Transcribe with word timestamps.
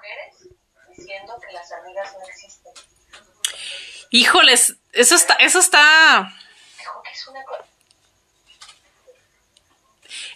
mujeres 0.00 0.48
diciendo 0.96 1.38
que 1.46 1.52
las 1.52 1.70
amigas 1.72 2.12
no 2.14 2.26
existen. 2.26 2.72
Híjoles, 4.10 4.76
eso 4.92 5.14
está, 5.14 5.34
eso 5.34 5.58
está. 5.58 6.32
es 7.12 7.28
una 7.28 7.40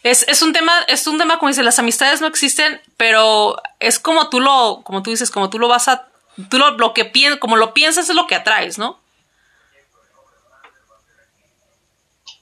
es, 0.02 0.22
es 0.28 0.42
un 0.42 0.52
tema, 0.52 0.80
es 0.86 1.06
un 1.06 1.18
tema 1.18 1.38
como 1.38 1.48
dice, 1.48 1.62
las 1.62 1.78
amistades 1.78 2.20
no 2.20 2.26
existen, 2.26 2.80
pero 2.96 3.56
es 3.80 3.98
como 3.98 4.28
tú 4.28 4.38
lo, 4.38 4.82
como 4.84 5.02
tú 5.02 5.10
dices, 5.10 5.30
como 5.30 5.48
tú 5.48 5.58
lo 5.58 5.66
vas 5.66 5.88
a, 5.88 6.08
tú 6.50 6.58
lo, 6.58 6.72
lo 6.72 6.92
que 6.92 7.06
piensas, 7.06 7.40
como 7.40 7.56
lo 7.56 7.72
piensas 7.72 8.08
es 8.08 8.14
lo 8.14 8.26
que 8.26 8.34
atraes, 8.34 8.76
¿no? 8.78 9.00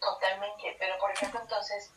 Totalmente, 0.00 0.76
pero 0.78 0.98
por 0.98 1.12
ejemplo 1.12 1.40
entonces, 1.40 1.92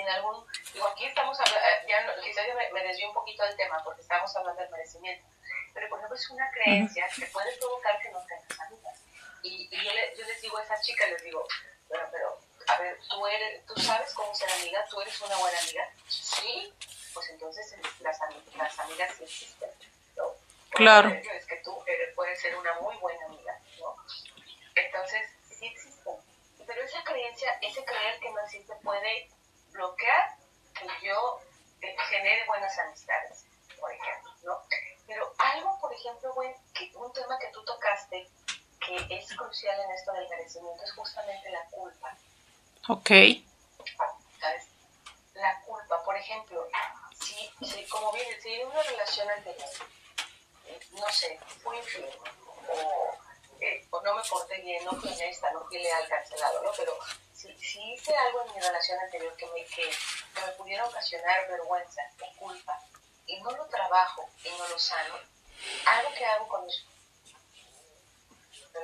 en 0.00 0.08
algún, 0.08 0.46
digo 0.72 0.86
aquí 0.88 1.06
estamos 1.06 1.38
hablando, 1.38 1.60
eh, 1.60 1.86
ya 1.88 2.22
quizás 2.22 2.46
yo 2.46 2.54
me, 2.54 2.70
me 2.72 3.06
un 3.06 3.14
poquito 3.14 3.44
del 3.44 3.56
tema 3.56 3.82
porque 3.84 4.00
estamos 4.00 4.34
hablando 4.36 4.60
del 4.62 4.70
merecimiento, 4.70 5.26
pero 5.74 5.88
por 5.88 5.98
ejemplo 5.98 6.16
es 6.16 6.30
una 6.30 6.50
creencia 6.50 7.06
que 7.14 7.26
puede 7.26 7.56
provocar 7.58 8.00
que 8.00 8.10
no 8.10 8.20
tengas 8.26 8.60
amigas. 8.60 9.00
Y, 9.42 9.68
y 9.70 9.84
yo, 9.84 9.92
le, 9.92 10.16
yo 10.16 10.24
les 10.26 10.40
digo 10.40 10.56
a 10.58 10.62
esas 10.62 10.82
chicas, 10.82 11.10
les 11.10 11.22
digo, 11.22 11.46
bueno, 11.88 12.04
pero 12.10 12.38
a 12.68 12.78
ver, 12.78 12.98
¿tú, 13.08 13.26
eres, 13.26 13.66
tú 13.66 13.74
sabes 13.80 14.12
cómo 14.14 14.34
ser 14.34 14.48
amiga, 14.50 14.84
tú 14.88 15.00
eres 15.00 15.20
una 15.20 15.36
buena 15.36 15.58
amiga. 15.58 15.88
Sí, 16.08 16.72
pues 17.12 17.28
entonces 17.30 17.74
las, 18.00 18.18
las 18.56 18.78
amigas 18.78 19.14
sí 19.16 19.24
existen. 19.24 19.70
¿no? 20.16 20.24
Claro. 20.70 21.08
Es 21.10 21.46
que 21.46 21.56
tú 21.56 21.82
eres, 21.86 22.14
puedes 22.14 22.40
ser 22.40 22.56
una 22.56 22.72
muy 22.80 22.96
buena 22.96 23.26
amiga. 23.26 23.58
¿no? 23.80 23.96
Entonces, 24.74 25.22
sí 25.48 25.66
existen. 25.66 26.14
Pero 26.66 26.82
esa 26.82 27.02
creencia, 27.04 27.58
ese 27.60 27.84
creer 27.84 28.20
que 28.20 28.30
no 28.30 28.40
existe 28.40 28.74
puede 28.76 29.28
bloquear 29.72 30.36
que 30.74 30.86
yo 31.06 31.40
eh, 31.80 31.96
genere 32.10 32.46
buenas 32.46 32.78
amistades, 32.78 33.44
por 33.78 33.92
ejemplo. 33.92 34.32
¿no? 34.44 34.62
Pero 35.06 35.32
algo, 35.38 35.78
por 35.80 35.92
ejemplo, 35.92 36.32
bueno, 36.34 36.54
que, 36.74 36.90
un 36.94 37.12
tema 37.12 37.38
que 37.38 37.48
tú 37.48 37.64
tocaste 37.64 38.28
que 38.80 39.06
es 39.10 39.36
crucial 39.36 39.80
en 39.80 39.90
esto 39.92 40.12
del 40.12 40.28
merecimiento 40.28 40.82
es 40.82 40.92
justamente 40.92 41.50
la 41.50 41.64
culpa. 41.66 42.16
Ok. 42.88 43.10
La 45.34 45.60
culpa, 45.62 46.02
por 46.04 46.16
ejemplo, 46.16 46.66
si, 47.20 47.50
si 47.64 47.84
como 47.86 48.12
bien, 48.12 48.26
si 48.42 48.62
una 48.62 48.82
relación 48.82 49.30
anterior, 49.30 49.68
no 50.92 51.08
sé, 51.10 51.38
fui 51.62 51.76
infiel 51.78 52.10
o, 52.68 53.16
eh, 53.62 53.86
o, 53.90 54.00
no 54.02 54.14
me 54.16 54.22
porté 54.24 54.60
bien, 54.60 54.84
no 54.84 54.90
fui 55.00 55.12
honesta, 55.12 55.52
no 55.52 55.64
fui 55.66 55.78
leal, 55.78 56.08
cancelado, 56.08 56.62
¿no? 56.62 56.72
Pero 56.76 56.98
si, 57.32 57.56
si 57.58 57.92
hice 57.92 58.12
algo 58.16 58.44
en 58.44 58.54
mi 58.54 58.60
relación 58.60 58.98
anterior 58.98 59.36
que 59.36 59.46
me, 59.46 59.64
que, 59.66 59.88
me 60.34 60.52
pudiera 60.58 60.84
ocasionar 60.84 61.46
vergüenza 61.48 62.02
o 62.20 62.36
culpa 62.38 62.76
y 63.26 63.40
no 63.40 63.52
lo 63.52 63.64
trabajo 63.66 64.28
y 64.42 64.50
no 64.58 64.66
lo 64.66 64.78
sano, 64.78 65.14
algo 65.86 66.12
que 66.12 66.26
hago 66.26 66.48
con 66.48 66.66
mis 66.66 66.84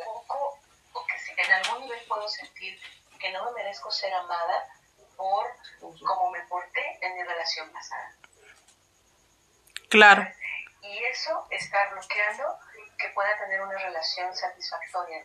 poco 0.04 0.60
o 0.92 1.06
que 1.06 1.18
si 1.18 1.32
en 1.32 1.52
algún 1.52 1.80
nivel 1.82 2.06
puedo 2.06 2.28
sentir 2.28 2.78
que 3.18 3.32
no 3.32 3.44
me 3.46 3.52
merezco 3.52 3.90
ser 3.90 4.14
amada 4.14 4.64
por 5.16 5.46
cómo 5.80 6.30
me 6.30 6.40
porté 6.42 6.98
en 7.04 7.16
mi 7.16 7.22
relación 7.24 7.68
pasada. 7.72 8.14
Claro. 9.88 10.28
Y 10.82 11.04
eso 11.04 11.46
está 11.50 11.90
bloqueando 11.90 12.58
que 12.98 13.08
pueda 13.14 13.28
tener 13.38 13.60
una 13.60 13.78
relación 13.78 14.34
satisfactoria. 14.34 15.24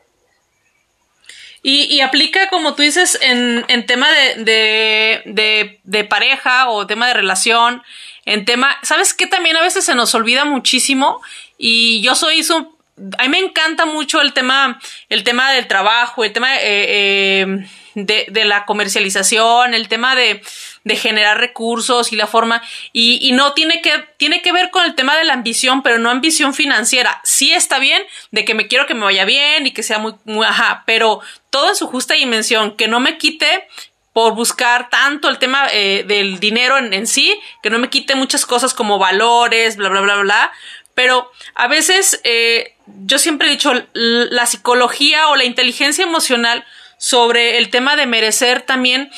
Y, 1.61 1.83
y 1.85 2.01
aplica, 2.01 2.49
como 2.49 2.75
tú 2.75 2.81
dices, 2.81 3.17
en, 3.21 3.63
en 3.69 3.85
tema 3.85 4.11
de, 4.11 5.79
de, 5.83 6.03
pareja 6.03 6.69
o 6.69 6.85
tema 6.85 7.07
de 7.07 7.13
relación, 7.13 7.81
en 8.25 8.43
tema, 8.43 8.77
¿sabes 8.83 9.13
qué? 9.13 9.27
También 9.27 9.55
a 9.55 9.61
veces 9.61 9.85
se 9.85 9.95
nos 9.95 10.13
olvida 10.13 10.43
muchísimo 10.43 11.21
y 11.57 12.01
yo 12.01 12.15
soy 12.15 12.43
su, 12.43 12.77
a 13.17 13.23
mí 13.23 13.29
me 13.29 13.39
encanta 13.39 13.85
mucho 13.85 14.19
el 14.19 14.33
tema, 14.33 14.79
el 15.07 15.23
tema 15.23 15.53
del 15.53 15.67
trabajo, 15.67 16.25
el 16.25 16.33
tema 16.33 16.57
eh, 16.57 16.61
eh, 16.65 17.67
de, 17.95 18.25
de, 18.29 18.45
la 18.45 18.65
comercialización, 18.65 19.73
el 19.73 19.87
tema 19.87 20.17
de, 20.17 20.41
de 20.83 20.95
generar 20.95 21.39
recursos 21.39 22.11
y 22.11 22.15
la 22.15 22.27
forma, 22.27 22.61
y, 22.91 23.19
y, 23.21 23.31
no 23.31 23.53
tiene 23.53 23.81
que, 23.81 23.91
tiene 24.17 24.41
que 24.41 24.51
ver 24.51 24.69
con 24.69 24.85
el 24.85 24.95
tema 24.95 25.17
de 25.17 25.23
la 25.23 25.33
ambición, 25.33 25.81
pero 25.81 25.97
no 25.97 26.09
ambición 26.09 26.53
financiera. 26.53 27.21
Sí 27.23 27.53
está 27.53 27.79
bien 27.79 28.01
de 28.31 28.43
que 28.43 28.53
me 28.53 28.67
quiero 28.67 28.85
que 28.85 28.93
me 28.93 29.05
vaya 29.05 29.25
bien 29.25 29.65
y 29.65 29.71
que 29.71 29.83
sea 29.83 29.99
muy, 29.99 30.15
ajá, 30.45 30.83
pero 30.85 31.21
todo 31.49 31.69
en 31.69 31.75
su 31.75 31.87
justa 31.87 32.15
dimensión, 32.15 32.75
que 32.75 32.87
no 32.87 32.99
me 32.99 33.17
quite 33.17 33.67
por 34.11 34.35
buscar 34.35 34.89
tanto 34.89 35.27
el 35.29 35.39
tema 35.39 35.67
eh, 35.71 36.03
del 36.07 36.39
dinero 36.39 36.77
en, 36.77 36.93
en 36.93 37.07
sí, 37.07 37.39
que 37.63 37.69
no 37.69 37.79
me 37.79 37.89
quite 37.89 38.15
muchas 38.15 38.45
cosas 38.45 38.73
como 38.73 38.99
valores, 38.99 39.75
bla, 39.75 39.89
bla, 39.89 40.01
bla, 40.01 40.17
bla, 40.17 40.51
pero 40.95 41.31
a 41.55 41.67
veces 41.67 42.21
eh, 42.23 42.75
yo 43.05 43.17
siempre 43.17 43.47
he 43.47 43.51
dicho, 43.51 43.73
la 43.93 44.45
psicología 44.45 45.29
o 45.29 45.35
la 45.35 45.45
inteligencia 45.45 46.03
emocional 46.03 46.65
sobre 46.97 47.57
el 47.57 47.69
tema 47.69 47.95
de 47.95 48.05
merecer 48.05 48.61
también 48.61 49.11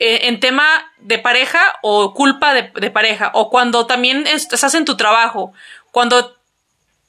eh, 0.00 0.28
en 0.28 0.40
tema 0.40 0.92
de 0.98 1.18
pareja 1.18 1.60
o 1.82 2.12
culpa 2.14 2.52
de, 2.52 2.72
de 2.74 2.90
pareja 2.90 3.30
o 3.34 3.50
cuando 3.50 3.86
también 3.86 4.26
estás 4.26 4.74
en 4.74 4.84
tu 4.84 4.96
trabajo, 4.96 5.52
cuando 5.92 6.36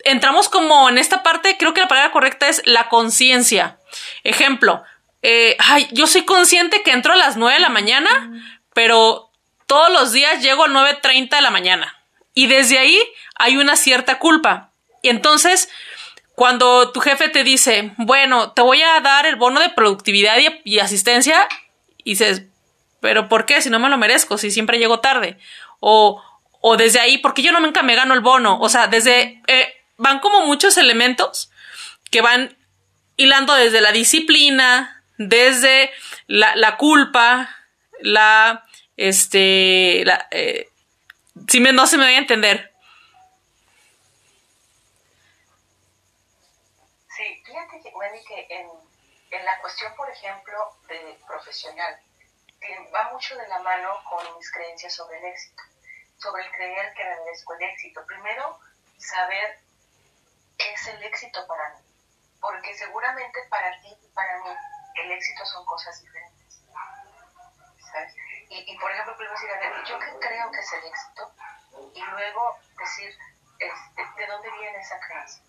entramos 0.04 0.50
como 0.50 0.90
en 0.90 0.98
esta 0.98 1.24
parte, 1.24 1.58
creo 1.58 1.74
que 1.74 1.82
la 1.82 1.88
palabra 1.88 2.12
correcta 2.12 2.48
es 2.48 2.62
la 2.66 2.90
conciencia. 2.90 3.80
Ejemplo, 4.24 4.84
eh, 5.22 5.56
ay, 5.60 5.88
yo 5.92 6.08
soy 6.08 6.26
consciente 6.26 6.82
que 6.84 6.92
entro 6.92 7.14
a 7.14 7.18
las 7.18 7.38
9 7.38 7.56
de 7.56 7.60
la 7.60 7.70
mañana, 7.70 8.32
pero 8.74 9.30
todos 9.68 9.92
los 9.92 10.12
días 10.12 10.42
llego 10.42 10.66
a 10.66 10.70
9.30 10.70 11.30
de 11.30 11.42
la 11.42 11.52
mañana. 11.52 11.96
Y 12.34 12.48
desde 12.48 12.80
ahí 12.80 13.00
hay 13.36 13.58
una 13.58 13.76
cierta 13.76 14.20
culpa. 14.20 14.72
Y 15.02 15.10
entonces, 15.10 15.70
cuando 16.36 16.92
tu 16.92 17.02
jefe 17.02 17.30
te 17.30 17.44
dice, 17.44 17.94
bueno, 17.98 18.52
te 18.52 18.62
voy 18.62 18.82
a 18.82 19.00
dar 19.02 19.26
el 19.26 19.36
bono 19.36 19.60
de 19.60 19.70
productividad 19.70 20.38
y, 20.64 20.80
asistencia, 20.80 21.48
y 21.98 22.12
dices, 22.12 22.44
pero 23.02 23.28
¿por 23.28 23.46
qué? 23.46 23.62
Si 23.62 23.70
no 23.70 23.80
me 23.80 23.90
lo 23.90 23.98
merezco, 23.98 24.38
si 24.38 24.52
siempre 24.52 24.78
llego 24.78 25.02
tarde. 25.02 25.38
O, 25.80 26.24
o 26.62 26.78
desde 26.78 27.00
ahí, 27.00 27.18
porque 27.18 27.42
yo 27.42 27.52
no 27.52 27.60
nunca 27.60 27.82
me 27.82 27.96
gano 27.96 28.14
el 28.14 28.22
bono. 28.22 28.60
O 28.62 28.70
sea, 28.70 28.88
desde, 28.88 29.42
eh, 29.48 29.74
van 29.98 30.20
como 30.20 30.46
muchos 30.46 30.78
elementos 30.78 31.52
que 32.10 32.22
van 32.22 32.56
hilando 33.18 33.56
desde 33.56 33.82
la 33.82 33.92
disciplina, 33.92 35.04
desde 35.18 35.92
la, 36.28 36.56
la 36.56 36.78
culpa, 36.78 37.50
la, 38.00 38.66
este, 38.98 40.04
la, 40.06 40.28
eh, 40.32 40.70
si 41.48 41.60
me, 41.60 41.74
no 41.74 41.88
se 41.88 41.98
me 41.98 42.06
voy 42.06 42.14
a 42.14 42.20
entender. 42.20 42.72
Sí, 47.10 47.44
fíjate, 47.46 47.92
Wendy, 47.96 48.20
que 48.26 48.48
en, 48.56 48.68
en 49.32 49.46
la 49.46 49.60
cuestión, 49.62 49.92
por 49.96 50.10
ejemplo, 50.10 50.54
de 50.88 51.18
profesional, 51.28 51.96
va 52.94 53.12
mucho 53.12 53.36
de 53.36 53.48
la 53.48 53.60
mano 53.60 53.98
con 54.10 54.38
mis 54.38 54.52
creencias 54.52 54.94
sobre 54.94 55.18
el 55.18 55.26
éxito, 55.26 55.64
sobre 56.18 56.44
el 56.44 56.52
creer 56.52 56.94
que 56.94 57.04
me 57.04 57.16
merezco 57.18 57.54
el 57.54 57.64
éxito. 57.64 58.06
Primero, 58.06 58.60
saber 58.98 59.60
qué 60.58 60.74
es 60.74 60.88
el 60.88 61.04
éxito 61.04 61.46
para 61.48 61.70
mí, 61.76 61.82
porque 62.40 62.74
seguramente 62.78 63.40
para 63.50 63.80
ti 63.82 63.96
y 64.02 64.08
para 64.10 64.38
mí 64.44 64.50
el 64.96 65.12
éxito 65.12 65.46
son 65.46 65.66
cosas 65.66 66.02
diferentes. 66.02 66.62
¿Sabes? 67.92 68.16
Y, 68.50 68.78
por 68.78 68.92
ejemplo, 68.92 69.16
primero 69.16 69.34
decir, 69.34 69.50
a 69.50 69.60
ver, 69.60 69.84
¿yo 69.86 69.98
qué 69.98 70.28
creo 70.28 70.52
que 70.52 70.60
es 70.60 70.74
el 70.74 70.84
éxito? 70.84 71.34
Y 71.94 72.02
luego 72.04 72.58
decir, 72.78 73.18
este, 73.60 74.06
¿de 74.18 74.28
dónde 74.28 74.52
viene 74.52 74.78
esa 74.78 75.00
creencia? 75.00 75.42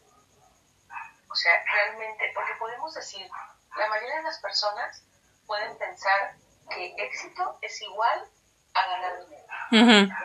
O 1.28 1.34
sea, 1.34 1.64
realmente, 1.64 2.30
porque 2.34 2.54
podemos 2.54 2.94
decir, 2.94 3.28
la 3.76 3.88
mayoría 3.88 4.16
de 4.18 4.22
las 4.22 4.38
personas 4.38 5.02
pueden 5.46 5.76
pensar 5.78 6.36
que 6.70 6.94
éxito 6.98 7.58
es 7.62 7.80
igual 7.82 8.28
a 8.74 8.86
ganar 8.86 9.26
dinero. 9.26 9.46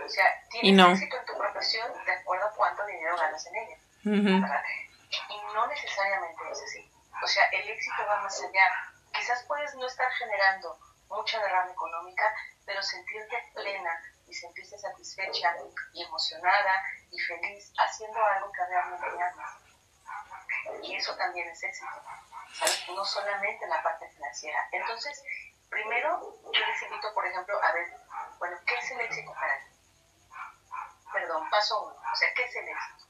O 0.05 0.09
sea, 0.09 0.43
tienes 0.49 0.87
éxito 0.93 1.17
en 1.17 1.25
tu 1.25 1.37
profesión 1.37 1.91
de 2.05 2.11
acuerdo 2.11 2.47
a 2.47 2.53
cuánto 2.53 2.85
dinero 2.85 3.17
ganas 3.17 3.45
en 3.47 3.55
ella. 3.55 3.77
Y 5.29 5.53
no 5.53 5.67
necesariamente 5.67 6.43
es 6.51 6.61
así. 6.61 6.91
O 7.23 7.27
sea, 7.27 7.45
el 7.45 7.69
éxito 7.69 8.05
va 8.07 8.21
más 8.21 8.41
allá. 8.41 8.93
Quizás 9.13 9.43
puedes 9.47 9.73
no 9.75 9.87
estar 9.87 10.09
generando 10.13 10.77
mucha 11.09 11.39
derrama 11.39 11.71
económica, 11.71 12.35
pero 12.65 12.81
sentirte 12.81 13.51
plena 13.53 14.03
y 14.27 14.33
sentirse 14.33 14.77
satisfecha 14.77 15.55
y 15.93 16.03
emocionada 16.03 16.83
y 17.11 17.19
feliz 17.19 17.73
haciendo 17.77 18.23
algo 18.23 18.51
que 18.51 18.65
realmente 18.65 19.07
amas. 19.07 19.57
Y 20.83 20.95
eso 20.95 21.15
también 21.15 21.47
es 21.47 21.63
éxito, 21.63 22.01
¿sabes? 22.53 22.85
No 22.89 23.03
solamente 23.05 23.65
la 23.67 23.81
parte 23.81 24.09
financiera. 24.09 24.67
Entonces, 24.71 25.23
primero 25.69 26.39
yo 26.43 26.65
les 26.65 26.81
invito, 26.83 27.13
por 27.13 27.25
ejemplo, 27.25 27.61
a 27.61 27.71
ver, 27.73 27.87
bueno, 28.39 28.57
¿qué 28.65 28.75
es 28.75 28.91
el 28.91 29.01
éxito 29.01 29.33
para 29.33 29.57
ti? 29.59 29.65
Perdón, 31.11 31.49
paso 31.49 31.81
uno. 31.83 31.95
O 32.11 32.15
sea, 32.15 32.33
¿qué 32.33 32.43
es 32.43 32.55
el 32.55 32.67
éxito? 32.67 33.05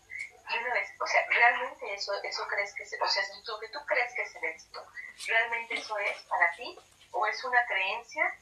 Y 0.49 0.57
una 0.59 0.73
vez, 0.73 0.89
o 0.99 1.07
sea, 1.07 1.25
realmente 1.27 1.93
eso, 1.93 2.13
eso 2.23 2.47
crees 2.47 2.73
que 2.73 2.83
es, 2.83 2.95
o 3.01 3.07
sea, 3.07 3.23
lo 3.45 3.59
que 3.59 3.67
tú 3.69 3.79
crees 3.85 4.13
que 4.13 4.21
es 4.21 4.35
el 4.35 4.45
éxito, 4.45 4.85
¿realmente 5.27 5.75
eso 5.75 5.97
es 5.97 6.21
para 6.23 6.51
ti? 6.53 6.79
¿O 7.11 7.25
es 7.27 7.43
una 7.43 7.65
creencia 7.65 8.33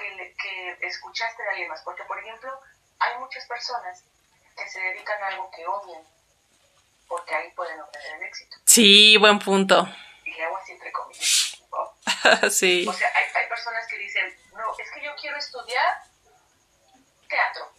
que, 0.00 0.34
que 0.40 0.86
escuchaste 0.86 1.42
de 1.42 1.48
alguien 1.50 1.68
más. 1.68 1.82
Porque, 1.82 2.04
por 2.04 2.18
ejemplo, 2.18 2.50
hay 2.98 3.18
muchas 3.18 3.46
personas 3.46 4.04
que 4.56 4.68
se 4.68 4.80
dedican 4.80 5.22
a 5.22 5.28
algo 5.28 5.50
que 5.50 5.66
odian, 5.66 6.02
porque 7.08 7.34
ahí 7.34 7.50
pueden 7.52 7.80
obtener 7.80 8.16
el 8.16 8.22
éxito. 8.22 8.56
Sí, 8.64 9.16
buen 9.16 9.38
punto. 9.38 9.86
Y 10.24 10.32
le 10.32 10.44
hago 10.44 10.56
así 10.56 10.72
entre 10.72 10.92
comillas. 10.92 11.39
sí. 12.50 12.86
O 12.88 12.92
sea, 12.92 13.10
hay, 13.14 13.24
hay 13.34 13.48
personas 13.48 13.86
que 13.86 13.98
dicen, 13.98 14.36
no, 14.54 14.74
es 14.78 14.90
que 14.90 15.02
yo 15.02 15.14
quiero 15.16 15.36
estudiar 15.36 16.02
teatro. 17.28 17.72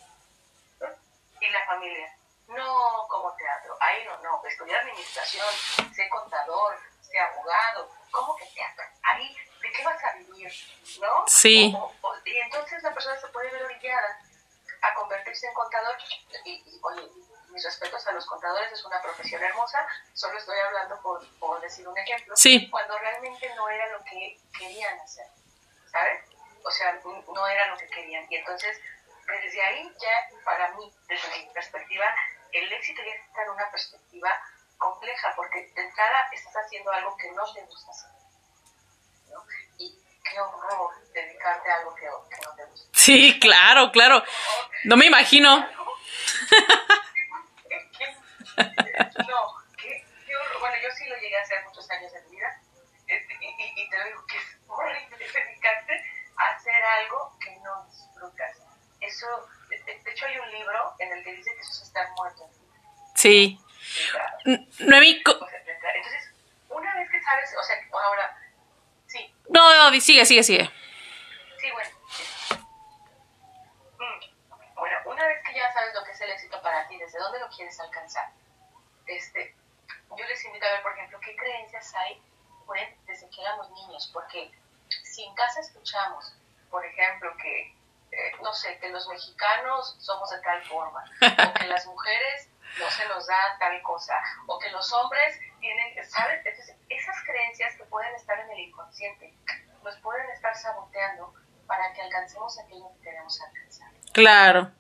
Y 1.40 1.50
la 1.50 1.66
familia, 1.66 2.16
no 2.48 3.08
como 3.10 3.34
teatro, 3.36 3.76
ahí 3.80 4.06
no, 4.06 4.18
no, 4.22 4.46
estudiar 4.46 4.82
administración, 4.82 5.48
sé 5.94 6.08
contador, 6.10 6.78
sé 7.02 7.20
abogado, 7.20 7.92
¿cómo 8.12 8.36
que 8.36 8.46
teatro? 8.46 8.84
Ahí, 9.04 9.36
¿de 9.62 9.72
qué 9.72 9.84
vas 9.84 10.04
a 10.04 10.14
vivir? 10.18 10.52
¿No? 11.00 11.26
Sí. 11.28 11.76
y 12.26 12.38
entonces 12.38 12.84
la 12.84 12.94
persona 12.94 13.20
se 13.20 13.28
puede 13.30 13.50
ver 13.50 13.64
orillada 13.64 14.20
a 14.82 14.94
convertirse 14.94 15.48
en 15.48 15.54
contador 15.54 15.98
y, 16.46 16.52
y, 16.52 16.80
oye, 16.84 17.10
mis 17.52 17.64
respetos 17.64 18.06
a 18.08 18.12
los 18.12 18.26
contadores, 18.26 18.72
es 18.72 18.84
una 18.86 19.02
profesión 19.02 19.44
hermosa, 19.44 19.86
solo 20.14 20.38
estoy 20.38 20.58
hablando 20.60 21.00
por, 21.02 21.26
por 21.38 21.62
decir 21.62 21.88
un 21.88 21.98
ejemplo, 21.98 22.36
sí. 22.36 22.70
cuando 22.70 22.98
realmente 22.98 23.54
no 23.56 23.70
era 23.70 23.88
lo 23.90 24.04
que 24.04 24.40
querían 24.58 25.00
hacer, 25.00 25.28
¿sabes? 25.92 26.24
O 26.64 26.72
sea, 26.72 27.00
no 27.04 27.48
era 27.48 27.68
lo 27.68 27.78
que 27.78 27.88
querían. 27.88 28.26
Y 28.30 28.36
entonces, 28.36 28.80
desde 29.28 29.62
ahí 29.62 29.96
ya, 30.00 30.44
para 30.44 30.72
mí, 30.76 30.94
desde 31.08 31.28
mi 31.38 31.54
perspectiva, 31.54 32.06
el 32.52 32.72
éxito 32.72 33.02
ya 33.04 33.14
está 33.14 33.44
en 33.44 33.50
una 33.50 33.72
perspectiva 33.72 34.30
compleja, 34.78 35.34
porque 35.36 35.72
de 35.76 35.82
entrada 35.82 36.28
estás 36.32 36.54
haciendo 36.66 36.92
algo 36.92 37.16
que 37.18 37.32
no 37.32 37.52
te 37.54 37.62
gusta 37.64 37.92
hacer. 37.92 38.12
¿no? 39.32 39.44
Y 39.78 39.98
qué 40.24 40.40
horror 40.40 40.92
dedicarte 41.14 41.72
a 41.72 41.78
algo 41.78 41.96
que, 41.96 42.02
que 42.02 42.46
no 42.46 42.56
te 42.56 42.66
gusta. 42.66 42.90
Sí, 42.94 43.40
claro, 43.40 43.92
claro. 43.92 44.24
No 44.84 44.98
me 44.98 45.06
imagino. 45.06 45.68
No, 48.58 49.54
qué, 49.78 50.06
qué 50.26 50.36
horror. 50.36 50.60
Bueno, 50.60 50.76
yo 50.84 50.92
sí 50.92 51.08
lo 51.08 51.18
llegué 51.18 51.38
a 51.38 51.42
hacer 51.42 51.64
muchos 51.66 51.90
años 51.92 52.14
en 52.14 52.24
mi 52.26 52.38
vida. 52.38 52.60
Este, 53.08 53.34
y, 53.42 53.46
y, 53.46 53.74
y 53.82 53.90
te 53.90 54.04
digo 54.06 54.26
que 54.26 54.38
es 54.38 54.58
horrible 54.68 55.18
dedicarte 55.18 56.06
a 56.38 56.48
hacer 56.56 56.84
algo 56.84 57.38
que 57.40 57.56
no 57.58 57.86
disfrutas. 57.86 58.58
Eso, 59.02 59.28
de, 59.70 59.78
de 59.78 60.12
hecho 60.12 60.26
hay 60.26 60.38
un 60.38 60.52
libro 60.52 60.96
en 61.00 61.12
el 61.12 61.24
que 61.24 61.34
dice 61.34 61.54
que 61.54 61.62
eso 61.62 61.72
es 61.72 61.82
estar 61.82 62.10
muerto. 62.12 62.50
Sí. 63.16 63.60
Noemí. 64.80 65.22
Entonces, 65.26 66.34
una 66.70 66.96
vez 66.96 67.10
que 67.10 67.22
sabes, 67.22 67.56
o 67.60 67.64
sea, 67.64 67.76
ahora, 67.92 68.38
sí. 69.08 69.36
No, 69.50 69.92
no, 69.92 70.00
sigue, 70.00 70.26
sigue, 70.26 70.44
sigue. 70.44 70.72
Sí, 71.60 71.72
bueno. 71.72 71.90
Mm, 74.00 74.76
bueno, 74.76 74.98
una 75.06 75.28
vez 75.28 75.44
que 75.46 75.54
ya 75.54 75.72
sabes 75.74 75.94
lo 75.94 76.04
que 76.04 76.12
es 76.12 76.22
el 76.22 76.32
éxito 76.32 76.62
para 76.62 76.88
ti, 76.88 76.98
desde 76.98 77.20
dónde 77.20 77.40
lo 77.40 77.50
quieres 77.50 77.80
alcanzar, 77.80 78.30
este, 79.16 79.56
yo 80.18 80.26
les 80.26 80.46
invito 80.46 80.66
a 80.66 80.72
ver, 80.72 80.82
por 80.82 80.94
ejemplo, 80.94 81.20
qué 81.20 81.36
creencias 81.36 81.94
hay 81.96 82.22
pues, 82.66 82.88
desde 83.06 83.30
que 83.30 83.42
éramos 83.42 83.70
niños, 83.72 84.10
porque 84.14 84.52
si 85.04 85.24
en 85.24 85.34
casa 85.36 85.60
escuchamos, 85.60 86.34
por 86.70 86.86
ejemplo, 86.86 87.36
que, 87.38 87.76
eh, 88.12 88.32
no 88.42 88.54
sé, 88.54 88.78
que 88.80 88.90
los 88.90 89.08
mexicanos 89.08 89.96
somos 90.00 90.30
de 90.30 90.40
tal 90.42 90.64
forma, 90.66 91.04
o 91.50 91.54
que 91.54 91.68
las 91.68 91.86
mujeres 91.86 92.50
no 92.80 92.90
se 92.90 93.06
nos 93.08 93.28
da 93.28 93.58
tal 93.60 93.82
cosa, 93.82 94.18
o 94.48 94.58
que 94.60 94.70
los 94.70 94.92
hombres 94.94 95.40
tienen, 95.60 96.10
¿sabes? 96.10 96.46
Entonces, 96.46 96.76
esas 96.90 97.24
creencias 97.24 97.76
que 97.76 97.84
pueden 97.86 98.14
estar 98.16 98.40
en 98.40 98.50
el 98.52 98.60
inconsciente 98.60 99.34
nos 99.84 99.98
pueden 99.98 100.30
estar 100.30 100.56
saboteando 100.56 101.34
para 101.68 101.92
que 101.94 102.02
alcancemos 102.02 102.58
aquello 102.60 102.92
que 102.96 103.04
queremos 103.04 103.42
alcanzar. 103.42 103.92
Claro. 104.14 104.72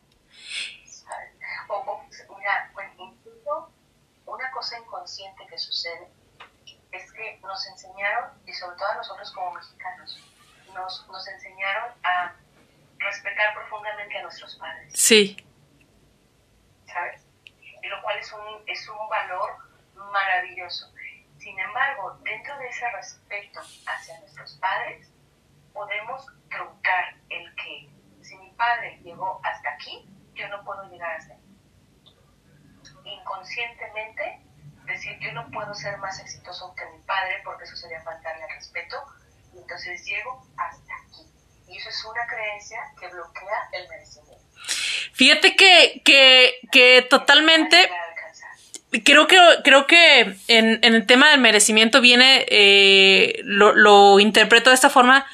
O, 1.67 1.75
o, 1.75 2.38
mira, 2.38 2.69
bueno, 2.73 2.90
cosa 4.51 4.77
inconsciente 4.77 5.46
que 5.48 5.58
sucede 5.58 6.08
es 6.91 7.12
que 7.13 7.39
nos 7.41 7.65
enseñaron, 7.67 8.31
y 8.46 8.53
sobre 8.53 8.77
todo 8.77 8.88
a 8.88 8.96
nosotros 8.96 9.31
como 9.31 9.53
mexicanos, 9.53 10.20
nos, 10.74 11.08
nos 11.08 11.27
enseñaron 11.27 11.91
a 12.03 12.34
respetar 12.98 13.53
profundamente 13.53 14.17
a 14.17 14.24
nuestros 14.24 14.55
padres. 14.55 14.93
Sí. 14.93 15.38
¿Sabes? 16.86 17.25
Y 17.46 17.88
lo 17.88 18.01
cual 18.01 18.17
es 18.20 18.31
un, 18.31 18.63
es 18.67 18.88
un 18.89 19.10
valor 19.10 19.58
maravilloso. 20.12 20.91
Sin 21.38 21.58
embargo, 21.60 22.20
dentro 22.24 22.58
de 22.60 22.67
ese 22.67 22.89
respeto 22.91 23.62
hacia 23.88 24.20
nuestros 24.20 24.53
padres, 24.58 25.12
podemos 25.74 26.25
truncar 26.50 27.15
el 27.29 27.55
que 27.55 27.89
si 28.22 28.38
mi 28.38 28.51
padre 28.51 29.00
llegó 29.03 29.39
hasta 29.43 29.72
aquí, 29.72 30.08
yo 30.36 30.48
no 30.50 30.63
puedo 30.63 30.84
llegar 30.89 31.15
hasta 31.15 31.34
ahí. 31.34 31.39
Inconscientemente, 33.03 34.40
decir 34.91 35.17
yo 35.19 35.31
no 35.33 35.50
puedo 35.51 35.74
ser 35.74 35.98
más 35.98 36.19
exitoso 36.19 36.74
que 36.75 36.86
mi 36.95 37.03
padre 37.03 37.41
porque 37.43 37.63
eso 37.63 37.75
sería 37.75 38.01
faltarle 38.01 38.43
al 38.43 38.50
respeto, 38.51 38.98
y 39.53 39.60
entonces 39.60 40.05
llego 40.05 40.45
hasta 40.57 40.93
aquí. 40.95 41.25
Y 41.67 41.77
eso 41.77 41.89
es 41.89 42.05
una 42.05 42.27
creencia 42.27 42.79
que 43.00 43.07
bloquea 43.07 43.69
el 43.74 43.88
merecimiento. 43.88 44.43
Fíjate 45.13 45.55
que, 45.55 46.01
que, 46.03 46.60
que 46.71 47.05
totalmente 47.10 47.89
creo 49.03 49.27
que 49.27 49.38
creo 49.63 49.88
que 49.88 50.36
en, 50.48 50.79
en, 50.83 50.95
el 50.95 51.05
tema 51.05 51.29
del 51.29 51.39
merecimiento 51.39 52.01
viene 52.01 52.45
eh, 52.50 53.39
lo, 53.43 53.74
lo, 53.74 54.19
interpreto 54.19 54.69
de 54.69 54.75
esta 54.75 54.89
forma 54.89 55.25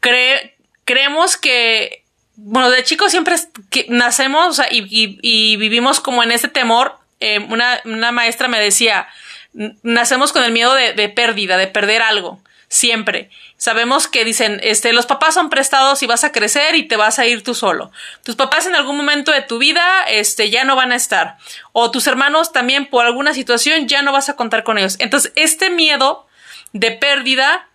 Cre, 0.00 0.56
creemos 0.84 1.36
que 1.36 2.04
bueno 2.36 2.70
de 2.70 2.82
chicos 2.82 3.10
siempre 3.10 3.36
que 3.68 3.86
nacemos 3.90 4.48
o 4.48 4.52
sea, 4.54 4.72
y, 4.72 4.86
y, 4.88 5.18
y, 5.20 5.56
vivimos 5.56 6.00
como 6.00 6.22
en 6.22 6.32
ese 6.32 6.48
temor 6.48 6.99
eh, 7.20 7.38
una, 7.38 7.80
una, 7.84 8.12
maestra 8.12 8.48
me 8.48 8.60
decía 8.60 9.08
nacemos 9.82 10.32
con 10.32 10.44
el 10.44 10.52
miedo 10.52 10.74
de, 10.74 10.92
de 10.92 11.08
pérdida 11.08 11.56
de 11.56 11.66
perder 11.66 12.02
algo 12.02 12.40
siempre. 12.70 13.30
Sabemos 13.56 14.06
que 14.06 14.24
dicen, 14.24 14.60
este, 14.62 14.92
los 14.92 15.04
papás 15.04 15.34
son 15.34 15.50
prestados 15.50 16.02
y 16.02 16.06
vas 16.06 16.22
a 16.24 16.32
crecer 16.32 16.76
y 16.76 16.84
te 16.84 16.96
vas 16.96 17.18
a 17.18 17.26
ir 17.26 17.42
tú 17.42 17.54
solo. 17.54 17.90
Tus 18.22 18.36
papás 18.36 18.64
en 18.66 18.76
algún 18.76 18.96
momento 18.96 19.32
de 19.32 19.42
tu 19.42 19.58
vida, 19.58 20.04
este, 20.08 20.50
ya 20.50 20.64
no 20.64 20.76
van 20.76 20.92
a 20.92 20.96
estar. 20.96 21.36
O 21.72 21.90
tus 21.90 22.06
hermanos 22.06 22.52
también 22.52 22.86
por 22.86 23.04
alguna 23.04 23.34
situación 23.34 23.88
ya 23.88 24.02
no 24.02 24.12
vas 24.12 24.28
a 24.28 24.36
contar 24.36 24.62
con 24.62 24.78
ellos. 24.78 24.96
Entonces, 25.00 25.32
este 25.34 25.68
miedo 25.68 26.26
de 26.72 26.92
pérdida 26.92 27.68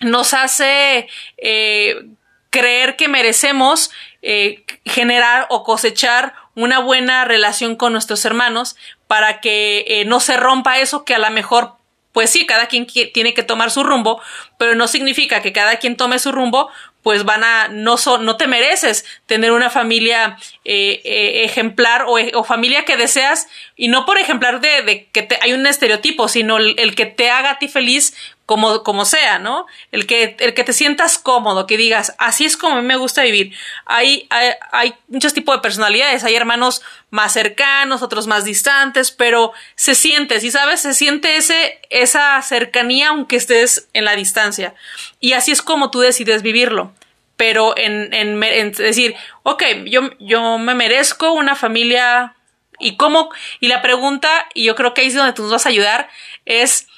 nos 0.00 0.32
hace 0.32 1.08
eh, 1.36 2.06
creer 2.48 2.96
que 2.96 3.08
merecemos 3.08 3.90
eh, 4.22 4.64
generar 4.86 5.46
o 5.50 5.62
cosechar 5.62 6.34
una 6.56 6.80
buena 6.80 7.24
relación 7.24 7.76
con 7.76 7.92
nuestros 7.92 8.24
hermanos 8.24 8.74
para 9.06 9.40
que 9.40 9.84
eh, 9.86 10.04
no 10.04 10.18
se 10.18 10.36
rompa 10.36 10.80
eso 10.80 11.04
que 11.04 11.14
a 11.14 11.18
lo 11.18 11.30
mejor 11.30 11.76
pues 12.16 12.30
sí, 12.30 12.46
cada 12.46 12.66
quien 12.66 12.86
tiene 12.86 13.34
que 13.34 13.42
tomar 13.42 13.70
su 13.70 13.84
rumbo, 13.84 14.22
pero 14.56 14.74
no 14.74 14.88
significa 14.88 15.42
que 15.42 15.52
cada 15.52 15.76
quien 15.76 15.98
tome 15.98 16.18
su 16.18 16.32
rumbo, 16.32 16.70
pues 17.02 17.24
van 17.24 17.44
a, 17.44 17.68
no, 17.68 17.98
so, 17.98 18.16
no 18.16 18.38
te 18.38 18.46
mereces 18.46 19.04
tener 19.26 19.52
una 19.52 19.68
familia 19.68 20.38
eh, 20.64 21.02
eh, 21.04 21.44
ejemplar 21.44 22.06
o, 22.08 22.16
o, 22.32 22.42
familia 22.42 22.86
que 22.86 22.96
deseas, 22.96 23.48
y 23.78 23.88
no 23.88 24.06
por 24.06 24.18
ejemplar 24.18 24.60
de, 24.62 24.82
de 24.82 25.06
que 25.10 25.22
te, 25.22 25.38
hay 25.42 25.52
un 25.52 25.66
estereotipo, 25.66 26.28
sino 26.28 26.56
el, 26.56 26.74
el, 26.78 26.94
que 26.94 27.04
te 27.04 27.30
haga 27.30 27.50
a 27.50 27.58
ti 27.58 27.68
feliz 27.68 28.14
como, 28.46 28.82
como 28.82 29.04
sea, 29.04 29.38
¿no? 29.38 29.66
El 29.92 30.06
que, 30.06 30.34
el 30.38 30.54
que 30.54 30.64
te 30.64 30.72
sientas 30.72 31.18
cómodo, 31.18 31.66
que 31.66 31.76
digas, 31.76 32.14
así 32.16 32.46
es 32.46 32.56
como 32.56 32.76
a 32.76 32.80
mí 32.80 32.86
me 32.86 32.96
gusta 32.96 33.22
vivir. 33.22 33.52
Hay, 33.84 34.26
hay, 34.30 34.52
hay 34.72 34.94
muchos 35.08 35.34
tipos 35.34 35.54
de 35.54 35.60
personalidades, 35.60 36.24
hay 36.24 36.34
hermanos 36.34 36.80
más 37.10 37.34
cercanos, 37.34 38.00
otros 38.00 38.26
más 38.26 38.46
distantes, 38.46 39.10
pero 39.10 39.52
se 39.74 39.94
siente, 39.94 40.40
si 40.40 40.50
sabes, 40.50 40.80
se 40.80 40.94
siente 40.94 41.36
ese, 41.36 41.78
esa 41.90 42.40
cercanía 42.40 43.08
aunque 43.08 43.36
estés 43.36 43.88
en 43.92 44.06
la 44.06 44.16
distancia. 44.16 44.74
Y 45.20 45.34
así 45.34 45.52
es 45.52 45.60
como 45.60 45.90
tú 45.90 46.00
decides 46.00 46.40
vivirlo. 46.40 46.94
Pero 47.36 47.76
en, 47.76 48.14
en, 48.14 48.42
en 48.42 48.72
decir, 48.72 49.14
ok, 49.42 49.62
yo, 49.84 50.08
yo 50.18 50.56
me 50.56 50.74
merezco 50.74 51.32
una 51.32 51.54
familia 51.54 52.35
y 52.78 52.96
cómo, 52.96 53.30
y 53.60 53.68
la 53.68 53.82
pregunta, 53.82 54.30
y 54.54 54.64
yo 54.64 54.74
creo 54.74 54.94
que 54.94 55.02
ahí 55.02 55.08
es 55.08 55.14
donde 55.14 55.32
tú 55.32 55.42
nos 55.42 55.52
vas 55.52 55.66
a 55.66 55.70
ayudar, 55.70 56.08
es, 56.44 56.88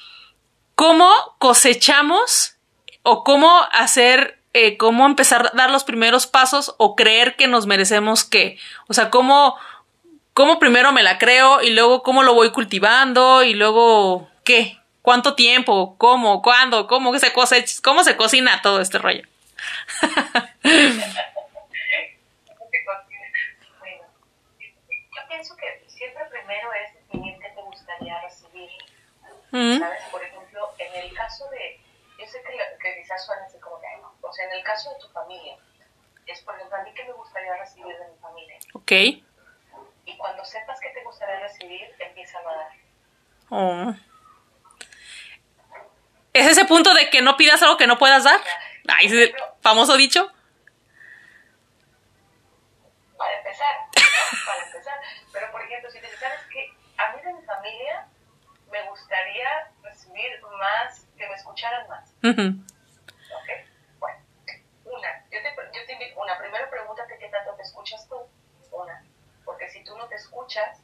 cómo 0.79 1.11
cosechamos 1.39 2.55
o 3.03 3.25
cómo 3.25 3.51
hacer, 3.73 4.39
eh, 4.53 4.77
cómo 4.77 5.05
empezar 5.05 5.47
a 5.47 5.51
dar 5.53 5.71
los 5.71 5.83
primeros 5.83 6.25
pasos 6.25 6.73
o 6.77 6.95
creer 6.95 7.35
que 7.35 7.47
nos 7.47 7.65
merecemos 7.65 8.23
qué. 8.23 8.57
O 8.87 8.93
sea, 8.93 9.09
cómo, 9.09 9.57
cómo 10.33 10.57
primero 10.57 10.93
me 10.93 11.03
la 11.03 11.17
creo 11.17 11.61
y 11.61 11.71
luego 11.71 12.01
cómo 12.01 12.23
lo 12.23 12.33
voy 12.33 12.51
cultivando 12.51 13.43
y 13.43 13.55
luego 13.55 14.29
qué, 14.45 14.79
cuánto 15.01 15.35
tiempo, 15.35 15.97
cómo, 15.97 16.41
cuándo, 16.41 16.87
cómo 16.87 17.17
se 17.19 17.33
cosecha, 17.33 17.81
cómo 17.83 18.05
se 18.05 18.15
cocina 18.15 18.61
todo 18.61 18.79
este 18.79 18.99
rollo. 18.99 19.27
bueno, 20.63 20.85
yo 24.87 25.21
pienso 25.27 25.57
que 25.57 25.83
siempre 25.89 26.23
primero 26.31 26.69
es 26.73 26.93
definir 26.93 27.37
te 27.99 28.05
gustaría 28.05 28.21
recibir. 28.21 28.69
Mm. 29.51 29.79
¿Sabes? 29.79 30.03
Por 30.11 30.23
ejemplo, 30.23 30.73
en 30.77 30.95
el 31.03 31.13
caso 31.13 31.49
de, 31.49 31.81
yo 32.17 32.25
sé 32.25 32.41
que, 32.43 32.57
que 32.81 33.01
quizás 33.01 33.25
suena 33.25 33.43
así 33.45 33.59
como 33.59 33.79
que, 33.79 33.87
no, 34.01 34.13
o 34.21 34.33
sea, 34.33 34.45
en 34.45 34.53
el 34.53 34.63
caso 34.63 34.91
de 34.91 34.99
tu 34.99 35.09
familia, 35.09 35.57
es 36.25 36.41
por 36.41 36.55
ejemplo, 36.55 36.77
a 36.77 36.83
mí 36.83 36.93
que 36.93 37.03
me 37.05 37.13
gustaría 37.13 37.55
recibir 37.57 37.97
de 37.97 38.07
mi 38.07 38.17
familia. 38.19 38.57
Ok. 38.73 38.91
Y 40.05 40.17
cuando 40.17 40.45
sepas 40.45 40.79
que 40.79 40.89
te 40.89 41.03
gustaría 41.03 41.39
recibir, 41.39 41.95
empieza 41.99 42.39
a 42.39 42.43
dar. 42.43 42.71
Oh. 43.49 43.93
¿Es 46.33 46.47
ese 46.47 46.65
punto 46.65 46.93
de 46.93 47.09
que 47.09 47.21
no 47.21 47.35
pidas 47.35 47.61
algo 47.63 47.77
que 47.77 47.87
no 47.87 47.97
puedas 47.97 48.23
dar? 48.23 48.39
Ay, 48.87 49.07
ese 49.07 49.33
famoso 49.61 49.97
dicho. 49.97 50.31
Para 53.17 53.37
empezar, 53.37 53.75
¿no? 53.79 54.45
Para 54.45 54.63
empezar. 54.65 54.99
Pero, 55.33 55.51
por 55.51 55.61
ejemplo, 55.63 55.89
si 55.89 55.99
te 55.99 56.07
sabes 56.17 56.41
que 56.51 56.73
a 56.97 57.15
mí 57.15 57.21
de 57.21 57.33
mi 57.33 57.41
familia 57.43 58.07
me 58.71 58.83
gustaría 59.09 59.71
recibir 59.81 60.39
más, 60.59 61.07
que 61.17 61.27
me 61.27 61.33
escucharan 61.33 61.87
más. 61.89 62.13
¿Ok? 62.21 63.49
Bueno, 63.97 64.19
una, 64.85 65.25
yo 65.31 65.41
te, 65.41 65.55
yo 65.73 65.85
te 65.87 65.93
invito, 65.93 66.21
una, 66.21 66.37
primero 66.37 66.69
pregúntate 66.69 67.17
qué 67.17 67.27
tanto 67.29 67.55
te 67.55 67.63
escuchas 67.63 68.07
tú. 68.07 68.17
Una, 68.71 69.03
porque 69.45 69.67
si 69.69 69.83
tú 69.83 69.97
no 69.97 70.07
te 70.07 70.15
escuchas, 70.15 70.83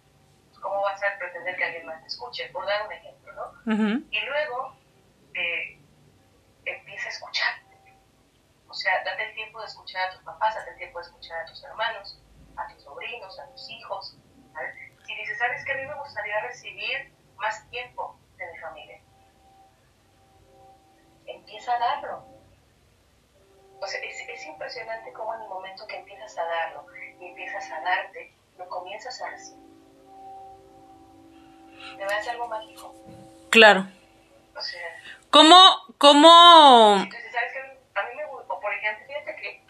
¿cómo 0.60 0.82
vas 0.82 1.02
a 1.04 1.20
pretender 1.20 1.56
que 1.56 1.66
alguien 1.66 1.86
más 1.86 2.02
te 2.02 2.08
escuche? 2.08 2.50
Por 2.50 2.66
dar 2.66 2.88
un 2.88 2.94
ejemplo, 2.94 3.32
¿no? 3.34 3.72
Y 4.10 4.20
luego, 4.22 4.76
eh, 5.36 5.80
empieza 6.66 7.06
a 7.06 7.12
escucharte. 7.12 7.76
O 8.68 8.74
sea, 8.74 9.04
date 9.04 9.30
el 9.30 9.36
tiempo 9.36 9.60
de 9.60 9.68
escuchar 9.68 10.10
a 10.10 10.14
tus 10.14 10.24
papás, 10.24 10.56
date 10.56 10.72
el 10.72 10.78
tiempo 10.78 10.98
de 10.98 11.06
escuchar 11.06 11.42
a 11.42 11.46
tus 11.46 11.64
hermanos, 11.64 12.20
a 12.58 12.68
tus 12.74 12.82
sobrinos, 12.82 13.40
a 13.40 13.48
tus 13.52 13.70
hijos. 13.70 14.18
¿sabes? 14.52 14.76
Si 15.06 15.16
dices, 15.16 15.38
¿sabes 15.38 15.64
qué? 15.64 15.74
A 15.74 15.76
mí 15.76 15.86
me 15.86 15.94
gustaría 15.94 16.42
recibir 16.42 17.14
más 17.38 17.70
tiempo 17.70 18.15
A 21.68 21.80
darlo. 21.80 22.24
O 23.82 23.88
sea, 23.88 24.00
es, 24.02 24.20
es 24.30 24.46
impresionante 24.46 25.12
cómo 25.14 25.34
en 25.36 25.42
el 25.42 25.48
momento 25.48 25.88
que 25.88 25.98
empiezas 25.98 26.38
a 26.38 26.46
darlo 26.46 26.86
y 27.20 27.26
empiezas 27.26 27.72
a 27.72 27.82
darte, 27.82 28.34
lo 28.58 28.68
comienzas 28.70 29.20
a 29.22 29.30
recibir. 29.32 29.66
A 32.02 32.18
hacer 32.18 32.32
algo 32.32 32.48
mágico. 32.48 32.94
Claro. 33.50 33.88
O 34.56 34.62
sea, 34.62 34.82
¿Cómo, 35.36 35.58
cómo, 35.98 36.98
Entonces, 36.98 37.32
¿sabes 37.34 37.52
qué? 37.52 38.00
A 38.00 38.04
mí 38.04 38.16
me 38.16 38.26
gusta, 38.28 38.54
por 38.62 38.74
ejemplo, 38.74 39.06
fíjate 39.06 39.36
que, 39.42 39.62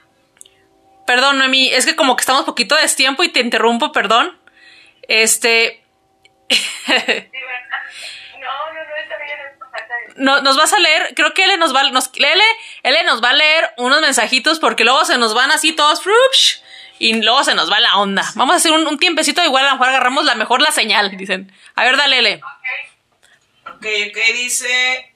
perdón, 1.08 1.40
Noemi, 1.40 1.70
es 1.70 1.86
que 1.88 1.96
como 1.96 2.16
que 2.16 2.22
estamos 2.22 2.44
poquito 2.44 2.76
de 2.76 2.84
destiempo 2.84 3.24
y 3.24 3.32
te 3.32 3.40
interrumpo, 3.40 3.92
perdón. 3.92 4.40
Este, 5.08 5.84
no, 10.16 10.42
nos 10.42 10.58
vas 10.58 10.74
a 10.74 10.80
leer, 10.80 11.14
creo 11.16 11.34
que 11.34 11.44
L 11.44 11.58
nos 11.58 11.76
va, 11.76 11.84
nos, 11.84 12.10
va 13.24 13.30
a 13.30 13.34
leer 13.34 13.72
unos 13.78 14.02
mensajitos 14.02 14.60
porque 14.60 14.84
luego 14.84 15.06
se 15.06 15.18
nos 15.18 15.34
van 15.34 15.52
así 15.52 15.72
todos, 15.74 16.02
¡frups! 16.02 16.62
y 16.98 17.22
luego 17.22 17.44
se 17.44 17.56
nos 17.56 17.70
va 17.70 17.80
la 17.82 17.98
onda. 17.98 18.24
Vamos 18.36 18.54
a 18.54 18.58
hacer 18.58 18.72
un, 18.72 18.88
un 18.88 18.98
tiempecito, 18.98 19.44
igual 19.44 19.66
a 19.66 19.70
lo 19.70 19.74
mejor 19.74 19.90
agarramos 19.90 20.24
la 20.26 20.36
mejor 20.36 20.62
la 20.62 20.72
señal, 20.72 21.16
dicen. 21.18 21.52
A 21.76 21.84
ver, 21.84 21.98
dale, 21.98 22.20
L. 22.20 22.42
Ok, 23.68 23.76
Ok, 23.76 24.18
dice 24.34 25.14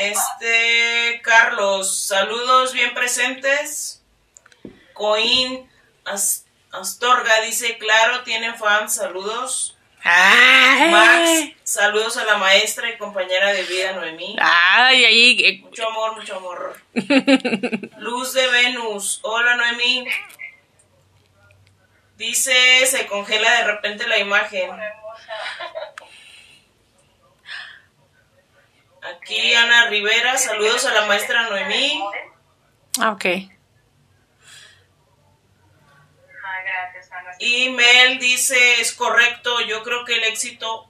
este 0.00 1.20
Carlos, 1.22 1.96
saludos 2.06 2.72
bien 2.72 2.92
presentes. 2.94 4.02
Coín 4.92 5.70
As- 6.04 6.44
Astorga 6.72 7.40
dice, 7.42 7.78
claro, 7.78 8.22
tienen 8.22 8.56
fans, 8.56 8.94
saludos. 8.96 9.76
Ay, 10.02 10.90
Max, 10.90 11.56
saludos 11.62 12.16
a 12.16 12.24
la 12.24 12.36
maestra 12.38 12.88
y 12.88 12.96
compañera 12.96 13.52
de 13.52 13.62
vida 13.64 13.92
Noemí. 13.92 14.34
ay, 14.40 15.04
ahí, 15.04 15.44
eh, 15.44 15.60
Mucho 15.60 15.86
amor, 15.88 16.16
mucho 16.16 16.36
amor. 16.36 16.80
Luz 17.98 18.32
de 18.32 18.46
Venus, 18.48 19.20
hola 19.22 19.56
Noemí. 19.56 20.06
Dice, 22.16 22.86
se 22.86 23.06
congela 23.06 23.50
de 23.52 23.64
repente 23.64 24.06
la 24.08 24.18
imagen. 24.18 24.70
Aquí 29.02 29.54
Ana 29.54 29.86
Rivera, 29.88 30.36
saludos 30.36 30.84
a 30.86 30.92
la 30.92 31.06
maestra 31.06 31.48
Noemí. 31.48 32.02
ah, 33.00 33.12
ok. 33.12 33.24
Ay, 33.24 33.48
gracias, 36.64 37.10
Ana. 37.12 37.29
Y 37.40 37.70
Mel 37.70 38.20
dice, 38.20 38.80
es 38.80 38.92
correcto, 38.92 39.60
yo 39.62 39.82
creo 39.82 40.04
que 40.04 40.14
el 40.14 40.24
éxito 40.24 40.86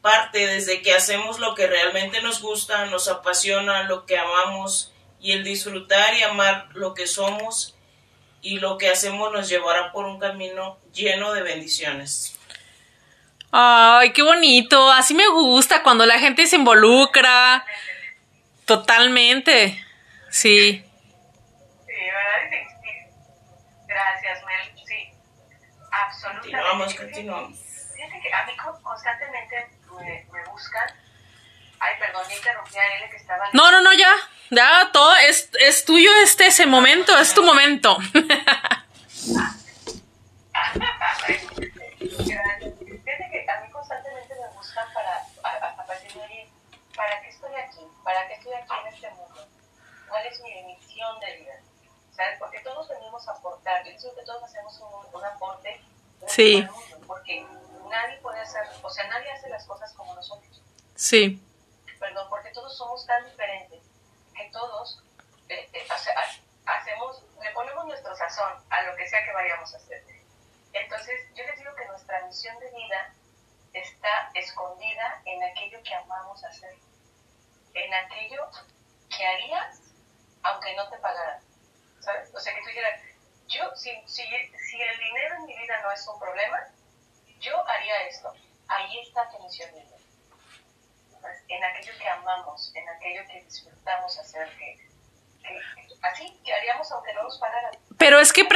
parte 0.00 0.46
desde 0.46 0.80
que 0.80 0.94
hacemos 0.94 1.38
lo 1.38 1.54
que 1.54 1.66
realmente 1.66 2.22
nos 2.22 2.40
gusta, 2.40 2.86
nos 2.86 3.08
apasiona, 3.08 3.82
lo 3.82 4.06
que 4.06 4.16
amamos 4.16 4.94
y 5.20 5.32
el 5.32 5.44
disfrutar 5.44 6.14
y 6.14 6.22
amar 6.22 6.68
lo 6.72 6.94
que 6.94 7.06
somos 7.06 7.76
y 8.40 8.60
lo 8.60 8.78
que 8.78 8.88
hacemos 8.88 9.30
nos 9.32 9.50
llevará 9.50 9.92
por 9.92 10.06
un 10.06 10.18
camino 10.18 10.78
lleno 10.94 11.34
de 11.34 11.42
bendiciones. 11.42 12.38
Ay, 13.52 14.12
qué 14.12 14.22
bonito. 14.22 14.90
Así 14.90 15.12
me 15.12 15.28
gusta 15.28 15.82
cuando 15.82 16.06
la 16.06 16.18
gente 16.18 16.46
se 16.46 16.56
involucra. 16.56 17.66
Totalmente. 18.64 19.84
Sí 20.30 20.84
¿verdad? 22.10 22.46
Y 22.46 22.50
te 22.50 22.62
inspira. 22.62 23.08
Gracias, 23.86 24.44
Mel. 24.44 24.86
Sí, 24.86 25.12
absolutamente. 26.10 26.50
Continuamos, 26.50 26.94
continuamos. 26.94 27.58
Fíjate 27.94 28.20
que 28.22 28.32
a 28.34 28.44
mí 28.46 28.56
con- 28.56 28.82
constantemente 28.82 29.68
me, 29.98 30.26
me 30.32 30.44
buscan. 30.50 30.88
Ay, 31.80 31.94
perdón, 31.98 32.22
ya 32.28 32.36
interrumpí 32.36 32.76
a 32.76 32.96
él 32.96 33.10
que 33.10 33.16
estaba... 33.16 33.48
No, 33.52 33.70
no, 33.70 33.80
no, 33.80 33.92
ya. 33.94 34.12
Ya, 34.50 34.90
todo 34.92 35.14
es, 35.16 35.48
es 35.60 35.84
tuyo 35.84 36.10
este 36.22 36.46
ese 36.48 36.66
momento, 36.66 37.16
es 37.18 37.32
tu 37.34 37.42
momento. 37.42 37.96
Fíjate 41.90 43.30
que 43.30 43.46
a 43.50 43.60
mí 43.60 43.70
constantemente 43.70 44.34
me 44.34 44.48
buscan 44.54 44.86
para, 44.92 45.16
a, 45.44 45.48
a- 45.66 45.80
a 45.80 45.86
partir 45.86 46.12
de 46.12 46.22
ahí, 46.22 46.52
¿para 46.96 47.20
qué 47.22 47.28
estoy 47.28 47.54
aquí? 47.54 47.80
¿Para 48.04 48.26
qué 48.28 48.34
estoy 48.34 48.52
aquí 48.54 48.72
en 48.86 48.94
este 48.94 49.10
mundo? 49.10 49.46
¿Cuál 50.08 50.26
es 50.26 50.40
mi 50.40 50.62
misión 50.64 51.18
de 51.20 51.36
vida? 51.38 51.54
¿Sabes? 52.12 52.38
Porque 52.38 52.60
todos 52.60 52.88
venimos 52.88 53.26
a 53.28 53.32
aportar. 53.32 53.84
Yo 53.84 53.96
creo 54.00 54.14
que 54.16 54.22
todos 54.24 54.42
hacemos 54.44 54.78
un, 54.80 55.14
un 55.18 55.24
aporte 55.24 55.80
Sí. 56.26 56.66
porque 57.06 57.44
nadie 57.88 58.18
puede 58.18 58.40
hacer, 58.40 58.62
o 58.82 58.90
sea, 58.90 59.06
nadie 59.08 59.30
hace 59.32 59.48
las 59.48 59.64
cosas 59.66 59.92
como 59.94 60.14
nosotros. 60.14 60.62
Sí. 60.94 61.42
Perdón, 61.98 62.26
porque 62.30 62.50
todos 62.50 62.76
somos 62.76 63.04
tan 63.06 63.24
diferentes 63.24 63.82
que 64.36 64.50
todos 64.52 65.02
eh, 65.48 65.68
eh, 65.72 65.86
o 65.92 65.98
sea, 65.98 66.14
ha- 66.18 66.78
hacemos, 66.78 67.22
le 67.42 67.50
ponemos 67.50 67.84
nuestro 67.86 68.14
sazón 68.16 68.52
a 68.70 68.82
lo 68.82 68.94
que 68.96 69.08
sea 69.08 69.24
que 69.24 69.32
vayamos 69.32 69.74
a 69.74 69.76
hacer. 69.78 70.04
Entonces, 70.72 71.20
yo 71.34 71.44
les 71.44 71.58
digo 71.58 71.74
que 71.74 71.84
nuestra 71.86 72.24
misión 72.26 72.56
de 72.60 72.70
vida 72.70 73.12
está 73.72 74.30
escondida 74.34 75.20
en 75.24 75.42
aquello 75.42 75.82
que 75.82 75.94
amamos 75.94 76.44
hacer, 76.44 76.74
en 77.74 77.94
aquello 77.94 78.48
que 79.16 79.26
harías 79.26 79.80
aunque 80.42 80.74
no 80.76 80.88
te 80.88 80.96
pagaran, 80.98 81.42
¿sabes? 82.00 82.30
O 82.34 82.40
sea, 82.40 82.54
que 82.54 82.60
tú 82.62 82.68
dijeras, 82.68 83.00
yo, 83.50 83.62
si, 83.74 83.90
si, 84.06 84.22
si 84.22 84.80
el 84.80 84.98
dinero 84.98 85.34
en 85.40 85.46
mi 85.46 85.56
vida 85.56 85.80
no 85.82 85.90
es 85.92 86.06
un 86.06 86.18
problema, 86.18 86.58
yo 87.40 87.68
haría 87.68 88.06
esto. 88.06 88.32
Ahí 88.68 89.00
está 89.00 89.28
tu 89.30 89.42
misión. 89.42 89.70
En 91.48 91.64
aquello 91.64 91.92
que 91.98 92.08
amamos, 92.08 92.72
en 92.74 92.88
aquello 92.88 93.22
que 93.26 93.42
disfrutamos 93.42 94.18
hacer, 94.18 94.48
que, 94.56 94.78
así 96.02 96.40
haríamos 96.56 96.90
aunque 96.92 97.12
no 97.12 97.24
nos 97.24 97.38
pagaran. 97.38 97.72
Pero 97.98 98.20
es 98.20 98.32
que 98.32 98.46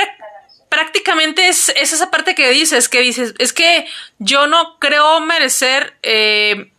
prácticamente 0.69 1.49
es, 1.49 1.69
es 1.71 1.93
esa 1.93 2.11
parte 2.11 2.35
que 2.35 2.49
dices, 2.51 2.89
que 2.89 3.01
dices, 3.01 3.35
es 3.39 3.53
que 3.53 3.87
yo 4.19 4.47
no 4.47 4.79
creo 4.79 5.21
merecer 5.21 5.99
eh, 6.03 6.73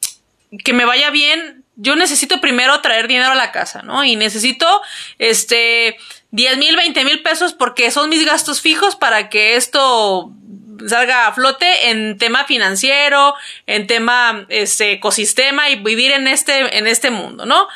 que 0.64 0.74
me 0.74 0.86
vaya 0.86 1.10
bien. 1.10 1.65
Yo 1.76 1.96
necesito 1.96 2.40
primero 2.40 2.80
traer 2.82 3.08
dinero 3.08 3.32
a 3.32 3.36
la 3.36 3.52
casa, 3.52 3.82
¿no? 3.82 4.04
Y 4.04 4.16
necesito, 4.16 4.82
este, 5.20 5.98
10 6.32 6.58
mil, 6.58 6.76
20 6.76 7.04
mil 7.04 7.22
pesos 7.22 7.54
porque 7.54 7.92
son 7.92 8.10
mis 8.10 8.26
gastos 8.26 8.62
fijos 8.62 8.96
para 8.96 9.30
que 9.30 9.56
esto 9.56 10.32
salga 10.88 11.28
a 11.28 11.34
flote 11.34 11.90
en 11.90 12.18
tema 12.18 12.46
financiero, 12.46 13.36
en 13.68 13.88
tema, 13.88 14.46
este, 14.50 14.94
ecosistema 14.94 15.70
y 15.70 15.76
vivir 15.78 16.12
en 16.12 16.28
este, 16.28 16.78
en 16.78 16.88
este 16.88 17.12
mundo, 17.12 17.46
¿no? 17.46 17.68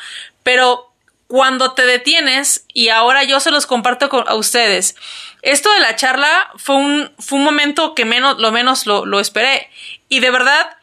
Pero 0.42 0.92
cuando 1.26 1.74
te 1.74 1.86
detienes, 1.86 2.66
y 2.74 2.88
ahora 2.88 3.22
yo 3.24 3.38
se 3.40 3.50
los 3.50 3.66
comparto 3.66 4.08
con, 4.08 4.28
a 4.28 4.34
ustedes, 4.34 4.96
esto 5.42 5.72
de 5.72 5.80
la 5.80 5.96
charla 5.96 6.50
fue 6.56 6.76
un, 6.76 7.12
fue 7.18 7.38
un 7.38 7.44
momento 7.44 7.94
que 7.94 8.04
menos, 8.04 8.38
lo 8.38 8.50
menos 8.52 8.86
lo, 8.86 9.06
lo 9.06 9.20
esperé. 9.20 9.70
Y 10.08 10.20
de 10.20 10.30
verdad 10.30 10.76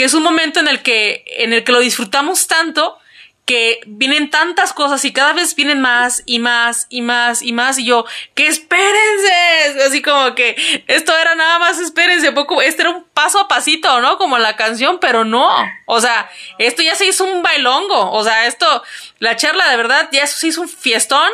que 0.00 0.06
es 0.06 0.14
un 0.14 0.22
momento 0.22 0.60
en 0.60 0.66
el 0.66 0.80
que, 0.80 1.24
en 1.26 1.52
el 1.52 1.62
que 1.62 1.72
lo 1.72 1.78
disfrutamos 1.78 2.46
tanto 2.46 2.98
que 3.44 3.80
vienen 3.84 4.30
tantas 4.30 4.72
cosas 4.72 5.04
y 5.04 5.12
cada 5.12 5.34
vez 5.34 5.54
vienen 5.54 5.78
más 5.82 6.22
y 6.24 6.38
más 6.38 6.86
y 6.88 7.02
más 7.02 7.42
y 7.42 7.52
más 7.52 7.78
y 7.78 7.84
yo, 7.84 8.06
que 8.34 8.46
espérense, 8.46 9.82
así 9.86 10.00
como 10.00 10.34
que 10.34 10.56
esto 10.86 11.14
era 11.18 11.34
nada 11.34 11.58
más 11.58 11.78
espérense, 11.80 12.32
poco, 12.32 12.62
este 12.62 12.80
era 12.80 12.92
un 12.92 13.04
paso 13.12 13.40
a 13.40 13.48
pasito, 13.48 14.00
¿no? 14.00 14.16
Como 14.16 14.38
la 14.38 14.56
canción, 14.56 15.00
pero 15.00 15.26
no, 15.26 15.50
o 15.84 16.00
sea, 16.00 16.30
esto 16.56 16.80
ya 16.80 16.94
se 16.94 17.04
hizo 17.04 17.24
un 17.24 17.42
bailongo, 17.42 18.10
o 18.10 18.24
sea, 18.24 18.46
esto, 18.46 18.82
la 19.18 19.36
charla 19.36 19.68
de 19.68 19.76
verdad 19.76 20.08
ya 20.12 20.26
se 20.26 20.46
hizo 20.46 20.62
un 20.62 20.68
fiestón, 20.70 21.28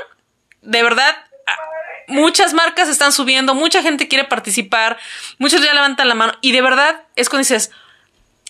de 0.62 0.82
verdad, 0.82 1.16
muchas 2.08 2.52
marcas 2.52 2.88
están 2.88 3.12
subiendo, 3.12 3.54
mucha 3.54 3.80
gente 3.80 4.08
quiere 4.08 4.24
participar, 4.24 4.98
muchos 5.38 5.62
ya 5.62 5.72
levantan 5.72 6.08
la 6.08 6.16
mano 6.16 6.36
y 6.40 6.50
de 6.50 6.62
verdad 6.62 7.04
es 7.14 7.28
cuando 7.28 7.42
dices, 7.42 7.70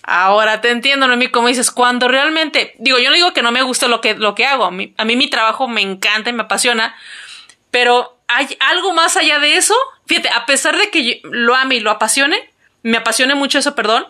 ahora 0.07 0.61
te 0.61 0.71
entiendo, 0.71 1.09
Noemí, 1.09 1.29
como 1.29 1.49
dices, 1.49 1.71
cuando 1.71 2.07
realmente, 2.07 2.75
digo, 2.79 2.99
yo 2.99 3.11
no 3.11 3.17
digo 3.17 3.33
que 3.33 3.43
no 3.43 3.51
me 3.51 3.63
guste 3.63 3.89
lo 3.89 4.01
que, 4.01 4.15
lo 4.15 4.35
que 4.37 4.47
hago, 4.47 4.65
a 4.65 4.71
mí, 4.71 4.95
a 4.97 5.05
mí 5.05 5.17
mi 5.17 5.29
trabajo 5.29 5.67
me 5.67 5.83
encanta 5.83 6.31
y 6.31 6.33
me 6.33 6.45
apasiona, 6.45 6.97
pero 7.73 8.17
hay 8.29 8.57
algo 8.61 8.93
más 8.93 9.17
allá 9.17 9.41
de 9.41 9.57
eso, 9.57 9.75
fíjate, 10.07 10.29
a 10.31 10.47
pesar 10.47 10.79
de 10.79 10.91
que 10.91 11.21
lo 11.25 11.57
ame 11.57 11.75
y 11.75 11.81
lo 11.81 11.91
apasione, 11.91 12.51
me 12.83 12.97
apasione 12.97 13.35
mucho 13.35 13.59
eso, 13.59 13.75
perdón, 13.75 14.07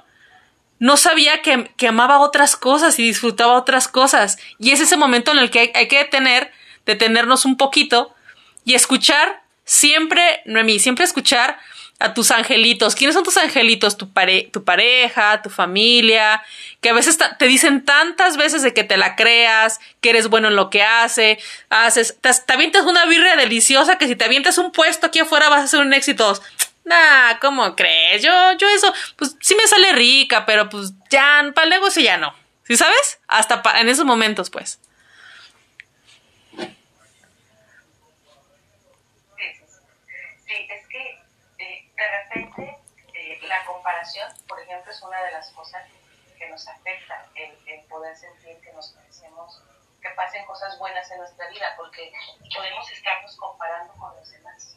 no 0.79 0.99
sabía 0.99 1.41
que, 1.41 1.71
que, 1.79 1.89
amaba 1.89 2.19
otras 2.19 2.57
cosas 2.57 2.99
y 2.99 3.03
disfrutaba 3.03 3.55
otras 3.55 3.89
cosas. 3.89 4.37
Y 4.59 4.73
es 4.73 4.81
ese 4.81 4.99
momento 4.99 5.33
en 5.33 5.39
el 5.39 5.51
que 5.51 5.61
hay, 5.61 5.73
hay 5.75 5.89
que 5.89 5.97
detener, 5.97 6.53
detenernos 6.85 7.47
un 7.47 7.57
poquito 7.57 8.15
y 8.67 8.75
escuchar 8.75 9.43
siempre, 9.65 10.43
Noemí, 10.45 10.79
siempre 10.79 11.07
escuchar 11.07 11.59
a 11.99 12.15
tus 12.15 12.31
angelitos. 12.31 12.95
¿Quiénes 12.95 13.15
son 13.15 13.25
tus 13.25 13.37
angelitos? 13.37 13.97
Tu, 13.97 14.11
tu 14.53 14.65
pareja, 14.65 15.43
tu 15.43 15.51
familia, 15.51 16.43
que 16.81 16.91
a 16.91 16.93
veces 16.93 17.19
te 17.39 17.47
dicen 17.47 17.85
tantas 17.85 18.37
veces 18.37 18.63
de 18.63 18.75
que 18.75 18.85
te 18.85 18.97
la 18.97 19.17
creas, 19.17 19.81
que 20.01 20.11
eres 20.11 20.29
bueno 20.29 20.49
en 20.49 20.57
lo 20.57 20.71
que 20.71 20.83
hace, 20.83 21.39
haces, 21.71 22.17
te, 22.21 22.31
te 22.33 22.53
avientas 22.53 22.85
una 22.85 23.07
birria 23.07 23.37
deliciosa 23.37 23.99
que 23.99 24.07
si 24.07 24.17
te 24.17 24.25
avientas 24.25 24.59
un 24.59 24.73
puesto 24.73 25.07
aquí 25.07 25.21
afuera 25.21 25.49
vas 25.49 25.65
a 25.65 25.69
ser 25.69 25.81
un 25.81 25.95
éxito. 25.95 26.41
Nah, 26.85 27.39
¿cómo 27.41 27.75
crees? 27.75 28.23
Yo, 28.23 28.33
yo 28.59 28.69
eso, 28.69 28.93
pues 29.17 29.37
sí 29.41 29.57
me 29.57 29.67
sale 29.67 29.93
rica, 29.93 30.47
pero 30.47 30.69
pues 30.69 30.93
ya, 31.11 31.51
para 31.55 31.65
el 31.65 31.71
negocio 31.71 32.03
ya 32.03 32.17
no. 32.17 32.35
¿Sí 32.65 32.77
sabes? 32.77 33.19
Hasta 33.29 33.63
en 33.81 33.89
esos 33.89 34.05
momentos, 34.05 34.51
pues. 34.51 34.81
Por 44.47 44.61
ejemplo, 44.61 44.91
es 44.93 45.03
una 45.03 45.23
de 45.23 45.33
las 45.33 45.51
cosas 45.51 45.87
que 46.39 46.49
nos 46.49 46.67
afecta, 46.69 47.27
el, 47.35 47.83
poder 47.89 48.17
sentir 48.17 48.61
que 48.61 48.73
nos 48.73 48.95
merecemos 48.95 49.63
que 50.03 50.11
pasen 50.11 50.45
cosas 50.45 50.79
buenas 50.79 51.11
en 51.11 51.19
nuestra 51.19 51.49
vida, 51.49 51.75
porque 51.77 52.13
podemos 52.55 52.91
estarnos 52.91 53.37
comparando 53.37 53.93
con 53.95 54.15
los 54.17 54.31
demás. 54.31 54.77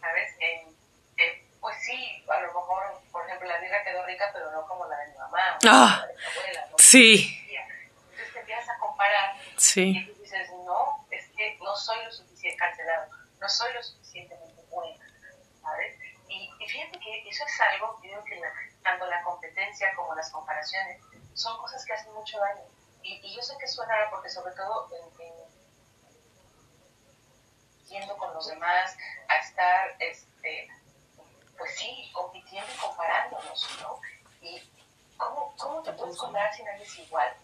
¿Sabes? 0.00 0.34
pues 1.60 1.76
sí, 1.84 2.24
a 2.28 2.40
lo 2.40 2.46
mejor, 2.48 3.02
por 3.12 3.26
ejemplo, 3.26 3.46
la 3.46 3.58
vida 3.58 3.82
quedó 3.84 4.04
rica, 4.06 4.30
pero 4.32 4.50
no 4.50 4.66
como 4.66 4.86
la 4.86 4.96
de 4.96 5.08
mi 5.08 5.18
mamá 5.18 5.58
o 5.62 5.68
ah, 5.68 5.98
la 6.00 6.06
de 6.06 6.14
mi 6.14 6.24
abuela. 6.24 6.66
¿no? 6.70 6.76
Sí. 6.78 7.46
Entonces 8.10 8.32
te 8.32 8.40
empiezas 8.40 8.68
a 8.70 8.78
comparar 8.78 9.36
sí. 9.56 9.90
y 9.90 10.06
tú 10.06 10.22
dices, 10.22 10.50
no, 10.64 11.06
es 11.10 11.28
que 11.36 11.58
no 11.60 11.76
soy 11.76 12.02
lo 12.04 12.12
suficiente 12.12 12.56
cancelado, 12.56 13.10
no 13.38 13.48
soy 13.48 13.72
lo 13.74 13.82
suficientemente 13.82 14.62
buena, 14.70 15.04
¿sabes? 15.62 15.96
Y, 16.28 16.50
fíjate 16.66 16.98
que 16.98 17.28
eso 17.28 17.44
es 17.44 17.60
algo, 17.72 17.89
como 19.96 20.14
las 20.14 20.30
comparaciones 20.30 21.00
son 21.34 21.56
cosas 21.58 21.84
que 21.84 21.92
hacen 21.92 22.12
mucho 22.12 22.38
daño. 22.38 22.62
Y, 23.02 23.34
yo 23.34 23.42
sé 23.42 23.56
que 23.58 23.66
suena 23.66 23.94
porque 24.10 24.28
sobre 24.28 24.54
todo 24.54 24.88
yendo 27.88 28.16
con 28.16 28.32
los 28.34 28.46
demás 28.46 28.96
a 29.28 29.36
estar, 29.38 29.96
este, 29.98 30.68
pues 31.58 31.76
sí, 31.76 32.10
compitiendo 32.12 32.70
y 32.72 32.78
comparándonos, 32.78 33.68
¿no? 33.82 34.00
Y 34.40 34.62
¿cómo, 35.16 35.54
cómo 35.58 35.82
te 35.82 35.92
puedes 35.92 36.16
comparar 36.16 36.54
si 36.54 36.62
nadie 36.62 36.84
es 36.84 36.98
igual? 36.98 37.34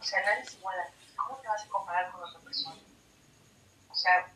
O 0.00 0.02
sea, 0.02 0.20
nadie 0.22 0.42
es 0.42 0.54
igual 0.54 0.78
a 0.80 0.86
ti. 0.86 1.14
¿Cómo 1.16 1.38
te 1.38 1.48
vas 1.48 1.64
a 1.64 1.68
comparar 1.68 2.10
con 2.10 2.24
otra 2.24 2.40
persona? 2.40 2.82
O 3.88 3.94
sea, 3.94 4.32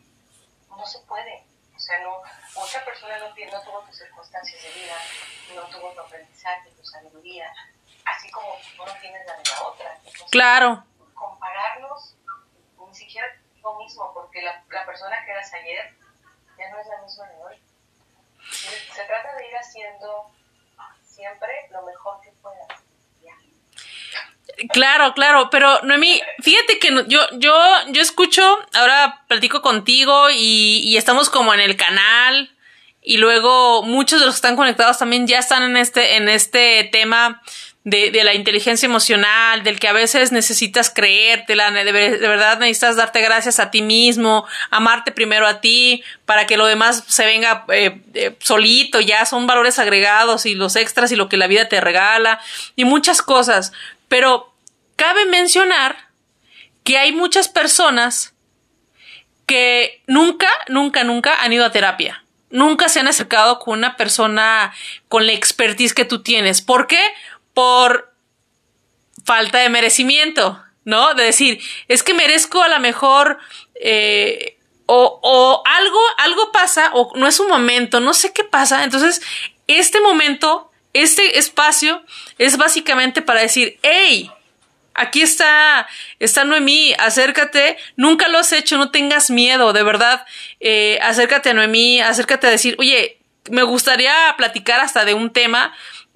no 0.71 0.87
se 0.87 1.01
puede. 1.01 1.45
O 1.89 1.91
sea, 1.91 2.01
no, 2.03 2.23
otra 2.55 2.85
persona 2.85 3.17
no, 3.17 3.29
no 3.29 3.63
tuvo 3.63 3.81
tus 3.81 3.97
circunstancias 3.97 4.63
de 4.63 4.79
vida, 4.79 4.95
no 5.55 5.63
tuvo 5.69 5.91
tu 5.95 6.01
aprendizaje, 6.01 6.71
tu 6.73 6.85
sabiduría, 6.85 7.51
así 8.05 8.31
como 8.31 8.59
tú 8.77 8.85
no 8.85 8.93
tienes 9.01 9.27
la 9.27 9.35
de 9.39 9.45
la 9.49 9.63
otra. 9.63 9.99
claro. 10.31 10.85
Compararlos, 11.15 12.15
ni 12.87 12.95
siquiera 12.95 13.27
lo 13.63 13.79
mismo, 13.79 14.13
porque 14.13 14.43
la, 14.43 14.63
la 14.69 14.85
persona 14.85 15.25
que 15.25 15.31
eras 15.31 15.51
ayer 15.55 15.97
ya 16.59 16.69
no 16.69 16.79
es 16.79 16.87
la 16.89 17.01
misma 17.01 17.27
de 17.27 17.37
hoy. 17.43 17.63
Se 18.93 19.05
trata 19.05 19.35
de 19.37 19.49
ir 19.49 19.57
haciendo 19.57 20.31
siempre 21.03 21.69
lo 21.71 21.81
mejor 21.85 22.21
que 22.21 22.33
puedas. 22.43 22.78
Claro, 24.73 25.15
claro, 25.15 25.51
pero 25.51 25.81
Noemí, 25.83 26.21
fíjate 26.41 26.79
que 26.81 26.89
yo, 27.07 27.21
yo, 27.35 27.55
yo 27.91 28.03
escucho, 28.03 28.43
ahora 28.75 29.23
platico 29.29 29.63
contigo 29.63 30.31
y, 30.31 30.81
y, 30.85 30.97
estamos 30.97 31.31
como 31.31 31.55
en 31.55 31.61
el 31.61 31.77
canal 31.77 32.51
y 33.01 33.19
luego 33.19 33.85
muchos 33.85 34.19
de 34.19 34.27
los 34.27 34.35
que 34.35 34.39
están 34.39 34.57
conectados 34.57 34.99
también 34.99 35.29
ya 35.29 35.39
están 35.39 35.63
en 35.63 35.77
este, 35.77 36.17
en 36.17 36.29
este 36.29 36.85
tema 36.91 37.41
de, 37.85 38.11
de 38.11 38.25
la 38.25 38.35
inteligencia 38.35 38.87
emocional, 38.87 39.63
del 39.63 39.79
que 39.79 39.89
a 39.89 39.93
veces 39.93 40.31
necesitas 40.31 40.91
creértela, 40.91 41.71
de, 41.71 41.85
de 41.93 42.29
verdad 42.29 42.59
necesitas 42.59 42.97
darte 42.97 43.23
gracias 43.23 43.61
a 43.61 43.71
ti 43.71 43.81
mismo, 43.81 44.47
amarte 44.71 45.13
primero 45.13 45.47
a 45.47 45.61
ti, 45.61 46.03
para 46.27 46.47
que 46.47 46.57
lo 46.57 46.67
demás 46.67 47.05
se 47.07 47.25
venga 47.25 47.65
eh, 47.69 48.01
eh, 48.15 48.37
solito, 48.41 49.01
ya 49.01 49.25
son 49.25 49.47
valores 49.47 49.79
agregados 49.79 50.45
y 50.45 50.55
los 50.55 50.77
extras 50.77 51.13
y 51.13 51.17
lo 51.17 51.29
que 51.29 51.37
la 51.37 51.47
vida 51.47 51.69
te 51.69 51.81
regala 51.81 52.41
y 52.77 52.85
muchas 52.85 53.23
cosas. 53.23 53.73
Pero 54.09 54.48
cabe 54.99 55.27
mencionar 55.27 56.11
que 56.83 56.99
hay 56.99 57.13
muchas 57.13 57.49
personas 57.49 58.35
que 59.47 60.03
nunca, 60.09 60.49
nunca, 60.69 61.05
nunca 61.05 61.43
han 61.43 61.53
ido 61.53 61.65
a 61.65 61.71
terapia. 61.71 62.25
Nunca 62.51 62.89
se 62.89 62.99
han 62.99 63.07
acercado 63.07 63.61
con 63.61 63.79
una 63.79 63.97
persona 63.97 64.75
con 65.09 65.25
la 65.27 65.33
expertise 65.33 65.95
que 65.95 66.05
tú 66.05 66.23
tienes. 66.23 66.63
¿Por 66.63 66.89
qué? 66.89 67.01
Por 67.55 68.13
falta 69.25 69.59
de 69.59 69.69
merecimiento, 69.69 70.61
¿no? 70.85 71.15
De 71.15 71.25
decir, 71.25 71.61
es 71.87 72.03
que 72.03 72.15
merezco 72.15 72.63
a 72.63 72.69
lo 72.69 72.81
mejor 72.81 73.39
eh, 73.81 74.59
o, 74.87 75.21
o, 75.23 75.63
algo, 75.65 76.01
algo 76.17 76.51
pasa, 76.51 76.91
o 76.95 77.13
no 77.15 77.29
es 77.29 77.39
un 77.39 77.49
momento, 77.49 78.01
no 78.01 78.15
sé 78.15 78.33
qué 78.33 78.43
pasa. 78.43 78.83
Entonces, 78.83 79.23
este 79.67 80.01
momento 80.01 80.69
este 80.93 81.39
espacio 81.39 82.03
es 82.39 82.57
básicamente 82.57 83.23
para 83.23 83.41
decir, 83.41 83.79
hey, 83.83 84.31
aquí 84.99 85.23
está, 85.23 85.87
está 86.19 86.45
Noemí, 86.45 86.95
acércate, 86.99 87.79
nunca 87.97 88.29
lo 88.29 88.39
has 88.39 88.53
hecho, 88.53 88.77
no 88.77 88.91
tengas 88.91 89.31
miedo, 89.31 89.73
de 89.73 89.83
verdad, 89.83 90.27
eh, 90.61 90.99
acércate 91.03 91.51
a 91.51 91.55
Noemí, 91.55 92.01
acércate 92.01 92.47
a 92.47 92.51
decir, 92.51 92.77
oye, 92.79 93.19
me 93.51 93.63
gustaría 93.63 94.13
platicar 94.37 94.81
hasta 94.81 95.05
de 95.05 95.15
un 95.15 95.31
tema 95.31 95.73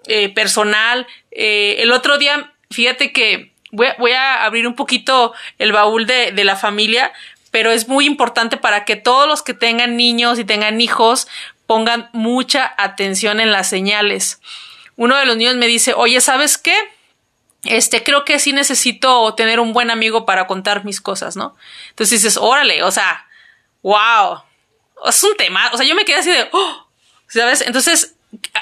eh, 0.07 0.29
personal. 0.29 1.07
Eh, 1.31 1.77
el 1.79 1.93
otro 1.93 2.19
día, 2.19 2.53
fíjate 2.71 3.13
que 3.13 3.53
voy 3.71 3.87
a, 3.87 3.97
voy 3.99 4.13
a 4.13 4.45
abrir 4.45 4.67
un 4.67 4.75
poquito 4.75 5.33
el 5.59 5.73
baúl 5.73 6.07
de, 6.07 6.33
de 6.33 6.45
la 6.45 6.57
familia, 6.57 7.13
pero 7.51 7.71
es 7.71 7.89
muy 7.89 8.07
importante 8.07 8.57
para 8.57 8.85
que 8.85 8.97
todos 8.97 9.29
los 9.29 9.43
que 9.43 9.55
tengan 9.55 9.97
niños 9.97 10.39
y 10.39 10.45
tengan 10.45 10.81
hijos 10.81 11.29
pongan 11.67 12.11
mucha 12.13 12.75
atención 12.77 13.41
en 13.41 13.53
las 13.53 13.69
señales. 13.69 14.41
Uno 14.97 15.17
de 15.17 15.25
los 15.25 15.37
niños 15.37 15.57
me 15.57 15.67
dice, 15.67 15.95
oye, 15.95 16.21
¿sabes 16.21 16.59
qué? 16.59 16.77
Este, 17.65 18.03
creo 18.03 18.25
que 18.25 18.39
sí 18.39 18.53
necesito 18.53 19.35
tener 19.35 19.61
un 19.61 19.73
buen 19.73 19.91
amigo 19.91 20.27
para 20.27 20.47
contar 20.47 20.85
mis 20.85 21.01
cosas, 21.01 21.37
¿no? 21.37 21.57
Entonces 21.91 22.23
dices, 22.23 22.37
órale, 22.37 22.83
o 22.83 22.91
sea, 22.91 23.27
wow, 23.83 24.43
es 25.07 25.23
un 25.23 25.37
tema, 25.37 25.71
o 25.73 25.77
sea, 25.77 25.87
yo 25.87 25.95
me 25.95 26.05
quedé 26.05 26.17
así 26.17 26.31
de, 26.31 26.49
oh", 26.51 26.89
¿sabes? 27.29 27.61
Entonces, 27.61 28.15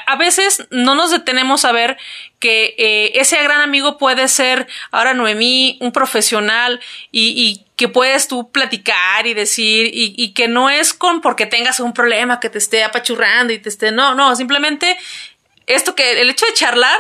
a 0.07 0.17
veces 0.17 0.67
no 0.71 0.95
nos 0.95 1.13
detenemos 1.13 1.65
a 1.65 1.73
ver 1.73 1.97
que 2.41 2.75
eh, 2.77 3.13
ese 3.15 3.41
gran 3.43 3.61
amigo 3.61 3.99
puede 3.99 4.27
ser 4.27 4.67
ahora 4.91 5.15
Noemí, 5.15 5.79
un 5.81 5.93
profesional 5.93 6.81
y, 7.13 7.65
que 7.77 7.89
puedes 7.89 8.29
tú 8.29 8.51
platicar 8.51 9.27
y 9.27 9.33
decir 9.33 9.87
y, 9.87 10.13
y, 10.15 10.35
que 10.35 10.49
no 10.49 10.69
es 10.69 10.93
con 10.93 11.23
porque 11.23 11.47
tengas 11.47 11.81
un 11.81 11.95
problema 11.95 12.39
que 12.39 12.51
te 12.51 12.59
esté 12.59 12.85
apachurrando 12.85 13.55
y 13.55 13.59
te 13.59 13.71
esté, 13.71 13.91
no, 13.91 14.15
no, 14.15 14.37
simplemente 14.37 14.99
esto 15.67 15.95
que 15.95 16.21
el 16.21 16.29
hecho 16.29 16.45
de 16.45 16.53
charlar 16.53 16.99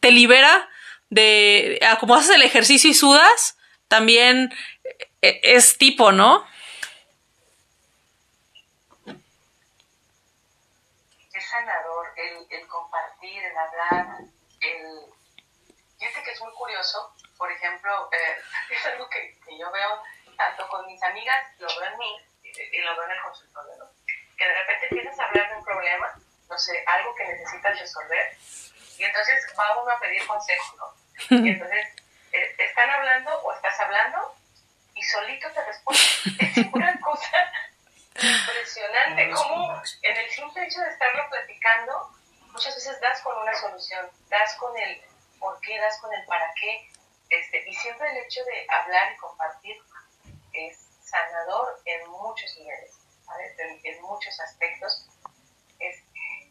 te 0.00 0.10
libera 0.10 0.68
de, 1.14 1.80
como 2.00 2.14
haces 2.14 2.34
el 2.34 2.42
ejercicio 2.42 2.90
y 2.90 2.94
sudas, 2.94 3.56
también 3.88 4.52
e, 5.22 5.40
es 5.42 5.78
tipo, 5.78 6.12
¿no? 6.12 6.46
el, 12.16 12.68
compartir, 12.68 13.44
el 13.44 13.56
hablar, 13.56 14.18
el... 14.60 15.14
Fíjate 15.98 16.22
que 16.24 16.30
es 16.32 16.40
muy 16.42 16.52
curioso, 16.52 17.14
por 17.38 17.50
ejemplo, 17.50 18.10
eh, 18.12 18.36
es 18.70 18.86
algo 18.86 19.08
que, 19.08 19.38
que, 19.46 19.58
yo 19.58 19.70
veo 19.70 20.02
tanto 20.36 20.68
con 20.68 20.86
mis 20.86 21.02
amigas, 21.02 21.46
lo 21.58 21.68
veo 21.68 21.90
en 21.90 21.98
mí 21.98 22.20
y, 22.42 22.80
lo 22.80 22.96
veo 22.96 23.04
en 23.04 23.10
el 23.12 23.22
consultorio, 23.22 23.76
¿no? 23.78 23.90
Que 24.36 24.46
de 24.46 24.54
repente 24.54 24.88
empiezas 24.90 25.18
a 25.20 25.24
hablar 25.26 25.48
de 25.50 25.56
un 25.56 25.64
problema, 25.64 26.12
no 26.48 26.58
sé, 26.58 26.84
algo 26.86 27.14
que 27.14 27.24
necesitas 27.24 27.78
resolver, 27.78 28.36
y 28.98 29.04
entonces 29.04 29.46
va 29.58 29.80
uno 29.80 29.90
a 29.90 30.00
pedir 30.00 30.26
consejo, 30.26 30.76
¿no? 30.76 31.03
Y 31.30 31.48
entonces, 31.50 31.86
eh, 32.32 32.56
¿están 32.58 32.90
hablando 32.90 33.38
o 33.42 33.52
estás 33.52 33.78
hablando? 33.80 34.34
Y 34.94 35.02
solito 35.02 35.50
te 35.52 35.64
responde. 35.64 36.00
Es 36.38 36.56
una 36.72 37.00
cosa 37.00 37.52
Impresionante, 38.14 39.30
como 39.30 39.82
en 40.02 40.16
el 40.16 40.30
simple 40.30 40.64
hecho 40.64 40.80
de 40.80 40.88
estarlo 40.88 41.28
platicando, 41.28 42.12
muchas 42.52 42.74
veces 42.76 43.00
das 43.00 43.20
con 43.22 43.36
una 43.38 43.52
solución, 43.54 44.08
das 44.28 44.54
con 44.54 44.76
el 44.78 45.02
por 45.40 45.60
qué, 45.60 45.78
das 45.80 45.98
con 46.00 46.14
el 46.14 46.24
para 46.26 46.52
qué, 46.54 46.88
este, 47.30 47.68
y 47.68 47.74
siempre 47.74 48.08
el 48.10 48.18
hecho 48.18 48.44
de 48.44 48.66
hablar 48.70 49.12
y 49.12 49.16
compartir 49.16 49.82
es 50.52 50.78
sanador 51.02 51.80
en 51.86 52.08
muchos 52.08 52.56
niveles, 52.56 52.92
en, 53.58 53.80
en, 53.82 54.02
muchos 54.02 54.38
aspectos. 54.38 55.08
Es, 55.80 56.00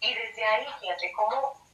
y 0.01 0.13
desde 0.13 0.43
ahí, 0.43 0.67
fíjate, 0.81 1.13
cómo, 1.13 1.65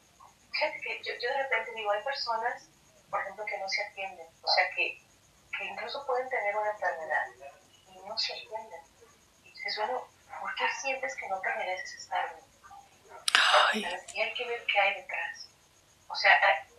fíjate 0.52 0.82
que 0.82 1.02
yo, 1.04 1.14
yo 1.16 1.30
de 1.30 1.44
repente 1.44 1.72
digo, 1.74 1.92
hay 1.92 2.04
personas, 2.04 2.70
por 3.10 3.22
ejemplo, 3.22 3.46
que 3.46 3.58
no 3.58 3.68
se 3.68 3.84
atienden, 3.84 4.28
o 4.42 4.48
sea, 4.48 4.70
que, 4.76 5.02
que 5.58 5.66
incluso 5.66 6.06
pueden 6.06 6.30
tener 6.30 6.56
una 6.56 6.72
enfermedad 6.72 7.26
y 7.88 8.00
no 8.08 8.18
se 8.18 8.34
atienden. 8.34 8.82
Y 9.44 9.50
dices, 9.50 9.78
bueno, 9.78 10.08
¿por 10.40 10.56
qué 10.56 10.66
sientes 10.82 11.16
que 11.16 11.28
no 11.28 11.40
te 11.42 11.54
mereces 11.56 11.94
estar 11.94 12.36
bien? 13.74 13.90
Y 14.14 14.22
hay 14.22 14.34
que 14.34 14.48
ver 14.48 14.66
qué 14.66 14.80
hay 14.80 14.96
detrás. 14.96 15.48
O 16.08 16.16
sea, 16.16 16.32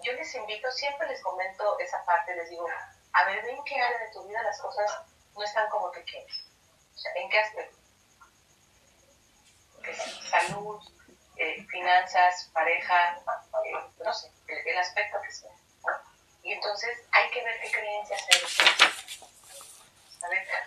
yo 0.02 0.12
les 0.12 0.34
invito, 0.34 0.70
siempre 0.72 1.08
les 1.08 1.22
comento 1.22 1.78
esa 1.78 2.04
parte, 2.04 2.34
les 2.34 2.50
digo, 2.50 2.66
a 3.12 3.24
ver, 3.24 3.42
ven 3.44 3.62
qué 3.64 3.80
área 3.80 3.98
de 3.98 4.12
tu 4.12 4.26
vida 4.26 4.42
las 4.42 4.60
cosas 4.60 5.02
no 5.34 5.42
están 5.42 5.68
como 5.70 5.90
te 5.90 6.02
quieres. 6.04 6.44
O 6.94 6.98
sea, 6.98 7.12
¿en 7.14 7.28
qué 7.28 7.38
aspecto? 7.38 7.80
salud, 10.30 10.80
eh, 11.36 11.64
finanzas, 11.68 12.50
pareja, 12.52 13.16
eh, 13.64 13.72
no 14.04 14.12
sé, 14.12 14.30
el, 14.46 14.78
aspecto 14.78 15.20
que 15.22 15.32
sea. 15.32 15.50
Y 16.42 16.52
entonces 16.52 16.90
hay 17.12 17.30
que 17.30 17.42
ver 17.44 17.60
qué 17.60 17.70
creencias 17.70 18.26
hay. 18.32 18.40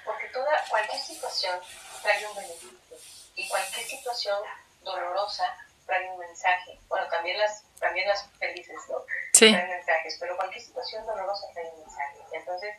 Porque 0.06 0.28
toda, 0.30 0.66
cualquier 0.70 1.02
situación 1.02 1.60
trae 2.02 2.26
un 2.28 2.36
beneficio 2.36 2.98
y 3.36 3.48
cualquier 3.48 3.86
situación 3.86 4.40
dolorosa 4.82 5.46
trae 5.86 6.10
un 6.10 6.20
mensaje. 6.20 6.80
Bueno, 6.88 7.08
también 7.10 7.38
las, 7.38 7.64
también 7.80 8.08
las 8.08 8.28
felices, 8.40 8.76
¿no? 8.90 9.06
Sí. 9.34 9.52
Traen 9.52 9.70
mensajes, 9.70 10.18
pero 10.20 10.36
cualquier 10.38 10.64
situación 10.64 11.06
dolorosa 11.06 11.48
trae 11.54 11.70
un 11.70 11.80
mensaje. 11.82 12.20
Entonces, 12.32 12.76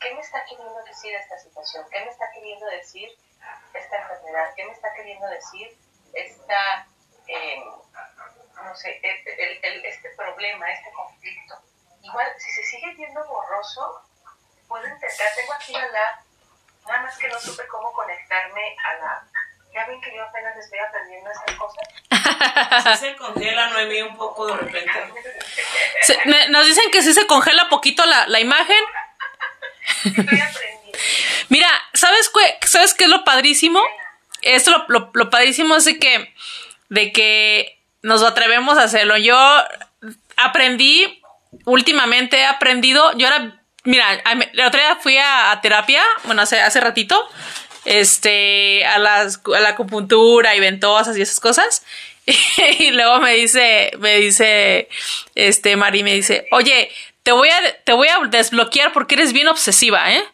¿qué 0.00 0.14
me 0.14 0.20
está 0.20 0.44
queriendo 0.44 0.82
decir 0.84 1.14
esta 1.14 1.38
situación? 1.38 1.86
¿Qué 1.90 2.00
me 2.00 2.10
está 2.10 2.30
queriendo 2.32 2.66
decir 2.66 3.10
esta 3.74 3.96
enfermedad? 3.96 4.54
¿Qué 4.54 4.64
me 4.64 4.72
está 4.72 4.92
queriendo 4.94 5.26
decir 5.28 5.76
esta, 6.12 6.86
eh, 7.26 7.64
no 8.54 8.76
sé, 8.76 9.00
el, 9.02 9.64
el, 9.64 9.84
este 9.84 10.10
problema, 10.10 10.72
este 10.72 10.90
conflicto? 10.92 11.47
Igual, 12.08 12.26
si 12.38 12.50
se 12.50 12.62
sigue 12.64 12.94
viendo 12.94 13.24
borroso, 13.26 14.02
puedo 14.66 14.84
intentar, 14.86 15.26
tengo 15.36 15.52
aquí 15.52 15.72
la 15.72 15.86
lab, 15.86 16.14
nada 16.86 17.02
más 17.02 17.18
que 17.18 17.28
no 17.28 17.38
supe 17.38 17.66
cómo 17.68 17.92
conectarme 17.92 18.76
a 18.84 18.94
la... 18.94 19.24
Ya 19.72 19.86
ven 19.86 20.00
que 20.00 20.14
yo 20.16 20.22
apenas 20.22 20.56
estoy 20.56 20.78
aprendiendo 20.78 21.30
estas 21.30 21.54
cosas. 21.56 22.98
Si 22.98 23.06
se 23.06 23.16
congela, 23.16 23.68
Noemí, 23.68 24.00
un 24.00 24.16
poco 24.16 24.46
de 24.46 24.56
repente. 24.56 25.12
nos 26.48 26.66
dicen 26.66 26.90
que 26.90 27.02
si 27.02 27.12
se 27.12 27.26
congela 27.26 27.68
poquito 27.68 28.04
la, 28.06 28.26
la 28.28 28.40
imagen. 28.40 28.82
Mira, 31.50 31.68
¿sabes 31.92 32.30
qué, 32.30 32.66
¿sabes 32.66 32.94
qué 32.94 33.04
es 33.04 33.10
lo 33.10 33.24
padrísimo? 33.24 33.80
Esto 34.42 34.86
lo, 34.88 35.10
lo, 35.12 35.30
padrísimo 35.30 35.76
es 35.76 35.84
de 35.84 35.98
que, 35.98 36.34
de 36.88 37.12
que 37.12 37.78
nos 38.02 38.22
atrevemos 38.22 38.78
a 38.78 38.84
hacerlo. 38.84 39.16
Yo 39.16 39.36
aprendí, 40.36 41.22
últimamente 41.64 42.38
he 42.38 42.44
aprendido, 42.44 43.16
yo 43.16 43.28
ahora, 43.28 43.62
mira, 43.84 44.22
la 44.52 44.68
otra 44.68 44.80
día 44.80 44.96
fui 44.96 45.16
a, 45.18 45.58
terapia, 45.62 46.02
bueno, 46.24 46.42
hace, 46.42 46.60
hace 46.60 46.80
ratito, 46.80 47.28
este, 47.84 48.84
a, 48.86 48.98
las, 48.98 49.40
a 49.54 49.60
la 49.60 49.70
acupuntura 49.70 50.54
y 50.54 50.60
ventosas 50.60 51.16
y 51.16 51.22
esas 51.22 51.40
cosas. 51.40 51.82
y 52.78 52.90
luego 52.90 53.20
me 53.20 53.34
dice, 53.34 53.90
me 53.98 54.18
dice, 54.18 54.88
este, 55.34 55.76
Mari 55.76 56.02
me 56.02 56.14
dice, 56.14 56.46
oye, 56.50 56.90
te 57.22 57.32
voy 57.32 57.48
a, 57.48 57.76
te 57.84 57.92
voy 57.92 58.08
a 58.08 58.18
desbloquear 58.26 58.92
porque 58.92 59.14
eres 59.14 59.32
bien 59.32 59.48
obsesiva, 59.48 60.12
¿eh? 60.12 60.24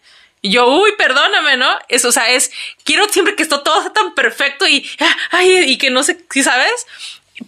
Y 0.42 0.50
yo, 0.50 0.66
uy, 0.68 0.92
perdóname, 0.98 1.56
¿no? 1.56 1.70
Eso, 1.88 2.08
o 2.08 2.12
sea, 2.12 2.28
es, 2.30 2.52
quiero 2.84 3.08
siempre 3.08 3.34
que 3.34 3.42
esto 3.42 3.62
todo 3.62 3.80
sea 3.80 3.92
tan 3.92 4.14
perfecto 4.14 4.68
y, 4.68 4.88
ay, 5.30 5.70
y 5.70 5.78
que 5.78 5.90
no 5.90 6.02
sé, 6.02 6.18
si 6.30 6.42
sabes? 6.42 6.86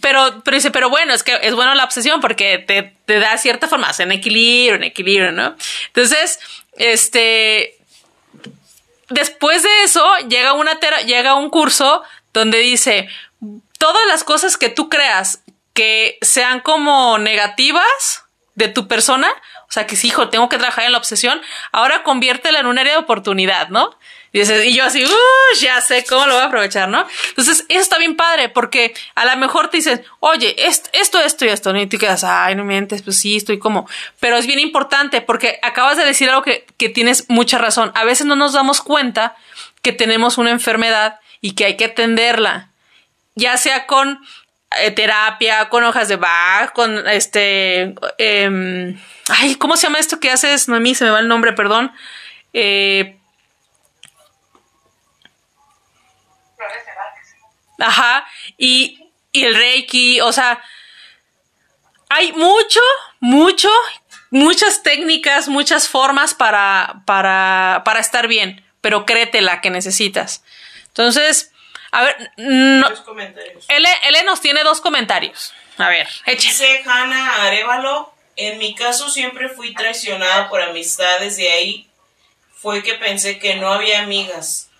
Pero, 0.00 0.42
pero 0.44 0.56
dice, 0.56 0.70
pero 0.70 0.90
bueno, 0.90 1.14
es 1.14 1.22
que 1.22 1.38
es 1.42 1.54
bueno 1.54 1.74
la 1.74 1.84
obsesión 1.84 2.20
porque 2.20 2.58
te, 2.58 2.94
te 3.04 3.20
da 3.20 3.38
cierta 3.38 3.68
forma, 3.68 3.90
en 3.98 4.12
equilibrio, 4.12 4.74
en 4.74 4.84
equilibrio, 4.84 5.30
¿no? 5.30 5.54
Entonces, 5.86 6.40
este, 6.76 7.76
después 9.08 9.62
de 9.62 9.82
eso, 9.84 10.04
llega 10.28 10.54
una 10.54 10.78
llega 11.06 11.34
un 11.34 11.50
curso 11.50 12.02
donde 12.32 12.58
dice, 12.58 13.08
todas 13.78 14.06
las 14.08 14.24
cosas 14.24 14.56
que 14.56 14.68
tú 14.68 14.88
creas 14.88 15.42
que 15.72 16.18
sean 16.20 16.60
como 16.60 17.18
negativas, 17.18 18.26
de 18.56 18.68
tu 18.68 18.88
persona, 18.88 19.28
o 19.68 19.72
sea, 19.72 19.86
que 19.86 19.96
sí, 19.96 20.08
hijo, 20.08 20.28
tengo 20.30 20.48
que 20.48 20.56
trabajar 20.56 20.84
en 20.84 20.92
la 20.92 20.98
obsesión, 20.98 21.40
ahora 21.72 22.02
conviértela 22.02 22.58
en 22.58 22.66
un 22.66 22.78
área 22.78 22.94
de 22.94 22.98
oportunidad, 22.98 23.68
¿no? 23.68 23.96
Y, 24.40 24.74
yo 24.74 24.84
así, 24.84 25.04
uh, 25.04 25.58
ya 25.60 25.80
sé 25.80 26.04
cómo 26.04 26.26
lo 26.26 26.34
voy 26.34 26.42
a 26.42 26.46
aprovechar, 26.46 26.88
¿no? 26.88 27.06
Entonces, 27.30 27.64
eso 27.68 27.80
está 27.80 27.98
bien 27.98 28.16
padre, 28.16 28.48
porque 28.48 28.94
a 29.14 29.24
lo 29.24 29.36
mejor 29.36 29.68
te 29.68 29.78
dicen, 29.78 30.04
oye, 30.20 30.54
esto, 30.66 30.90
esto, 30.92 31.18
esto 31.20 31.44
y 31.44 31.48
esto, 31.48 31.72
¿no? 31.72 31.80
y 31.80 31.86
te 31.86 31.98
quedas, 31.98 32.24
ay, 32.24 32.54
no 32.54 32.64
mientes, 32.64 33.02
pues 33.02 33.18
sí, 33.18 33.36
estoy 33.36 33.58
como, 33.58 33.88
pero 34.20 34.36
es 34.36 34.46
bien 34.46 34.58
importante, 34.58 35.20
porque 35.20 35.58
acabas 35.62 35.96
de 35.96 36.04
decir 36.04 36.28
algo 36.28 36.42
que, 36.42 36.66
que 36.76 36.88
tienes 36.88 37.24
mucha 37.28 37.58
razón. 37.58 37.92
A 37.94 38.04
veces 38.04 38.26
no 38.26 38.36
nos 38.36 38.52
damos 38.52 38.80
cuenta 38.80 39.36
que 39.82 39.92
tenemos 39.92 40.38
una 40.38 40.50
enfermedad 40.50 41.20
y 41.40 41.52
que 41.52 41.64
hay 41.64 41.76
que 41.76 41.86
atenderla, 41.86 42.70
ya 43.34 43.56
sea 43.56 43.86
con 43.86 44.20
eh, 44.80 44.90
terapia, 44.90 45.68
con 45.68 45.84
hojas 45.84 46.08
de 46.08 46.16
Bach, 46.16 46.72
con 46.72 47.08
este... 47.08 47.94
Em, 48.18 48.98
ay, 49.28 49.54
¿cómo 49.54 49.76
se 49.76 49.86
llama 49.86 49.98
esto 49.98 50.20
que 50.20 50.30
haces? 50.30 50.68
No, 50.68 50.76
a 50.76 50.80
mí 50.80 50.94
se 50.94 51.04
me 51.04 51.10
va 51.10 51.20
el 51.20 51.28
nombre, 51.28 51.52
perdón. 51.52 51.92
Eh, 52.52 53.16
ajá, 57.78 58.26
y, 58.56 59.10
y 59.32 59.44
el 59.44 59.54
Reiki, 59.54 60.20
o 60.20 60.32
sea, 60.32 60.62
hay 62.08 62.32
mucho, 62.32 62.80
mucho, 63.20 63.70
muchas 64.30 64.82
técnicas, 64.82 65.48
muchas 65.48 65.88
formas 65.88 66.34
para, 66.34 67.02
para, 67.04 67.82
para 67.84 68.00
estar 68.00 68.28
bien, 68.28 68.64
pero 68.80 69.06
créete 69.06 69.40
la 69.40 69.60
que 69.60 69.70
necesitas. 69.70 70.42
Entonces, 70.88 71.52
a 71.92 72.02
ver, 72.02 72.32
no. 72.36 72.88
L, 73.68 74.22
nos 74.24 74.40
tiene 74.40 74.62
dos 74.62 74.80
comentarios. 74.80 75.52
A 75.78 75.88
ver, 75.88 76.08
échese. 76.26 76.64
Dice 76.64 76.82
Hanna 76.86 77.44
Arevalo, 77.44 78.14
en 78.36 78.58
mi 78.58 78.74
caso 78.74 79.10
siempre 79.10 79.48
fui 79.48 79.74
traicionada 79.74 80.48
por 80.48 80.62
amistades, 80.62 81.36
de 81.36 81.50
ahí 81.50 81.90
fue 82.54 82.82
que 82.82 82.94
pensé 82.94 83.38
que 83.38 83.56
no 83.56 83.72
había 83.72 84.02
amigas. 84.02 84.70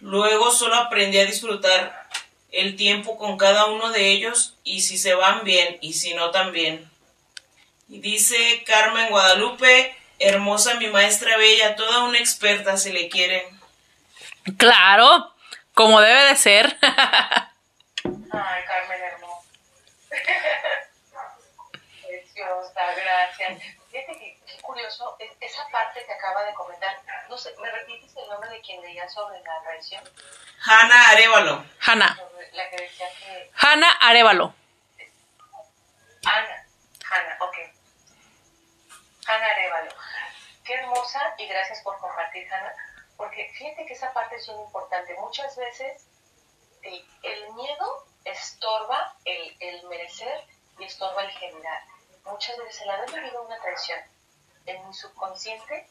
Luego 0.00 0.50
solo 0.50 0.74
aprendí 0.76 1.18
a 1.18 1.24
disfrutar 1.24 2.08
el 2.52 2.76
tiempo 2.76 3.18
con 3.18 3.36
cada 3.36 3.66
uno 3.66 3.90
de 3.90 4.08
ellos 4.08 4.54
y 4.64 4.82
si 4.82 4.98
se 4.98 5.14
van 5.14 5.44
bien 5.44 5.78
y 5.80 5.94
si 5.94 6.14
no 6.14 6.30
también. 6.30 6.90
Y 7.88 8.00
dice 8.00 8.64
Carmen 8.66 9.10
Guadalupe, 9.10 9.96
hermosa 10.18 10.74
mi 10.74 10.88
maestra 10.88 11.36
bella, 11.36 11.76
toda 11.76 12.04
una 12.04 12.18
experta 12.18 12.76
se 12.76 12.92
le 12.92 13.08
quiere. 13.08 13.48
Claro, 14.58 15.32
como 15.74 16.00
debe 16.00 16.24
de 16.24 16.36
ser. 16.36 16.76
Ay, 16.82 16.92
Carmen 18.66 19.00
hermosa. 19.02 19.48
Preciosa, 22.06 22.80
gracias. 22.96 23.75
Curioso, 24.76 25.16
esa 25.40 25.66
parte 25.68 26.04
que 26.04 26.12
acaba 26.12 26.44
de 26.44 26.52
comentar. 26.52 27.00
No 27.30 27.38
sé, 27.38 27.54
¿me 27.62 27.70
repites 27.70 28.14
el 28.14 28.28
nombre 28.28 28.50
de 28.50 28.60
quien 28.60 28.78
leía 28.82 29.08
sobre 29.08 29.40
la 29.40 29.62
traición? 29.62 30.04
Hanna 30.66 31.08
Arevalo. 31.12 31.64
Hanna. 31.80 32.20
La 32.52 32.68
que 32.68 32.76
decía 32.76 33.08
que... 33.18 33.50
Hanna 33.56 33.90
Arevalo. 34.02 34.54
Ana, 36.26 36.66
Hanna, 37.10 37.38
ok. 37.40 37.56
Hanna 39.26 39.46
Arevalo. 39.46 39.92
Qué 40.62 40.74
hermosa 40.74 41.34
y 41.38 41.46
gracias 41.46 41.80
por 41.80 41.98
compartir, 41.98 42.46
Hanna 42.52 42.74
porque 43.16 43.50
fíjate 43.56 43.86
que 43.86 43.94
esa 43.94 44.12
parte 44.12 44.36
es 44.36 44.46
muy 44.48 44.62
importante. 44.62 45.14
Muchas 45.14 45.56
veces 45.56 46.06
eh, 46.82 47.02
el 47.22 47.54
miedo 47.54 48.06
estorba 48.26 49.16
el, 49.24 49.56
el, 49.58 49.86
merecer 49.86 50.44
y 50.78 50.84
estorba 50.84 51.22
el 51.22 51.30
generar. 51.30 51.82
Muchas 52.24 52.58
veces 52.58 52.82
el 52.82 52.90
haber 52.90 53.10
vivido 53.10 53.40
una 53.40 53.58
traición 53.62 54.00
en 54.66 54.86
mi 54.86 54.94
subconsciente, 54.94 55.88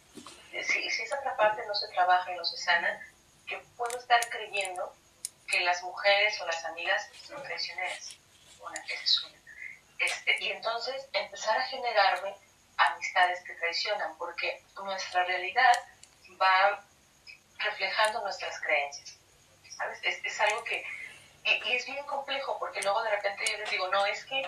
eh, 0.52 0.64
si, 0.64 0.90
si 0.90 1.04
esa 1.04 1.18
otra 1.20 1.36
parte 1.38 1.66
no 1.66 1.76
se 1.76 1.88
trabaja 1.90 2.32
y 2.32 2.36
no 2.36 2.46
se 2.46 2.58
sana, 2.58 3.00
que 3.48 3.58
puedo 3.78 3.98
estar 3.98 4.20
creyendo 4.30 4.94
que 5.48 5.62
las 5.62 5.82
mujeres 5.84 6.40
o 6.42 6.46
las 6.46 6.64
amigas 6.66 7.10
son 7.26 7.42
traicioneras. 7.44 8.16
Una, 8.60 8.80
esa 8.80 9.04
es 9.04 9.24
una. 9.24 9.38
Este, 10.00 10.44
y 10.44 10.52
entonces 10.52 11.08
empezar 11.14 11.58
a 11.58 11.64
generarme 11.64 12.36
amistades 12.78 13.42
que 13.44 13.54
traicionan, 13.54 14.18
porque 14.18 14.64
nuestra 14.76 15.24
realidad 15.24 15.74
va 16.42 16.84
reflejando 17.60 18.22
nuestras 18.22 18.60
creencias. 18.60 19.18
¿sabes? 19.78 20.00
Es, 20.04 20.24
es 20.24 20.40
algo 20.42 20.64
que, 20.64 20.86
y, 21.44 21.70
y, 21.70 21.76
es 21.76 21.86
bien 21.86 22.06
complejo, 22.06 22.58
porque 22.60 22.82
luego 22.82 23.04
de 23.04 23.12
repente 23.12 23.46
yo 23.50 23.58
les 23.58 23.70
digo, 23.70 23.88
no, 23.90 24.06
es 24.06 24.26
que 24.26 24.42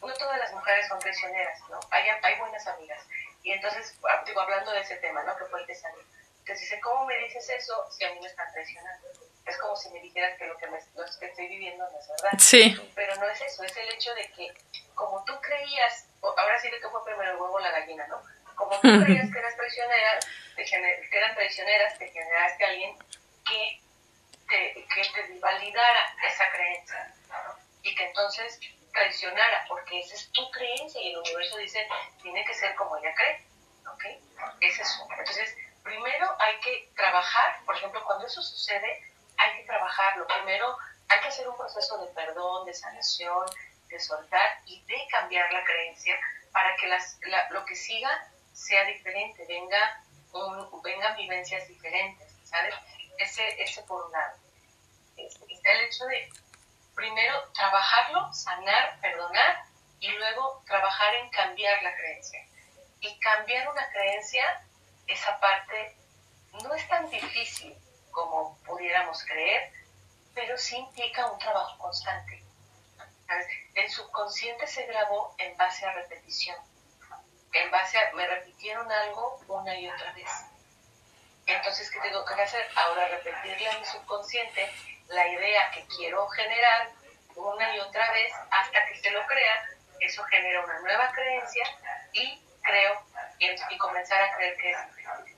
no 0.00 0.14
todas 0.14 0.38
las 0.38 0.52
mujeres 0.52 0.86
son 0.88 0.98
traicioneras, 1.00 1.60
¿no? 1.68 1.80
Hay, 1.90 2.04
hay 2.22 2.38
buenas 2.38 2.66
amigas. 2.66 3.00
Y 3.42 3.52
entonces, 3.52 3.96
digo, 4.26 4.40
hablando 4.40 4.70
de 4.72 4.80
ese 4.80 4.96
tema, 4.96 5.22
¿no? 5.22 5.36
Que 5.36 5.44
fue 5.46 5.60
el 5.60 5.66
que 5.66 5.74
salió. 5.74 6.02
Entonces 6.40 6.60
dice, 6.60 6.80
¿cómo 6.80 7.04
me 7.06 7.16
dices 7.18 7.48
eso 7.50 7.90
si 7.90 8.04
a 8.04 8.12
mí 8.12 8.20
me 8.20 8.26
están 8.26 8.50
traicionando? 8.52 9.08
Es 9.44 9.56
como 9.58 9.76
si 9.76 9.90
me 9.90 10.00
dijeras 10.00 10.38
que 10.38 10.46
lo 10.46 10.56
que, 10.56 10.66
me, 10.66 10.78
lo 10.94 11.04
que 11.18 11.26
estoy 11.26 11.48
viviendo 11.48 11.88
no 11.90 11.98
es 11.98 12.08
verdad. 12.08 12.38
Sí. 12.38 12.92
Pero 12.94 13.16
no 13.16 13.28
es 13.28 13.40
eso, 13.40 13.62
es 13.62 13.76
el 13.76 13.88
hecho 13.90 14.14
de 14.14 14.30
que 14.32 14.54
como 14.94 15.24
tú 15.24 15.38
creías, 15.40 16.06
ahora 16.22 16.58
sí 16.60 16.70
de 16.70 16.80
que 16.80 16.88
fue 16.88 17.04
primero 17.04 17.30
el 17.30 17.36
huevo 17.36 17.54
o 17.54 17.60
la 17.60 17.70
gallina, 17.70 18.06
¿no? 18.08 18.22
Como 18.54 18.72
tú 18.80 18.88
creías 19.04 19.30
que 19.30 19.38
eras 19.38 19.56
traicionera, 19.56 20.20
te 20.56 20.64
que 20.64 21.16
eran 21.16 21.34
traicioneras, 21.34 21.98
te 21.98 22.10
generaste 22.10 22.64
a 22.64 22.68
alguien 22.68 22.98
que 23.48 23.80
te, 24.48 24.86
que 24.86 25.02
te 25.14 25.38
validara 25.38 26.16
esa 26.26 26.50
creencia, 26.50 27.14
¿no? 27.28 27.54
Y 27.82 27.94
que 27.94 28.04
entonces 28.04 28.58
traicionara, 28.98 29.64
porque 29.68 30.00
esa 30.00 30.14
es 30.14 30.30
tu 30.32 30.50
creencia 30.50 31.00
y 31.00 31.10
el 31.10 31.18
universo 31.18 31.56
dice, 31.58 31.86
tiene 32.22 32.44
que 32.44 32.54
ser 32.54 32.74
como 32.74 32.96
ella 32.96 33.14
cree, 33.14 33.44
¿ok? 33.86 34.04
Es 34.60 34.78
eso. 34.80 35.06
Entonces, 35.16 35.56
primero 35.82 36.36
hay 36.40 36.58
que 36.60 36.90
trabajar, 36.96 37.64
por 37.64 37.76
ejemplo, 37.76 38.02
cuando 38.04 38.26
eso 38.26 38.42
sucede, 38.42 39.02
hay 39.36 39.56
que 39.56 39.64
trabajarlo. 39.64 40.26
Primero 40.26 40.76
hay 41.08 41.20
que 41.20 41.28
hacer 41.28 41.48
un 41.48 41.56
proceso 41.56 41.98
de 41.98 42.12
perdón, 42.12 42.66
de 42.66 42.74
sanación, 42.74 43.46
de 43.88 44.00
soltar 44.00 44.60
y 44.66 44.82
de 44.84 45.06
cambiar 45.10 45.50
la 45.52 45.64
creencia 45.64 46.18
para 46.52 46.76
que 46.76 46.88
las, 46.88 47.18
la, 47.22 47.48
lo 47.50 47.64
que 47.64 47.76
siga 47.76 48.10
sea 48.52 48.84
diferente, 48.84 49.46
venga 49.46 50.02
un, 50.32 50.82
vengan 50.82 51.16
vivencias 51.16 51.66
diferentes, 51.68 52.28
¿sabes? 52.44 52.74
Ese, 53.18 53.62
ese 53.62 53.82
por 53.82 54.06
un 54.06 54.12
lado. 54.12 54.36
Está 55.16 55.72
el 55.72 55.80
hecho 55.82 56.04
de 56.06 56.30
primero 56.98 57.52
trabajarlo, 57.54 58.34
sanar, 58.34 58.98
perdonar 59.00 59.62
y 60.00 60.08
luego 60.08 60.64
trabajar 60.66 61.14
en 61.14 61.30
cambiar 61.30 61.80
la 61.84 61.94
creencia. 61.94 62.44
Y 62.98 63.16
cambiar 63.20 63.68
una 63.68 63.88
creencia, 63.90 64.66
esa 65.06 65.38
parte 65.38 65.96
no 66.64 66.74
es 66.74 66.88
tan 66.88 67.08
difícil 67.08 67.78
como 68.10 68.58
pudiéramos 68.64 69.22
creer, 69.22 69.72
pero 70.34 70.58
sí 70.58 70.76
implica 70.76 71.30
un 71.30 71.38
trabajo 71.38 71.78
constante. 71.78 72.44
El 73.74 73.88
subconsciente 73.88 74.66
se 74.66 74.84
grabó 74.86 75.36
en 75.38 75.56
base 75.56 75.86
a 75.86 75.92
repetición. 75.92 76.56
En 77.52 77.70
base 77.70 77.96
a, 77.96 78.12
me 78.14 78.26
repitieron 78.26 78.90
algo 78.90 79.40
una 79.46 79.78
y 79.78 79.88
otra 79.88 80.12
vez. 80.14 80.28
Entonces, 81.48 81.90
¿qué 81.90 81.98
tengo 82.00 82.24
que 82.24 82.34
hacer? 82.34 82.66
Ahora 82.76 83.08
repetirle 83.08 83.68
a 83.68 83.78
mi 83.78 83.84
subconsciente 83.86 84.70
la 85.08 85.26
idea 85.26 85.70
que 85.70 85.84
quiero 85.96 86.28
generar 86.28 86.90
una 87.34 87.74
y 87.74 87.80
otra 87.80 88.12
vez 88.12 88.30
hasta 88.50 88.86
que 88.86 88.98
se 88.98 89.10
lo 89.10 89.24
crea, 89.26 89.68
eso 90.00 90.22
genera 90.24 90.62
una 90.62 90.78
nueva 90.80 91.10
creencia 91.12 91.64
y 92.12 92.38
creo 92.62 93.02
y, 93.38 93.74
y 93.74 93.78
comenzar 93.78 94.20
a 94.20 94.36
creer 94.36 94.56
que 94.58 94.70
es 94.70 94.78
diferente. 94.96 95.36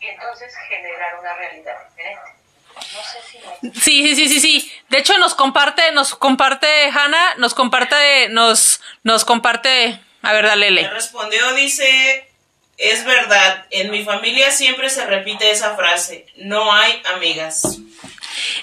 Y 0.00 0.08
entonces 0.08 0.54
generar 0.68 1.18
una 1.18 1.34
realidad 1.34 1.88
diferente. 1.88 2.30
No 2.74 3.02
sé 3.02 3.22
si 3.22 3.38
me... 3.38 3.74
Sí, 3.74 4.14
sí, 4.14 4.28
sí, 4.28 4.40
sí, 4.40 4.72
De 4.90 4.98
hecho 4.98 5.18
nos 5.18 5.34
comparte, 5.34 5.90
nos 5.92 6.14
comparte 6.14 6.90
Hanna, 6.90 7.34
nos 7.36 7.54
comparte, 7.54 8.28
nos, 8.28 8.80
nos 9.02 9.24
comparte, 9.24 10.00
a 10.22 10.32
ver, 10.32 10.46
dale. 10.46 10.70
Le 10.70 10.90
respondió, 10.90 11.52
dice, 11.54 12.33
es 12.76 13.04
verdad, 13.04 13.66
en 13.70 13.90
mi 13.90 14.04
familia 14.04 14.50
siempre 14.50 14.90
se 14.90 15.06
repite 15.06 15.50
esa 15.50 15.76
frase, 15.76 16.26
no 16.36 16.72
hay 16.72 17.02
amigas. 17.14 17.78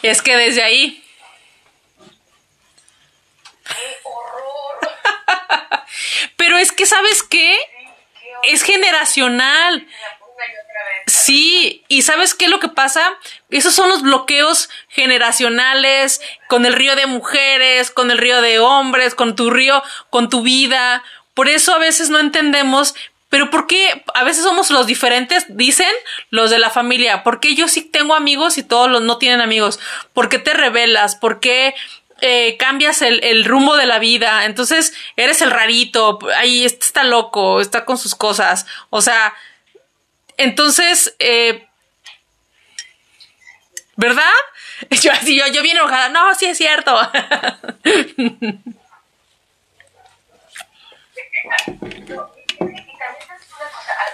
Es 0.01 0.21
que 0.21 0.35
desde 0.35 0.63
ahí. 0.63 1.03
¡Qué 3.65 3.73
horror! 4.03 5.85
Pero 6.35 6.57
es 6.57 6.71
que, 6.71 6.85
¿sabes 6.85 7.23
qué? 7.23 7.57
Es 8.43 8.63
generacional. 8.63 9.87
Sí, 11.07 11.83
y 11.87 12.03
¿sabes 12.03 12.33
qué 12.33 12.47
lo 12.47 12.59
que 12.59 12.67
pasa? 12.67 13.17
Esos 13.49 13.73
son 13.73 13.89
los 13.89 14.01
bloqueos 14.01 14.69
generacionales 14.89 16.21
con 16.47 16.65
el 16.65 16.73
río 16.73 16.95
de 16.95 17.05
mujeres, 17.05 17.91
con 17.91 18.11
el 18.11 18.17
río 18.17 18.41
de 18.41 18.59
hombres, 18.59 19.15
con 19.15 19.35
tu 19.35 19.49
río, 19.49 19.83
con 20.09 20.29
tu 20.29 20.41
vida. 20.41 21.03
Por 21.33 21.49
eso 21.49 21.73
a 21.73 21.79
veces 21.79 22.09
no 22.09 22.19
entendemos 22.19 22.93
pero 23.31 23.49
¿por 23.49 23.65
qué 23.65 24.03
a 24.13 24.25
veces 24.25 24.43
somos 24.43 24.69
los 24.71 24.87
diferentes? 24.87 25.45
Dicen 25.47 25.89
los 26.31 26.51
de 26.51 26.59
la 26.59 26.69
familia. 26.69 27.23
¿Por 27.23 27.39
qué 27.39 27.55
yo 27.55 27.69
sí 27.69 27.81
tengo 27.81 28.13
amigos 28.13 28.57
y 28.57 28.63
todos 28.63 28.91
los 28.91 29.01
no 29.01 29.19
tienen 29.19 29.39
amigos? 29.39 29.79
¿Por 30.11 30.27
qué 30.27 30.37
te 30.37 30.53
rebelas? 30.53 31.15
¿Por 31.15 31.39
qué 31.39 31.73
eh, 32.19 32.57
cambias 32.57 33.01
el, 33.01 33.23
el, 33.23 33.45
rumbo 33.45 33.77
de 33.77 33.85
la 33.85 33.99
vida? 33.99 34.43
Entonces 34.43 34.93
eres 35.15 35.41
el 35.41 35.49
rarito. 35.49 36.19
Ahí 36.35 36.65
está 36.65 37.05
loco, 37.05 37.61
está 37.61 37.85
con 37.85 37.97
sus 37.97 38.15
cosas. 38.15 38.65
O 38.89 39.01
sea, 39.01 39.33
entonces, 40.35 41.15
eh, 41.19 41.65
¿verdad? 43.95 44.33
Yo 44.89 45.13
yo, 45.23 45.47
yo 45.53 45.61
bien 45.61 45.77
enojada. 45.77 46.09
No, 46.09 46.35
sí 46.35 46.47
es 46.47 46.57
cierto. 46.57 46.99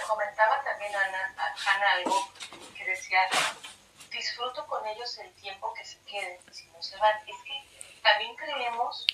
comentaba 0.06 0.62
también 0.62 0.94
Ana, 0.94 1.34
Ana 1.66 1.92
algo 1.92 2.32
que 2.76 2.84
decía, 2.84 3.28
disfruto 4.10 4.66
con 4.66 4.86
ellos 4.86 5.18
el 5.18 5.32
tiempo 5.34 5.72
que 5.74 5.84
se 5.84 5.98
queden, 6.04 6.38
si 6.52 6.66
no 6.70 6.82
se 6.82 6.96
van. 6.96 7.16
Es 7.26 7.36
que 7.44 8.00
también 8.02 8.34
creemos 8.36 9.06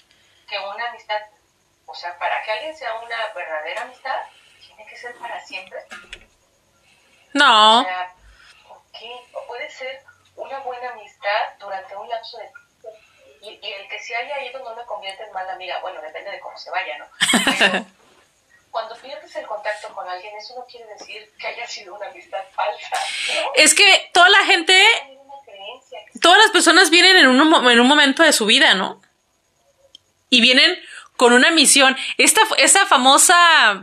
que 0.49 0.59
una 0.59 0.89
amistad, 0.89 1.21
o 1.87 1.95
sea, 1.95 2.19
para 2.19 2.43
que 2.43 2.53
alguien 2.53 2.77
sea 2.77 2.95
una 3.01 3.33
verdadera 3.35 3.83
amistad, 3.83 4.23
tiene 4.67 4.87
que 4.87 4.97
ser 4.97 5.17
para 5.17 5.41
siempre. 5.41 5.85
No. 7.33 7.81
O 7.81 7.85
sea, 7.85 8.15
¿por 8.69 8.83
qué? 8.93 9.11
O 9.33 9.47
puede 9.47 9.71
ser 9.71 10.05
una 10.37 10.59
buena 10.61 10.91
amistad 10.91 11.55
durante 11.59 11.97
un 11.97 12.09
lapso 12.09 12.39
de 12.39 12.45
tiempo. 12.45 12.61
Y, 13.41 13.61
y, 13.63 13.73
el 13.75 13.89
que 13.89 13.99
se 13.99 14.17
haya 14.17 14.43
ido 14.43 14.59
no 14.61 14.75
me 14.75 14.85
convierte 14.85 15.23
en 15.25 15.33
mala 15.33 15.53
amiga. 15.53 15.79
Bueno, 15.81 16.01
depende 16.01 16.31
de 16.31 16.41
cómo 16.41 16.57
se 16.57 16.71
vaya, 16.71 16.97
¿no? 16.97 17.07
Pero, 17.59 17.85
cuando 18.75 18.97
pierdes 18.97 19.35
el 19.37 19.47
contacto 19.47 19.87
con 19.95 20.09
alguien, 20.09 20.33
eso 20.37 20.53
no 20.57 20.67
quiere 20.67 20.85
decir 20.99 21.31
que 21.39 21.47
haya 21.47 21.65
sido 21.65 21.95
una 21.95 22.09
amistad 22.09 22.41
falsa. 22.53 22.97
¿no? 23.37 23.53
Es 23.55 23.73
que 23.73 24.11
toda 24.13 24.29
la 24.29 24.45
gente, 24.47 24.85
todas 26.21 26.39
las 26.39 26.51
personas 26.51 26.91
vienen 26.91 27.19
en 27.19 27.29
un, 27.29 27.71
en 27.71 27.79
un 27.79 27.87
momento 27.87 28.25
de 28.25 28.33
su 28.33 28.47
vida, 28.47 28.75
¿no? 28.75 29.01
Y 30.29 30.41
vienen 30.41 30.77
con 31.17 31.33
una 31.33 31.53
misión. 31.53 31.97
Esta, 32.19 32.41
esa 32.59 32.85
famosa, 32.87 33.81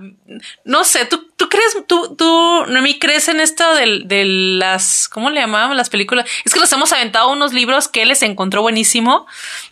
no 0.65 0.83
sé, 0.83 1.05
¿tú, 1.05 1.25
tú 1.37 1.47
crees, 1.47 1.77
tú, 1.87 2.17
tú, 2.17 2.65
Noemí, 2.67 2.99
crees 2.99 3.29
en 3.29 3.39
esto 3.39 3.73
de, 3.75 4.01
de 4.03 4.25
las, 4.25 5.07
¿cómo 5.07 5.29
le 5.29 5.39
llamábamos 5.39 5.77
las 5.77 5.89
películas? 5.89 6.29
Es 6.43 6.53
que 6.53 6.59
nos 6.59 6.73
hemos 6.73 6.91
aventado 6.91 7.31
unos 7.31 7.53
libros 7.53 7.87
que 7.87 8.01
él 8.01 8.09
les 8.09 8.23
encontró 8.23 8.61
buenísimo 8.61 9.25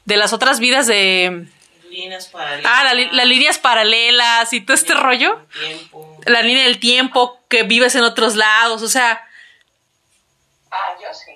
de 0.05 0.15
las 0.15 0.31
otras 0.31 0.61
vidas 0.61 0.87
de, 0.87 1.49
líneas 1.89 2.27
paralelas. 2.27 2.71
Ah, 2.73 2.83
la, 2.83 2.93
las 2.93 3.25
líneas 3.25 3.57
paralelas 3.57 4.53
y 4.53 4.61
todo 4.61 4.75
este 4.75 4.93
rollo. 4.93 5.45
Tiempo. 5.59 6.19
La 6.25 6.41
línea 6.41 6.63
del 6.65 6.79
tiempo, 6.79 7.39
que 7.49 7.63
vives 7.63 7.95
en 7.95 8.03
otros 8.03 8.35
lados, 8.35 8.81
o 8.81 8.87
sea. 8.87 9.27
Ah, 10.71 10.95
yo 11.01 11.13
sí. 11.13 11.31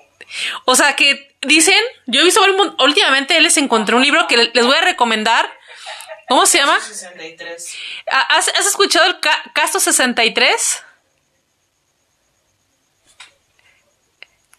O 0.65 0.75
sea, 0.75 0.95
que 0.95 1.35
dicen, 1.41 1.79
yo 2.05 2.21
he 2.21 2.23
visto 2.23 2.41
últimamente, 2.79 3.39
les 3.41 3.57
encontré 3.57 3.95
un 3.95 4.03
libro 4.03 4.27
que 4.27 4.51
les 4.53 4.65
voy 4.65 4.77
a 4.77 4.81
recomendar. 4.81 5.49
¿Cómo 6.27 6.45
se 6.45 6.57
llama? 6.57 6.79
63. 6.79 7.77
¿Has, 8.07 8.47
has 8.47 8.65
escuchado 8.65 9.05
el 9.05 9.19
ca 9.19 9.43
caso 9.53 9.79
63? 9.79 10.83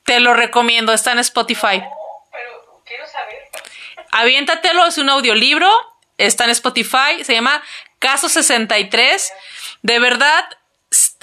Te 0.04 0.20
lo 0.20 0.34
recomiendo, 0.34 0.92
está 0.92 1.12
en 1.12 1.18
Spotify. 1.20 1.78
No, 1.78 1.88
pero 2.30 2.82
quiero 2.84 3.06
saber. 3.06 3.48
Aviéntatelo, 4.14 4.86
es 4.86 4.96
un 4.98 5.10
audiolibro, 5.10 5.68
está 6.18 6.44
en 6.44 6.50
Spotify, 6.50 7.24
se 7.24 7.34
llama 7.34 7.60
Caso 7.98 8.28
63. 8.28 9.32
De 9.82 9.98
verdad, 9.98 10.44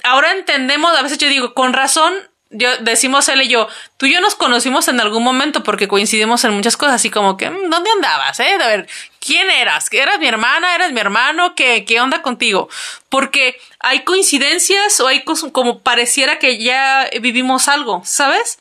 ahora 0.02 0.32
entendemos, 0.32 0.94
a 0.94 1.00
veces 1.00 1.16
yo 1.16 1.28
digo, 1.28 1.54
con 1.54 1.72
razón, 1.72 2.12
yo, 2.50 2.76
decimos 2.80 3.30
él 3.30 3.40
y 3.40 3.48
yo, 3.48 3.66
tú 3.96 4.04
y 4.04 4.12
yo 4.12 4.20
nos 4.20 4.34
conocimos 4.34 4.88
en 4.88 5.00
algún 5.00 5.24
momento 5.24 5.62
porque 5.62 5.88
coincidimos 5.88 6.44
en 6.44 6.52
muchas 6.52 6.76
cosas, 6.76 6.96
así 6.96 7.08
como 7.08 7.38
que, 7.38 7.46
¿dónde 7.46 7.90
andabas? 7.96 8.38
Eh? 8.40 8.58
A 8.60 8.66
ver, 8.66 8.86
¿quién 9.20 9.50
eras? 9.50 9.90
¿Eras 9.90 10.18
mi 10.18 10.26
hermana? 10.26 10.74
¿Eras 10.74 10.92
mi 10.92 11.00
hermano? 11.00 11.54
¿Qué, 11.54 11.86
qué 11.86 11.98
onda 11.98 12.20
contigo? 12.20 12.68
Porque 13.08 13.58
hay 13.78 14.04
coincidencias 14.04 15.00
o 15.00 15.08
hay 15.08 15.24
cosas 15.24 15.50
como 15.50 15.78
pareciera 15.78 16.38
que 16.38 16.62
ya 16.62 17.08
vivimos 17.22 17.68
algo, 17.68 18.02
¿sabes? 18.04 18.58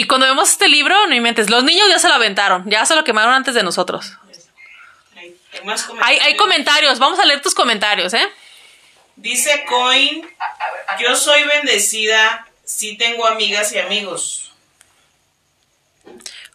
Y 0.00 0.06
cuando 0.06 0.26
vemos 0.26 0.48
este 0.48 0.66
libro, 0.66 1.06
no 1.08 1.14
inventes, 1.14 1.50
los 1.50 1.62
niños 1.62 1.86
ya 1.90 1.98
se 1.98 2.08
lo 2.08 2.14
aventaron, 2.14 2.64
ya 2.70 2.86
se 2.86 2.94
lo 2.94 3.04
quemaron 3.04 3.34
antes 3.34 3.52
de 3.54 3.62
nosotros. 3.62 4.12
Hay, 5.14 5.36
hay 5.52 5.60
más 5.64 5.82
Hay, 5.82 5.88
comentarios. 5.88 6.24
hay 6.24 6.36
comentarios, 6.36 6.98
vamos 6.98 7.18
a 7.18 7.26
leer 7.26 7.42
tus 7.42 7.54
comentarios, 7.54 8.14
¿eh? 8.14 8.26
Dice 9.16 9.66
Coin, 9.68 10.26
A- 10.38 10.44
a 10.44 10.94
a- 10.94 11.02
yo 11.02 11.14
soy 11.16 11.42
bendecida, 11.44 12.46
sí 12.64 12.96
tengo 12.96 13.26
amigas 13.26 13.72
y 13.74 13.78
amigos. 13.78 14.52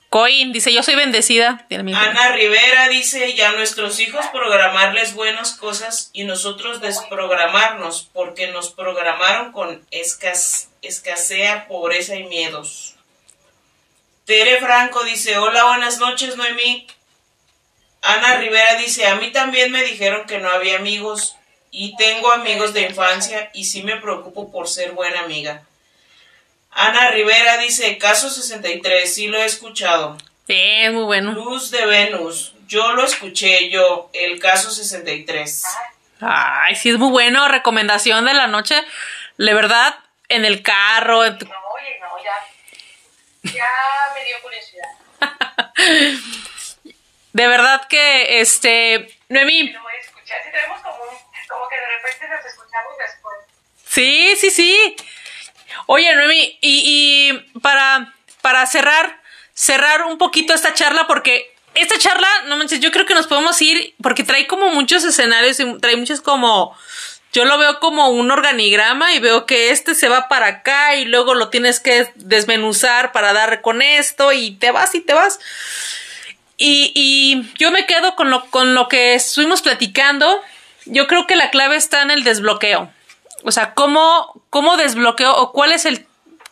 Coin 0.09 0.51
dice, 0.51 0.73
yo 0.73 0.81
soy 0.81 0.95
bendecida. 0.95 1.67
Ana 1.69 2.29
Rivera 2.31 2.87
dice, 2.87 3.35
ya 3.35 3.51
nuestros 3.51 3.99
hijos 3.99 4.25
programarles 4.33 5.13
buenas 5.13 5.51
cosas 5.53 6.09
y 6.13 6.23
nosotros 6.23 6.81
desprogramarnos 6.81 8.09
porque 8.11 8.47
nos 8.47 8.71
programaron 8.71 9.51
con 9.51 9.85
escasea, 10.81 11.67
pobreza 11.67 12.15
y 12.15 12.23
miedos. 12.23 12.94
Tere 14.25 14.59
Franco 14.59 15.03
dice, 15.03 15.37
hola, 15.37 15.65
buenas 15.65 15.99
noches, 15.99 16.35
Noemí. 16.35 16.87
Ana 18.01 18.37
Rivera 18.37 18.75
dice, 18.75 19.05
a 19.05 19.15
mí 19.15 19.31
también 19.31 19.71
me 19.71 19.83
dijeron 19.83 20.25
que 20.25 20.39
no 20.39 20.49
había 20.49 20.77
amigos 20.77 21.35
y 21.69 21.95
tengo 21.95 22.31
amigos 22.31 22.73
de 22.73 22.81
infancia 22.81 23.51
y 23.53 23.65
sí 23.65 23.83
me 23.83 23.97
preocupo 23.97 24.51
por 24.51 24.67
ser 24.67 24.93
buena 24.93 25.21
amiga. 25.21 25.63
Ana 26.71 27.11
Rivera 27.11 27.57
dice, 27.57 27.99
caso 27.99 28.29
63, 28.29 29.13
sí 29.13 29.27
lo 29.27 29.37
he 29.37 29.45
escuchado. 29.45 30.17
Sí, 30.47 30.89
muy 30.91 31.03
bueno. 31.03 31.31
Luz 31.33 31.69
de 31.69 31.85
Venus, 31.85 32.53
yo 32.67 32.93
lo 32.93 33.05
escuché 33.05 33.69
yo, 33.69 34.09
el 34.13 34.39
caso 34.39 34.71
63. 34.71 35.63
Ay, 36.21 36.75
sí 36.75 36.89
es 36.89 36.97
muy 36.97 37.11
bueno, 37.11 37.47
recomendación 37.47 38.25
de 38.25 38.33
la 38.33 38.47
noche. 38.47 38.75
De 39.37 39.53
verdad, 39.53 39.95
en 40.29 40.45
el 40.45 40.63
carro. 40.63 41.23
Ya. 43.53 43.69
Me 44.13 44.25
dio 44.25 44.41
curiosidad. 44.41 44.89
de 47.33 47.47
verdad 47.47 47.87
que, 47.87 48.39
este, 48.39 49.17
Noemí. 49.29 49.69
Lo 49.71 49.81
voy 49.81 49.93
a 49.93 49.99
escuchar. 49.99 50.37
Si 50.43 50.51
tenemos 50.51 50.79
como, 50.81 51.03
como 51.49 51.69
que 51.69 51.75
de 51.75 51.87
repente 51.87 52.27
nos 52.29 52.45
escuchamos 52.45 52.97
después. 52.97 53.37
Sí, 53.87 54.35
sí, 54.39 54.49
sí. 54.49 54.95
Oye, 55.87 56.15
Noemi, 56.15 56.57
y, 56.61 57.31
y 57.31 57.59
para, 57.59 58.13
para 58.41 58.65
cerrar, 58.65 59.21
cerrar 59.53 60.03
un 60.03 60.17
poquito 60.17 60.53
esta 60.53 60.73
charla, 60.73 61.07
porque 61.07 61.55
esta 61.75 61.97
charla, 61.99 62.27
no 62.45 62.57
manches, 62.57 62.79
yo 62.79 62.91
creo 62.91 63.05
que 63.05 63.13
nos 63.13 63.27
podemos 63.27 63.61
ir, 63.61 63.93
porque 64.01 64.23
trae 64.23 64.47
como 64.47 64.69
muchos 64.69 65.03
escenarios 65.03 65.59
y 65.59 65.77
trae 65.79 65.97
muchos 65.97 66.21
como, 66.21 66.75
yo 67.35 67.43
lo 67.43 67.57
veo 67.57 67.81
como 67.81 68.07
un 68.07 68.31
organigrama 68.31 69.13
y 69.13 69.19
veo 69.19 69.45
que 69.45 69.71
este 69.71 69.93
se 69.93 70.07
va 70.07 70.29
para 70.29 70.47
acá 70.47 70.95
y 70.95 71.03
luego 71.03 71.33
lo 71.33 71.49
tienes 71.49 71.81
que 71.81 72.09
desmenuzar 72.15 73.11
para 73.11 73.33
dar 73.33 73.59
con 73.59 73.81
esto 73.81 74.31
y 74.31 74.51
te 74.51 74.71
vas 74.71 74.95
y 74.95 75.01
te 75.01 75.13
vas. 75.13 75.41
Y, 76.55 76.93
y 76.95 77.51
yo 77.57 77.71
me 77.71 77.85
quedo 77.85 78.15
con 78.15 78.29
lo, 78.29 78.45
con 78.51 78.73
lo 78.73 78.87
que 78.87 79.15
estuvimos 79.15 79.61
platicando. 79.61 80.41
Yo 80.85 81.07
creo 81.07 81.27
que 81.27 81.35
la 81.35 81.49
clave 81.49 81.75
está 81.75 82.03
en 82.03 82.11
el 82.11 82.23
desbloqueo. 82.23 82.89
O 83.43 83.51
sea, 83.51 83.73
¿cómo, 83.73 84.41
cómo 84.49 84.77
desbloqueo 84.77 85.35
o 85.35 85.51
cuál 85.51 85.73
es 85.73 85.83
el, 85.83 86.07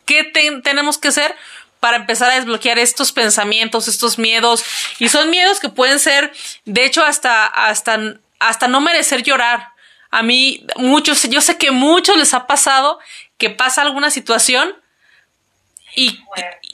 qué 0.05 0.25
tenemos 0.65 0.97
que 0.97 1.07
hacer 1.07 1.33
para 1.79 1.95
empezar 1.95 2.29
a 2.29 2.35
desbloquear 2.35 2.77
estos 2.77 3.13
pensamientos, 3.13 3.87
estos 3.87 4.19
miedos? 4.19 4.65
Y 4.99 5.07
son 5.07 5.29
miedos 5.29 5.61
que 5.61 5.69
pueden 5.69 5.99
ser, 5.99 6.33
de 6.65 6.83
hecho, 6.83 7.05
hasta, 7.05 7.45
hasta, 7.45 8.15
hasta 8.39 8.67
no 8.67 8.81
merecer 8.81 9.23
llorar. 9.23 9.72
A 10.13 10.21
mí, 10.21 10.63
muchos, 10.75 11.23
yo 11.23 11.41
sé 11.41 11.57
que 11.57 11.71
muchos 11.71 12.15
les 12.17 12.35
ha 12.35 12.45
pasado 12.45 12.99
que 13.39 13.49
pasa 13.49 13.81
alguna 13.81 14.11
situación 14.11 14.79
y, 15.95 16.23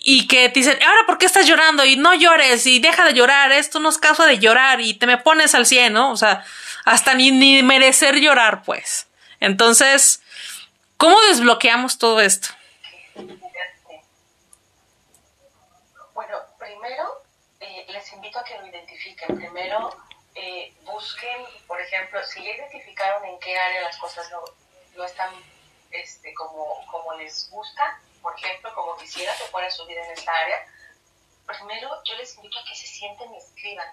y 0.04 0.28
que 0.28 0.50
te 0.50 0.60
dicen, 0.60 0.78
ahora, 0.84 1.06
¿por 1.08 1.18
qué 1.18 1.26
estás 1.26 1.48
llorando? 1.48 1.86
Y 1.86 1.96
no 1.96 2.14
llores 2.14 2.66
y 2.66 2.80
deja 2.80 3.06
de 3.06 3.14
llorar, 3.14 3.54
esto 3.54 3.80
no 3.80 3.88
es 3.88 3.98
caso 3.98 4.26
de 4.26 4.40
llorar 4.40 4.82
y 4.82 4.94
te 4.94 5.08
me 5.08 5.18
pones 5.18 5.56
al 5.56 5.66
cien, 5.66 5.94
¿no? 5.94 6.12
O 6.12 6.18
sea, 6.18 6.44
hasta 6.84 7.14
ni, 7.14 7.32
ni 7.32 7.64
merecer 7.64 8.20
llorar, 8.20 8.62
pues. 8.64 9.08
Entonces, 9.40 10.22
¿cómo 10.98 11.18
desbloqueamos 11.30 11.98
todo 11.98 12.20
esto? 12.20 12.50
Bueno, 16.14 16.38
primero 16.60 17.24
eh, 17.62 17.86
les 17.88 18.12
invito 18.12 18.38
a 18.38 18.44
que 18.44 18.58
lo 18.60 18.68
identifiquen. 18.68 19.38
Primero 19.38 19.96
eh, 20.36 20.74
busquen, 20.84 21.46
por 21.68 21.80
ejemplo, 21.82 22.24
si 22.26 22.44
ya 22.44 22.52
identificaron 22.52 23.26
en 23.26 23.40
qué 23.40 23.58
área 23.58 23.82
las 23.82 23.98
cosas 23.98 24.30
no, 24.32 24.44
no 24.96 25.04
están 25.04 25.34
este, 25.92 26.34
como, 26.34 26.86
como 26.88 27.14
les 27.16 27.50
gusta, 27.50 28.00
por 28.22 28.38
ejemplo, 28.38 28.74
como 28.76 28.98
quisiera 28.98 29.36
que 29.38 29.46
fuera 29.46 29.70
su 29.72 29.86
vida 29.86 30.06
en 30.06 30.12
esta 30.12 30.32
área, 30.34 30.66
primero 31.46 31.90
yo 32.04 32.16
les 32.16 32.36
invito 32.36 32.60
a 32.60 32.64
que 32.66 32.76
se 32.76 32.88
sienten 32.88 33.34
y 33.34 33.38
escriban 33.38 33.88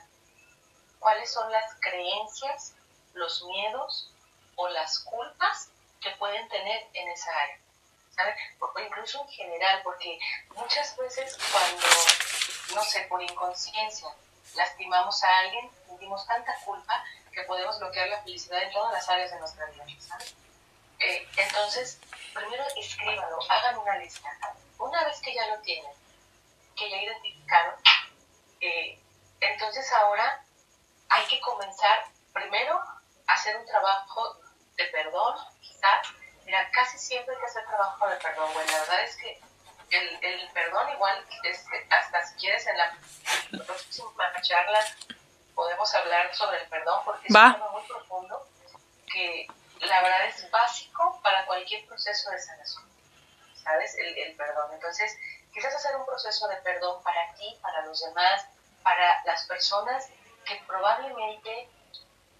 cuáles 0.99 1.32
son 1.32 1.51
las 1.51 1.74
creencias, 1.80 2.74
los 3.14 3.45
miedos, 3.45 4.11
o 4.57 4.68
las 4.68 5.01
culpas 5.01 5.70
que 6.01 6.11
pueden 6.12 6.49
tener 6.49 6.87
en 6.95 7.09
esa 7.11 7.30
área. 7.30 7.59
¿sabes? 8.14 8.34
O 8.61 8.80
incluso 8.80 9.20
en 9.20 9.28
general, 9.28 9.80
porque 9.84 10.18
muchas 10.55 10.97
veces 10.97 11.37
cuando, 11.53 11.87
no 12.74 12.82
sé, 12.82 13.03
por 13.03 13.22
inconsciencia 13.22 14.09
lastimamos 14.57 15.22
a 15.22 15.38
alguien, 15.38 15.70
sentimos 15.86 16.26
tanta 16.26 16.54
culpa 16.64 17.04
que 17.32 17.42
podemos 17.42 17.78
bloquear 17.78 18.09
la 18.09 18.22
felicidad 18.22 18.62
en 18.62 18.72
todas 18.72 18.92
las 18.92 19.09
áreas 19.09 19.30
de 19.30 19.38
nuestra 19.38 19.66
vida. 19.66 19.84
¿sabes? 20.00 20.34
Eh, 20.98 21.28
entonces, 21.36 22.00
primero 22.34 22.64
escríbanlo, 22.76 23.38
hagan 23.50 23.78
una 23.78 23.98
lista. 23.98 24.30
Una 24.78 25.04
vez 25.04 25.20
que 25.20 25.34
ya 25.34 25.46
lo 25.48 25.61
tienen, 25.61 25.92
que 26.74 26.90
ya 26.90 26.96
identificaron, 27.02 27.74
eh, 28.61 28.98
entonces 29.40 29.90
ahora 29.92 30.42
hay 31.09 31.26
que 31.26 31.40
comenzar 31.40 32.07
primero 32.32 32.78
a 33.26 33.32
hacer 33.32 33.57
un 33.57 33.66
trabajo 33.66 34.38
de 34.76 34.84
perdón, 34.86 35.36
quizás. 35.61 36.09
Mira, 36.44 36.70
casi 36.70 36.98
siempre 36.98 37.34
hay 37.34 37.40
que 37.40 37.46
hacer 37.46 37.64
trabajo 37.66 38.09
de 38.09 38.16
perdón, 38.16 38.52
bueno, 38.54 38.72
la 38.72 38.78
verdad 38.78 39.02
es 39.02 39.16
que 39.16 39.40
el, 39.91 40.24
el 40.24 40.49
perdón 40.53 40.89
igual, 40.93 41.24
es, 41.45 41.64
hasta 41.91 42.26
si 42.26 42.34
quieres 42.37 42.66
en 42.66 42.78
la 42.78 42.99
próxima 43.64 44.32
charla 44.43 44.80
podemos 45.55 45.95
hablar 45.95 46.34
sobre 46.34 46.61
el 46.62 46.68
perdón 46.68 47.01
porque 47.05 47.26
es 47.28 47.34
un 47.34 47.53
tema 47.53 47.70
muy 47.72 47.82
profundo 47.87 48.47
que 49.12 49.47
la 49.80 50.03
verdad 50.03 50.26
es 50.26 50.51
básico 50.51 51.20
para 51.22 51.47
cualquier 51.47 51.87
proceso 51.87 52.30
de 52.30 52.41
sanación, 52.41 52.84
¿sabes? 53.62 53.95
El, 53.97 54.18
el 54.18 54.37
perdón. 54.37 54.72
Entonces, 54.72 55.16
quizás 55.53 55.74
hacer 55.74 55.97
un 55.97 56.05
proceso 56.05 56.49
de 56.49 56.57
perdón 56.57 57.03
para 57.03 57.32
ti, 57.34 57.59
para 57.62 57.82
los 57.87 58.01
demás, 58.05 58.47
para 58.82 59.22
las 59.24 59.47
personas 59.47 60.09
que 60.45 60.62
probablemente 60.66 61.68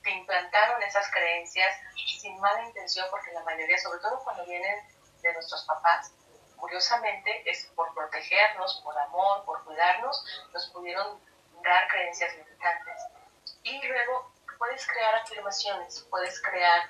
te 0.03 0.11
implantaron 0.11 0.83
esas 0.83 1.11
creencias 1.11 1.77
sin 2.21 2.39
mala 2.39 2.63
intención, 2.65 3.07
porque 3.11 3.33
la 3.33 3.43
mayoría, 3.43 3.79
sobre 3.79 4.01
todo 4.01 4.21
cuando 4.23 4.45
vienen 4.45 4.77
de 5.23 5.33
nuestros 5.33 5.65
papás, 5.65 6.13
curiosamente 6.57 7.49
es 7.49 7.67
por 7.75 7.93
protegernos, 7.95 8.81
por 8.85 8.99
amor, 8.99 9.45
por 9.45 9.65
cuidarnos, 9.65 10.25
nos 10.53 10.67
pudieron 10.69 11.21
dar 11.63 11.89
creencias 11.89 12.35
limitantes. 12.37 13.03
Y 13.63 13.87
luego 13.87 14.33
puedes 14.59 14.87
crear 14.87 15.15
afirmaciones, 15.17 16.07
puedes 16.11 16.41
crear, 16.43 16.89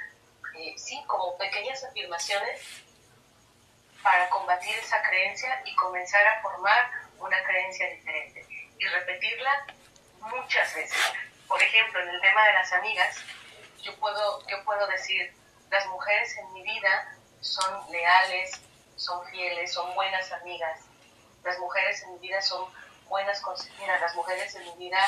eh, 0.54 0.74
sí, 0.76 1.02
como 1.06 1.36
pequeñas 1.36 1.82
afirmaciones 1.84 2.60
para 4.02 4.28
combatir 4.30 4.76
esa 4.78 5.02
creencia 5.02 5.62
y 5.64 5.74
comenzar 5.74 6.26
a 6.26 6.42
formar 6.42 6.90
una 7.18 7.42
creencia 7.44 7.90
diferente 7.90 8.46
y 8.78 8.86
repetirla 8.86 9.66
muchas 10.20 10.74
veces 10.74 11.14
por 11.48 11.62
ejemplo, 11.62 12.00
en 12.00 12.08
el 12.08 12.20
tema 12.20 12.44
de 12.44 12.52
las 12.54 12.72
amigas, 12.72 13.16
yo 13.82 13.94
puedo, 13.96 14.46
yo 14.48 14.64
puedo 14.64 14.86
decir, 14.88 15.32
las 15.70 15.86
mujeres 15.86 16.36
en 16.38 16.52
mi 16.52 16.62
vida 16.62 17.16
son 17.40 17.90
leales, 17.90 18.60
son 18.96 19.24
fieles, 19.26 19.72
son 19.72 19.94
buenas 19.94 20.30
amigas. 20.32 20.80
Las 21.44 21.58
mujeres 21.58 22.02
en 22.02 22.14
mi 22.14 22.18
vida 22.18 22.40
son 22.42 22.68
buenas 23.08 23.40
consejeras, 23.40 24.00
las 24.00 24.14
mujeres 24.16 24.54
en 24.56 24.64
mi 24.64 24.88
vida 24.88 24.98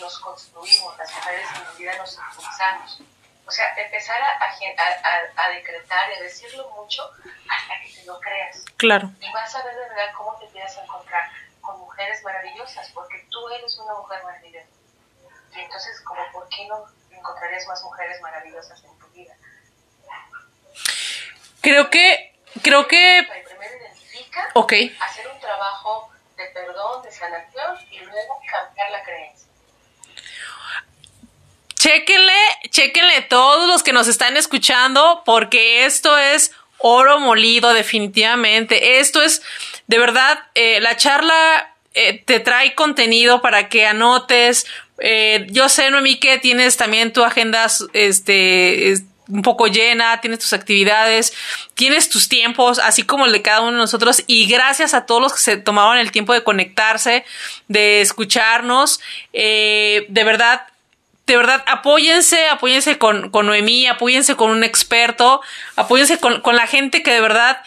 nos 0.00 0.18
construimos, 0.18 0.98
las 0.98 1.12
mujeres 1.14 1.46
en 1.54 1.72
mi 1.72 1.78
vida 1.84 1.96
nos 1.96 2.16
impulsamos. 2.16 3.00
O 3.46 3.50
sea, 3.50 3.74
empezar 3.76 4.20
a, 4.20 4.42
a, 4.42 5.44
a, 5.44 5.48
decretar 5.50 6.10
y 6.10 6.18
a 6.18 6.22
decirlo 6.22 6.70
mucho 6.70 7.02
hasta 7.48 7.80
que 7.82 7.92
te 7.92 8.04
lo 8.06 8.18
creas. 8.18 8.64
Claro. 8.78 9.10
Y 9.20 9.30
vas 9.32 9.54
a 9.54 9.62
ver 9.62 9.74
de 9.74 9.88
verdad 9.88 10.12
cómo 10.16 10.34
te 10.38 10.46
empiezas 10.46 10.78
a 10.78 10.84
encontrar 10.84 11.30
con 11.60 11.78
mujeres 11.78 12.22
maravillosas, 12.22 12.90
porque 12.92 13.26
tú 13.30 13.48
eres 13.50 13.76
una 13.78 13.94
mujer 13.94 14.22
maravillosa. 14.24 14.66
Y 15.54 15.60
entonces, 15.60 16.00
como, 16.00 16.20
¿por 16.32 16.48
qué 16.48 16.66
no 16.66 16.84
encontrarías 17.10 17.66
más 17.66 17.82
mujeres 17.84 18.20
maravillosas 18.22 18.82
en 18.82 18.98
tu 18.98 19.06
vida? 19.08 19.34
Creo 21.60 21.90
que, 21.90 22.33
creo 22.62 22.86
que... 22.86 23.26
Primero 23.44 23.74
identifica, 23.80 24.50
okay. 24.54 24.96
hacer 25.00 25.28
un 25.28 25.40
trabajo 25.40 26.10
de 26.36 26.44
perdón, 26.46 27.02
de 27.02 27.12
sanación 27.12 27.76
y 27.90 27.98
luego 27.98 28.40
cambiar 28.50 28.90
la 28.90 29.02
creencia. 29.02 29.48
Chéquenle, 31.74 32.32
chéquenle 32.70 33.22
todos 33.22 33.68
los 33.68 33.82
que 33.82 33.92
nos 33.92 34.08
están 34.08 34.36
escuchando, 34.36 35.22
porque 35.26 35.84
esto 35.84 36.16
es 36.16 36.52
oro 36.78 37.20
molido 37.20 37.74
definitivamente. 37.74 38.98
Esto 39.00 39.22
es, 39.22 39.42
de 39.86 39.98
verdad, 39.98 40.38
eh, 40.54 40.80
la 40.80 40.96
charla 40.96 41.74
eh, 41.94 42.22
te 42.24 42.40
trae 42.40 42.74
contenido 42.74 43.40
para 43.42 43.68
que 43.68 43.86
anotes. 43.86 44.66
Eh, 44.98 45.46
yo 45.50 45.68
sé, 45.68 45.90
Noemí, 45.90 46.18
que 46.18 46.38
tienes 46.38 46.76
también 46.76 47.12
tu 47.12 47.24
agenda 47.24 47.66
este, 47.92 48.94
un 49.28 49.42
poco 49.42 49.66
llena, 49.66 50.20
tienes 50.20 50.40
tus 50.40 50.52
actividades, 50.52 51.32
tienes 51.74 52.08
tus 52.08 52.28
tiempos, 52.28 52.78
así 52.78 53.04
como 53.04 53.26
el 53.26 53.32
de 53.32 53.42
cada 53.42 53.60
uno 53.60 53.72
de 53.72 53.78
nosotros. 53.78 54.22
Y 54.26 54.46
gracias 54.46 54.94
a 54.94 55.06
todos 55.06 55.22
los 55.22 55.32
que 55.32 55.40
se 55.40 55.56
tomaron 55.56 55.98
el 55.98 56.10
tiempo 56.10 56.32
de 56.32 56.44
conectarse, 56.44 57.24
de 57.68 58.00
escucharnos. 58.00 59.00
Eh, 59.32 60.06
de 60.08 60.24
verdad, 60.24 60.66
de 61.26 61.36
verdad, 61.36 61.64
apóyense, 61.66 62.48
apóyense 62.48 62.98
con, 62.98 63.30
con 63.30 63.46
Noemí, 63.46 63.86
apóyense 63.86 64.36
con 64.36 64.50
un 64.50 64.62
experto, 64.62 65.40
apóyense 65.76 66.18
con, 66.18 66.40
con 66.42 66.56
la 66.56 66.66
gente 66.66 67.02
que 67.02 67.12
de 67.12 67.20
verdad 67.20 67.62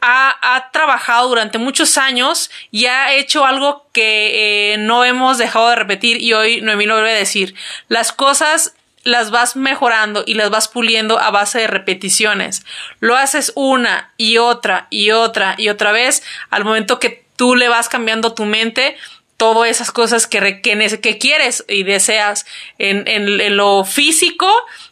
ha, 0.00 0.56
ha, 0.56 0.70
trabajado 0.72 1.28
durante 1.28 1.58
muchos 1.58 1.96
años 1.96 2.50
y 2.70 2.86
ha 2.86 3.14
hecho 3.14 3.46
algo 3.46 3.86
que 3.92 4.74
eh, 4.74 4.78
no 4.78 5.04
hemos 5.04 5.38
dejado 5.38 5.70
de 5.70 5.76
repetir 5.76 6.20
y 6.20 6.32
hoy 6.34 6.60
Noemí 6.60 6.84
lo 6.84 6.94
vuelve 6.94 7.12
a 7.12 7.14
decir. 7.14 7.54
Las 7.88 8.12
cosas 8.12 8.74
las 9.04 9.30
vas 9.30 9.56
mejorando 9.56 10.24
y 10.26 10.34
las 10.34 10.50
vas 10.50 10.68
puliendo 10.68 11.18
a 11.18 11.30
base 11.30 11.60
de 11.60 11.66
repeticiones. 11.66 12.64
Lo 13.00 13.16
haces 13.16 13.52
una 13.54 14.12
y 14.16 14.38
otra 14.38 14.86
y 14.90 15.10
otra 15.10 15.54
y 15.58 15.68
otra 15.68 15.92
vez 15.92 16.22
al 16.50 16.64
momento 16.64 16.98
que 16.98 17.24
tú 17.36 17.54
le 17.56 17.68
vas 17.68 17.88
cambiando 17.88 18.34
tu 18.34 18.44
mente 18.44 18.96
todas 19.42 19.68
esas 19.68 19.90
cosas 19.90 20.28
que, 20.28 20.60
que, 20.60 21.18
quieres 21.18 21.64
y 21.66 21.82
deseas 21.82 22.46
en, 22.78 23.08
en, 23.08 23.56
lo 23.56 23.84
físico 23.84 24.48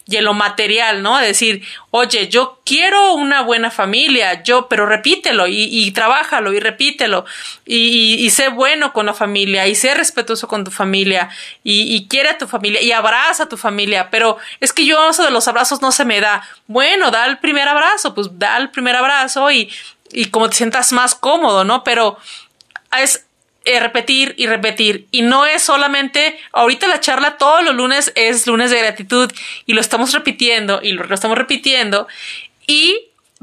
y 0.09 0.17
en 0.17 0.25
lo 0.25 0.35
material, 0.35 1.05
¿no? 1.05 1.19
Decir, 1.19 1.63
oye, 1.93 2.27
yo 2.27 2.61
quiero 2.67 3.15
una 3.15 3.43
buena 3.43 3.71
familia, 3.71 4.43
yo, 4.43 4.67
pero 4.67 4.87
repítelo 4.87 5.47
y, 5.47 5.69
y 5.71 5.93
trabájalo 5.93 6.53
y 6.53 6.59
repítelo 6.59 7.27
y, 7.65 8.29
sé 8.31 8.49
bueno 8.49 8.93
con 8.93 9.07
la 9.07 9.15
familia 9.15 9.69
y 9.69 9.77
sé 9.77 9.95
respetuoso 9.95 10.49
con 10.49 10.65
tu 10.65 10.73
familia 10.73 11.31
y, 11.63 12.09
quiere 12.09 12.31
a 12.31 12.39
tu 12.39 12.49
familia 12.49 12.83
y 12.83 12.91
abraza 12.91 13.45
a 13.45 13.49
tu 13.49 13.57
familia, 13.57 14.11
pero 14.11 14.37
es 14.59 14.73
que 14.73 14.85
yo 14.85 15.11
eso 15.11 15.23
de 15.23 15.31
los 15.31 15.47
abrazos 15.47 15.81
no 15.81 15.93
se 15.93 16.05
me 16.05 16.21
da. 16.21 16.43
Bueno, 16.67 17.13
da 17.13 17.25
el 17.27 17.39
primer 17.39 17.69
abrazo, 17.69 18.17
pues 18.17 18.37
da 18.37 18.57
el 18.57 18.71
primer 18.71 18.97
abrazo 18.97 19.49
y, 19.53 19.73
y 20.11 20.25
como 20.25 20.51
te 20.51 20.57
sientas 20.57 20.91
más 20.91 21.15
cómodo, 21.15 21.63
¿no? 21.63 21.85
Pero 21.85 22.19
es 22.99 23.27
repetir 23.65 24.35
y 24.37 24.47
repetir. 24.47 25.07
Y 25.11 25.23
no 25.23 25.47
es 25.47 25.63
solamente, 25.63 26.39
ahorita 26.53 26.89
la 26.89 27.01
charla 27.01 27.37
todos 27.37 27.63
los 27.63 27.75
lunes 27.75 28.13
es 28.15 28.47
lunes 28.47 28.71
de 28.71 28.79
gratitud 28.79 29.31
y 29.67 29.75
lo 29.75 29.81
estamos 29.81 30.13
repitiendo 30.13 30.81
y 30.83 30.93
lo, 30.93 31.13
estamos 31.15 31.37
repitiendo. 31.37 32.09
Y, 32.67 32.99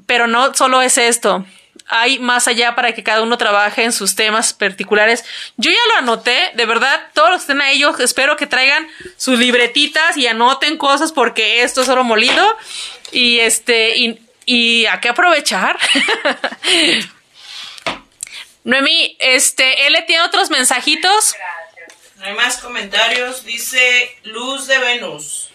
pero 0.06 0.28
no 0.28 0.54
solo 0.54 0.82
es 0.82 0.98
esto. 0.98 1.46
Hay 1.90 2.20
más 2.20 2.48
allá 2.48 2.76
para 2.76 2.94
que 2.94 3.04
cada 3.04 3.22
uno 3.22 3.38
trabaje 3.38 3.84
en 3.84 3.94
sus 3.94 4.16
temas 4.16 4.54
particulares. 4.54 5.24
Yo 5.56 5.72
ya 5.72 5.78
lo 5.94 6.00
anoté, 6.00 6.52
de 6.56 6.66
verdad, 6.66 7.00
todos 7.14 7.30
los 7.30 7.40
que 7.40 7.44
estén 7.44 7.62
ahí, 7.62 7.80
yo 7.80 7.96
espero 8.00 8.36
que 8.36 8.48
traigan 8.48 8.88
sus 9.16 9.40
libretitas 9.40 10.18
y 10.18 10.28
anoten 10.28 10.78
cosas 10.78 11.14
porque 11.14 11.62
esto 11.62 11.82
es 11.82 11.90
oro 11.90 12.04
molido. 12.04 12.58
Y 13.12 13.40
este, 13.40 13.98
y, 13.98 14.20
y 14.46 14.86
hay 14.86 15.00
que 15.00 15.10
aprovechar. 15.10 15.78
Noemí, 18.68 19.16
este, 19.22 19.88
él 19.88 19.94
le 19.94 20.02
tiene 20.02 20.24
otros 20.24 20.50
mensajitos. 20.50 21.38
No 22.18 22.26
hay 22.26 22.34
más 22.34 22.58
comentarios. 22.58 23.46
Dice 23.46 24.14
Luz 24.24 24.68
de 24.68 24.78
Venus. 24.78 25.52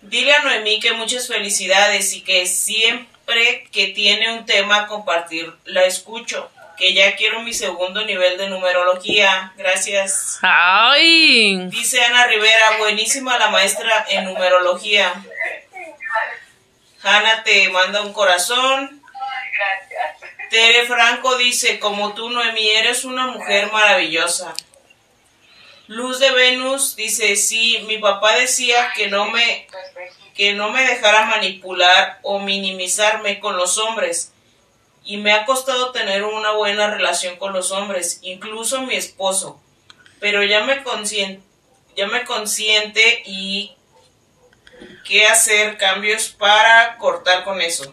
Dile 0.00 0.34
a 0.34 0.42
Noemí 0.42 0.80
que 0.80 0.94
muchas 0.94 1.28
felicidades 1.28 2.14
y 2.14 2.22
que 2.22 2.46
siempre 2.46 3.68
que 3.70 3.88
tiene 3.88 4.32
un 4.32 4.46
tema 4.46 4.78
a 4.78 4.86
compartir, 4.86 5.52
la 5.66 5.84
escucho. 5.84 6.50
Que 6.78 6.94
ya 6.94 7.14
quiero 7.14 7.42
mi 7.42 7.52
segundo 7.52 8.02
nivel 8.06 8.38
de 8.38 8.48
numerología. 8.48 9.52
Gracias. 9.58 10.38
Ay. 10.40 11.66
Dice 11.68 12.02
Ana 12.02 12.26
Rivera, 12.26 12.78
buenísima 12.78 13.38
la 13.38 13.50
maestra 13.50 14.06
en 14.08 14.24
numerología. 14.24 15.12
Hanna 17.02 17.44
te 17.44 17.68
manda 17.68 18.00
un 18.00 18.14
corazón. 18.14 19.02
Gracias. 19.52 20.21
Tere 20.52 20.86
Franco 20.86 21.38
dice, 21.38 21.78
como 21.78 22.12
tú, 22.12 22.28
Noemí, 22.28 22.68
eres 22.68 23.06
una 23.06 23.26
mujer 23.26 23.72
maravillosa. 23.72 24.52
Luz 25.86 26.18
de 26.18 26.30
Venus 26.30 26.94
dice, 26.94 27.36
sí, 27.36 27.82
mi 27.86 27.96
papá 27.96 28.36
decía 28.36 28.92
que 28.94 29.08
no 29.08 29.30
me, 29.30 29.66
que 30.34 30.52
no 30.52 30.70
me 30.70 30.84
dejara 30.84 31.24
manipular 31.24 32.18
o 32.20 32.38
minimizarme 32.38 33.40
con 33.40 33.56
los 33.56 33.78
hombres. 33.78 34.34
Y 35.04 35.16
me 35.16 35.32
ha 35.32 35.46
costado 35.46 35.90
tener 35.90 36.22
una 36.22 36.50
buena 36.50 36.90
relación 36.90 37.36
con 37.36 37.54
los 37.54 37.72
hombres, 37.72 38.18
incluso 38.20 38.82
mi 38.82 38.94
esposo. 38.94 39.58
Pero 40.20 40.42
ya 40.42 40.64
me 40.64 40.82
consiente, 40.82 41.42
ya 41.96 42.08
me 42.08 42.26
consiente 42.26 43.22
y 43.24 43.74
qué 45.06 45.26
hacer 45.26 45.78
cambios 45.78 46.28
para 46.28 46.98
cortar 46.98 47.42
con 47.42 47.62
eso 47.62 47.90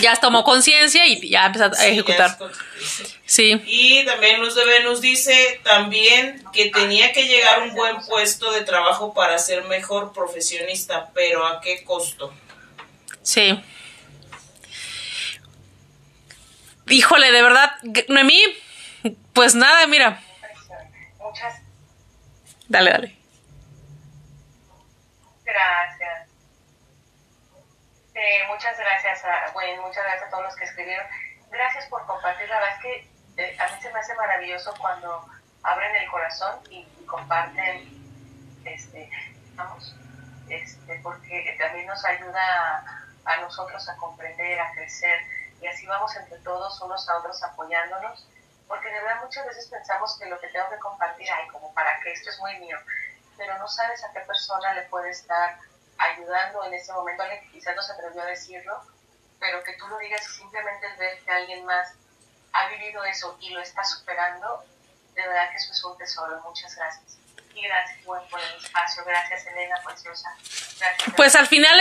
ya 0.00 0.16
tomó 0.16 0.44
conciencia 0.44 1.06
y 1.06 1.28
ya 1.28 1.46
empezó 1.46 1.66
a 1.66 1.74
sí, 1.74 1.86
ejecutar. 1.88 2.36
Sí. 3.26 3.62
Y 3.66 4.04
también 4.04 4.40
Luz 4.40 4.54
de 4.54 4.64
Venus 4.64 5.00
dice 5.00 5.60
también 5.64 6.42
que 6.52 6.70
tenía 6.70 7.12
que 7.12 7.26
llegar 7.26 7.60
a 7.60 7.64
un 7.64 7.74
buen 7.74 7.98
puesto 8.06 8.52
de 8.52 8.62
trabajo 8.62 9.12
para 9.14 9.38
ser 9.38 9.64
mejor 9.64 10.12
profesionista, 10.12 11.10
pero 11.14 11.46
¿a 11.46 11.60
qué 11.60 11.84
costo? 11.84 12.32
Sí. 13.22 13.62
Híjole, 16.88 17.30
de 17.30 17.42
verdad, 17.42 17.72
Noemí, 18.08 18.42
pues 19.34 19.54
nada, 19.54 19.86
mira. 19.86 20.22
Muchas. 21.18 21.60
Dale, 22.68 22.90
dale. 22.90 23.16
Gracias. 25.44 26.17
Eh, 28.20 28.44
muchas 28.48 28.76
gracias 28.76 29.24
a, 29.24 29.52
muchas 29.80 30.02
gracias 30.02 30.26
a 30.26 30.30
todos 30.30 30.42
los 30.42 30.56
que 30.56 30.64
escribieron. 30.64 31.06
Gracias 31.52 31.86
por 31.86 32.04
compartir. 32.04 32.48
La 32.48 32.58
verdad 32.58 32.74
es 32.74 32.82
que 32.82 33.10
eh, 33.36 33.56
a 33.60 33.68
mí 33.68 33.80
se 33.80 33.92
me 33.92 34.00
hace 34.00 34.12
maravilloso 34.16 34.74
cuando 34.76 35.24
abren 35.62 35.94
el 35.94 36.10
corazón 36.10 36.58
y, 36.68 36.84
comparten, 37.06 37.88
este, 38.64 39.08
vamos, 39.54 39.94
este, 40.48 40.98
porque 41.00 41.56
también 41.60 41.86
nos 41.86 42.04
ayuda 42.04 43.06
a, 43.24 43.36
nosotros 43.36 43.88
a 43.88 43.96
comprender, 43.96 44.58
a 44.58 44.72
crecer 44.72 45.20
y 45.62 45.68
así 45.68 45.86
vamos 45.86 46.16
entre 46.16 46.38
todos, 46.38 46.80
unos 46.82 47.08
a 47.08 47.18
otros 47.18 47.40
apoyándonos, 47.44 48.28
porque 48.66 48.88
de 48.88 49.00
verdad 49.00 49.22
muchas 49.22 49.46
veces 49.46 49.68
pensamos 49.68 50.18
que 50.18 50.26
lo 50.26 50.40
que 50.40 50.48
tengo 50.48 50.68
que 50.70 50.78
compartir, 50.78 51.28
ay, 51.30 51.46
como 51.48 51.72
para 51.72 52.00
que 52.00 52.12
esto 52.12 52.30
es 52.30 52.38
muy 52.40 52.58
mío, 52.58 52.78
pero 53.36 53.56
no 53.58 53.68
sabes 53.68 54.02
a 54.02 54.12
qué 54.12 54.20
persona 54.20 54.74
le 54.74 54.82
puede 54.82 55.10
estar 55.10 55.56
ayudando 55.98 56.64
en 56.64 56.74
ese 56.74 56.92
momento, 56.92 57.22
alguien 57.22 57.42
que 57.42 57.58
quizás 57.58 57.74
no 57.76 57.82
se 57.82 57.92
atrevió 57.92 58.22
a 58.22 58.26
decirlo, 58.26 58.80
pero 59.40 59.62
que 59.62 59.74
tú 59.74 59.86
lo 59.88 59.98
digas 59.98 60.24
simplemente 60.24 60.86
el 60.86 60.96
ver 60.96 61.18
que 61.24 61.30
alguien 61.30 61.64
más 61.64 61.92
ha 62.52 62.68
vivido 62.68 63.04
eso 63.04 63.36
y 63.40 63.50
lo 63.50 63.60
está 63.60 63.84
superando, 63.84 64.64
de 65.14 65.26
verdad 65.26 65.50
que 65.50 65.56
eso 65.56 65.72
es 65.72 65.84
un 65.84 65.98
tesoro. 65.98 66.40
Muchas 66.44 66.74
gracias. 66.76 67.18
Y 67.54 67.62
gracias, 67.62 68.04
buen, 68.04 68.22
por 68.28 68.40
el 68.40 68.64
espacio. 68.64 69.02
Gracias, 69.04 69.46
Elena, 69.48 69.74
preciosa. 69.84 70.32
Pues 71.16 71.34
al 71.34 71.48
final 71.48 71.76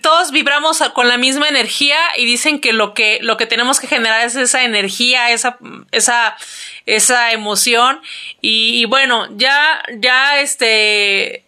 todos 0.00 0.30
vibramos 0.30 0.82
con 0.94 1.06
la 1.06 1.18
misma 1.18 1.48
energía 1.48 1.98
y 2.16 2.24
dicen 2.24 2.60
que 2.60 2.72
lo 2.72 2.94
que 2.94 3.18
lo 3.20 3.36
que 3.36 3.46
tenemos 3.46 3.78
que 3.78 3.86
generar 3.86 4.22
es 4.22 4.36
esa 4.36 4.62
energía, 4.62 5.30
esa 5.30 5.58
esa 5.90 6.36
esa 6.86 7.32
emoción 7.32 8.02
y, 8.40 8.80
y 8.80 8.84
bueno, 8.86 9.26
ya 9.36 9.82
ya 9.96 10.40
este 10.40 11.44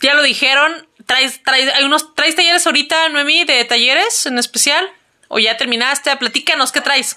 ya 0.00 0.14
lo 0.14 0.22
dijeron, 0.22 0.88
¿Traes, 1.10 1.42
traes, 1.42 1.74
hay 1.74 1.82
unos, 1.82 2.14
¿Traes 2.14 2.36
talleres 2.36 2.64
ahorita, 2.64 3.08
Noemí, 3.08 3.44
de 3.44 3.64
talleres 3.64 4.26
en 4.26 4.38
especial? 4.38 4.88
¿O 5.26 5.40
ya 5.40 5.56
terminaste? 5.56 6.16
Platícanos, 6.16 6.70
¿qué 6.70 6.80
traes? 6.80 7.16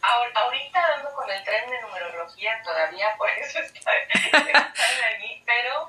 Ahorita 0.00 0.84
ando 0.96 1.12
con 1.14 1.30
el 1.30 1.44
tren 1.44 1.70
de 1.70 1.80
numerología 1.82 2.60
todavía, 2.64 3.14
por 3.16 3.30
eso 3.30 3.60
están 3.60 3.94
allí, 4.42 5.40
pero 5.46 5.88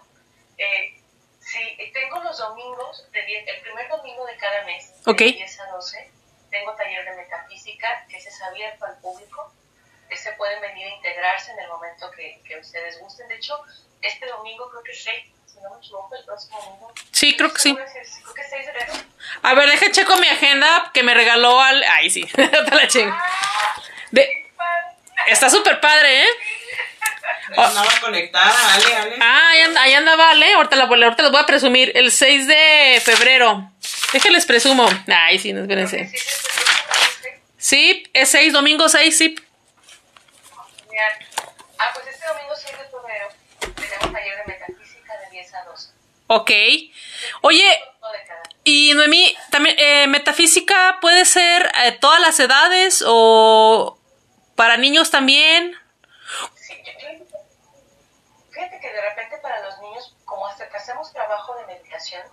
eh, 0.59 1.01
sí, 1.39 1.91
tengo 1.91 2.21
los 2.21 2.38
domingos, 2.38 3.11
de 3.11 3.23
diez, 3.23 3.47
el 3.47 3.59
primer 3.61 3.89
domingo 3.89 4.23
de 4.27 4.38
cada 4.38 4.63
mes, 4.65 4.93
okay. 5.07 5.31
de 5.31 5.38
10 5.39 5.59
a 5.61 5.65
12, 5.71 6.11
tengo 6.51 6.75
taller 6.75 7.03
de 7.03 7.15
metafísica, 7.15 8.05
que 8.07 8.17
ese 8.17 8.29
es 8.29 8.39
abierto 8.43 8.85
al 8.85 8.95
público, 8.99 9.51
se 10.15 10.31
pueden 10.33 10.61
venir 10.61 10.85
a 10.85 10.95
integrarse 10.97 11.51
en 11.51 11.59
el 11.61 11.67
momento 11.67 12.11
que, 12.11 12.39
que 12.47 12.59
ustedes 12.59 12.99
gusten. 12.99 13.27
De 13.27 13.38
hecho, 13.38 13.59
este 14.03 14.27
domingo 14.27 14.69
creo 14.69 14.83
que 14.83 14.91
es 14.91 15.03
6 15.03 15.36
si 15.58 15.64
no 15.64 15.70
me 15.72 15.78
equivoco, 15.78 16.16
el 16.16 16.24
próximo 16.26 16.60
domingo. 16.62 16.93
Sí, 17.12 17.36
creo 17.36 17.51
que 17.51 17.60
sí. 17.60 17.74
Creo 17.74 18.34
que 18.34 18.43
6 18.43 18.66
de 18.66 18.72
enero. 18.72 18.93
A 19.41 19.53
ver, 19.53 19.70
deja 19.70 19.91
checo 19.91 20.16
mi 20.18 20.28
agenda 20.28 20.91
que 20.93 21.03
me 21.03 21.14
regaló 21.14 21.60
al. 21.60 21.84
Ay, 21.84 22.10
sí, 22.10 22.26
te 22.36 22.76
la 22.76 22.88
chingo. 22.88 23.16
De... 24.12 24.51
Está 25.28 25.49
súper 25.49 25.80
padre, 25.80 26.24
¿eh? 26.24 26.28
Andaba 27.58 27.88
conectada, 28.01 28.74
Ale, 28.74 28.95
Ale. 28.95 29.18
Ah, 29.22 29.49
ahí, 29.49 29.62
and 29.62 29.78
ahí 29.78 29.93
andaba 29.93 30.32
Ale. 30.32 30.53
Ahorita, 30.53 30.76
la, 30.76 30.84
ahorita 30.84 31.24
les 31.24 31.32
voy 31.32 31.41
a 31.41 31.45
presumir. 31.45 31.91
El 31.95 32.12
6 32.12 32.47
de 32.47 33.01
febrero. 33.03 33.72
Déjenles 34.14 34.45
presumo. 34.45 34.88
Ay, 35.08 35.39
sí, 35.39 35.53
no 35.53 35.62
espérense. 35.62 36.12
Sí, 37.58 38.03
es 38.14 38.30
6, 38.30 38.53
domingo 38.53 38.88
6, 38.88 39.18
sí. 39.18 39.36
Ah, 41.80 41.91
pues 41.93 42.08
este 42.08 42.28
domingo 42.28 42.55
6 42.55 42.78
de 42.78 42.84
febrero 42.86 43.28
tenemos 43.60 44.12
taller 44.12 44.38
de 44.38 44.53
metafísica 44.53 45.18
de 45.18 45.30
10 45.32 45.53
a 45.53 45.64
12. 45.66 45.89
Ok. 46.28 46.51
Oye, 47.41 47.80
y 48.63 48.93
Noemí, 48.93 49.36
también, 49.49 49.78
eh, 49.80 50.07
metafísica 50.07 50.97
puede 50.99 51.23
ser 51.23 51.71
eh, 51.84 51.93
todas 51.93 52.19
las 52.19 52.38
edades 52.39 53.03
o 53.07 53.97
para 54.55 54.75
niños 54.75 55.09
también. 55.09 55.73
Sí, 56.55 56.73
yo, 56.86 57.25
fíjate 58.51 58.80
que 58.82 58.91
de 58.91 59.01
repente 59.01 59.38
para 59.38 59.61
los 59.61 59.80
niños, 59.80 60.15
como 60.25 60.47
hasta 60.47 60.67
que 60.69 60.75
hacemos 60.75 61.13
trabajo 61.13 61.55
de 61.55 61.65
meditación, 61.67 62.23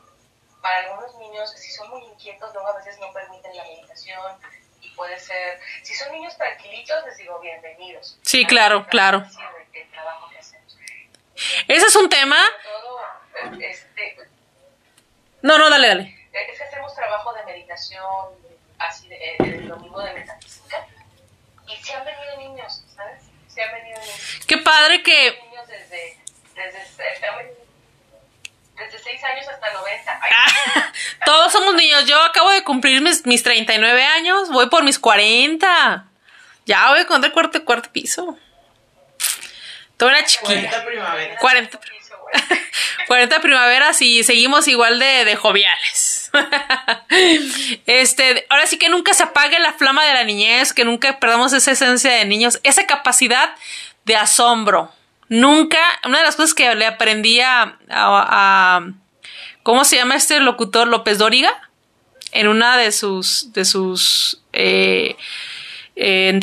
para 0.60 0.78
algunos 0.78 1.14
niños, 1.18 1.52
si 1.56 1.70
son 1.70 1.88
muy 1.90 2.02
inquietos, 2.02 2.52
luego 2.52 2.68
a 2.68 2.76
veces 2.78 2.98
no 2.98 3.12
permiten 3.12 3.56
la 3.56 3.62
meditación 3.62 4.38
y 4.80 4.90
puede 4.90 5.20
ser, 5.20 5.60
si 5.82 5.94
son 5.94 6.10
niños 6.10 6.36
tranquilitos, 6.36 7.04
les 7.04 7.16
digo 7.18 7.38
bienvenidos. 7.38 8.18
Sí, 8.22 8.44
claro, 8.44 8.86
claro. 8.88 9.24
El 9.72 9.90
trabajo 9.90 10.28
que 10.30 10.38
hacemos. 10.38 10.76
Ese 11.68 11.86
es 11.86 11.94
un 11.96 12.08
tema. 12.08 12.38
No, 15.44 15.58
no, 15.58 15.68
dale, 15.68 15.88
dale. 15.88 16.16
Es 16.32 16.58
que 16.58 16.64
hacemos 16.64 16.94
trabajo 16.94 17.34
de 17.34 17.44
meditación, 17.44 18.02
así, 18.78 19.08
de, 19.08 19.36
el 19.40 19.68
domingo 19.68 20.00
de 20.00 20.14
metafísica, 20.14 20.86
y 21.68 21.84
se 21.84 21.92
han 21.92 22.02
venido 22.02 22.38
niños, 22.38 22.82
¿sabes? 22.96 23.24
Se 23.46 23.62
han 23.62 23.74
venido 23.74 24.00
niños. 24.00 24.40
Qué 24.46 24.56
padre 24.56 25.02
que... 25.02 25.38
Niños 25.42 25.68
desde, 25.68 26.18
desde, 26.54 26.78
desde 28.74 28.98
6 28.98 29.24
años 29.24 29.46
hasta 29.46 29.70
90. 29.70 30.20
Todos 31.26 31.52
somos 31.52 31.74
niños. 31.74 32.06
Yo 32.06 32.22
acabo 32.22 32.50
de 32.50 32.64
cumplir 32.64 33.02
mis, 33.02 33.26
mis 33.26 33.42
39 33.42 34.02
años. 34.02 34.50
Voy 34.50 34.70
por 34.70 34.82
mis 34.82 34.98
40. 34.98 36.06
Ya 36.64 36.88
voy 36.88 37.00
a 37.00 37.02
encontrar 37.02 37.34
cuarto, 37.34 37.62
cuarto 37.66 37.92
piso. 37.92 38.38
Toda 39.98 40.12
una 40.12 40.24
chiquilla. 40.24 40.70
40 40.70 40.86
primaveras. 40.86 41.38
40, 41.38 41.80
40 43.08 43.40
primaveras 43.40 44.00
y 44.02 44.24
seguimos 44.24 44.68
igual 44.68 44.98
de, 44.98 45.36
joviales. 45.36 46.30
este, 47.86 48.46
ahora 48.48 48.66
sí 48.66 48.78
que 48.78 48.88
nunca 48.88 49.14
se 49.14 49.22
apague 49.22 49.58
la 49.60 49.72
flama 49.72 50.04
de 50.04 50.14
la 50.14 50.24
niñez, 50.24 50.72
que 50.72 50.84
nunca 50.84 51.18
perdamos 51.18 51.52
esa 51.52 51.72
esencia 51.72 52.12
de 52.12 52.24
niños, 52.24 52.60
esa 52.62 52.86
capacidad 52.86 53.54
de 54.04 54.16
asombro 54.16 54.92
Nunca, 55.28 55.78
una 56.04 56.18
de 56.18 56.24
las 56.24 56.36
cosas 56.36 56.54
que 56.54 56.74
le 56.74 56.86
aprendí 56.86 57.40
a, 57.40 57.78
a, 57.90 58.86
¿cómo 59.62 59.84
se 59.84 59.96
llama 59.96 60.16
este 60.16 60.38
locutor? 60.40 60.86
López 60.86 61.18
Dóriga, 61.18 61.70
en 62.32 62.48
una 62.48 62.76
de 62.76 62.92
sus, 62.92 63.52
de 63.52 63.64
sus, 63.64 64.42
eh, 64.52 65.16
eh 65.96 66.38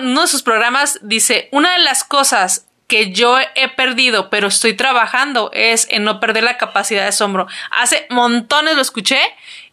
uno 0.00 0.20
de 0.22 0.26
sus 0.26 0.42
programas 0.42 0.98
dice, 1.02 1.48
una 1.52 1.72
de 1.74 1.80
las 1.80 2.02
cosas 2.02 2.63
que 2.86 3.12
yo 3.12 3.38
he 3.38 3.68
perdido, 3.68 4.30
pero 4.30 4.48
estoy 4.48 4.74
trabajando, 4.74 5.50
es 5.52 5.86
en 5.90 6.04
no 6.04 6.20
perder 6.20 6.44
la 6.44 6.58
capacidad 6.58 7.02
de 7.02 7.08
asombro. 7.08 7.46
Hace 7.70 8.06
montones 8.10 8.76
lo 8.76 8.82
escuché 8.82 9.20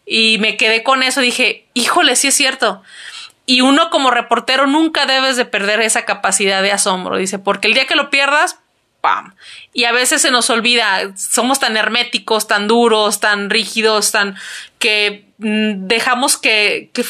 y 0.06 0.38
me 0.38 0.56
quedé 0.56 0.82
con 0.82 1.02
eso. 1.02 1.20
Dije, 1.20 1.66
híjole, 1.74 2.16
sí 2.16 2.28
es 2.28 2.34
cierto. 2.34 2.82
Y 3.44 3.60
uno 3.60 3.90
como 3.90 4.10
reportero 4.10 4.66
nunca 4.66 5.06
debes 5.06 5.36
de 5.36 5.44
perder 5.44 5.80
esa 5.80 6.04
capacidad 6.04 6.62
de 6.62 6.72
asombro, 6.72 7.16
dice, 7.16 7.38
porque 7.38 7.68
el 7.68 7.74
día 7.74 7.86
que 7.86 7.96
lo 7.96 8.08
pierdas, 8.08 8.58
¡pam! 9.00 9.34
Y 9.74 9.84
a 9.84 9.92
veces 9.92 10.22
se 10.22 10.30
nos 10.30 10.48
olvida, 10.48 11.12
somos 11.16 11.58
tan 11.58 11.76
herméticos, 11.76 12.46
tan 12.46 12.68
duros, 12.68 13.20
tan 13.20 13.50
rígidos, 13.50 14.12
tan 14.12 14.36
que 14.78 15.26
mm, 15.38 15.88
dejamos 15.88 16.38
que, 16.38 16.90
que 16.92 17.04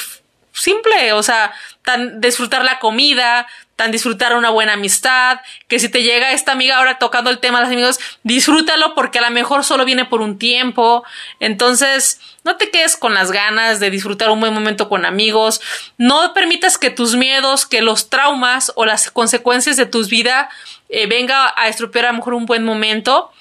simple, 0.53 1.12
o 1.12 1.22
sea, 1.22 1.53
tan 1.84 2.20
disfrutar 2.20 2.64
la 2.64 2.78
comida, 2.78 3.46
disfrutar 3.91 4.37
una 4.37 4.51
buena 4.51 4.74
amistad, 4.74 5.41
que 5.66 5.78
si 5.78 5.89
te 5.89 6.03
llega 6.03 6.33
esta 6.33 6.53
amiga 6.53 6.76
ahora 6.76 6.99
tocando 6.99 7.30
el 7.30 7.39
tema 7.39 7.59
de 7.59 7.64
los 7.64 7.72
amigos, 7.72 8.01
disfrútalo 8.22 8.95
porque 8.95 9.18
a 9.18 9.22
lo 9.22 9.30
mejor 9.30 9.64
solo 9.64 9.85
viene 9.85 10.05
por 10.05 10.20
un 10.20 10.39
tiempo. 10.39 11.05
Entonces, 11.41 12.20
no 12.45 12.57
te 12.57 12.70
quedes 12.70 12.97
con 12.97 13.14
las 13.14 13.33
ganas 13.33 13.80
de 13.80 13.91
disfrutar 13.91 14.30
un 14.30 14.41
buen 14.41 14.55
momento 14.55 14.89
con 14.89 15.05
amigos. 15.05 15.61
No 15.99 16.35
permitas 16.35 16.78
que 16.78 16.91
tus 16.91 17.14
miedos, 17.16 17.66
que 17.66 17.83
los 17.83 18.11
traumas 18.11 18.72
o 18.76 18.85
las 18.85 19.11
consecuencias 19.11 19.76
de 19.76 19.87
tu 19.87 20.05
vida 20.07 20.49
eh, 20.89 21.07
venga 21.07 21.53
a 21.57 21.68
estropear 21.68 22.07
a 22.07 22.12
lo 22.12 22.18
mejor 22.18 22.35
un 22.35 22.47
buen 22.47 22.64
momento. 22.64 23.33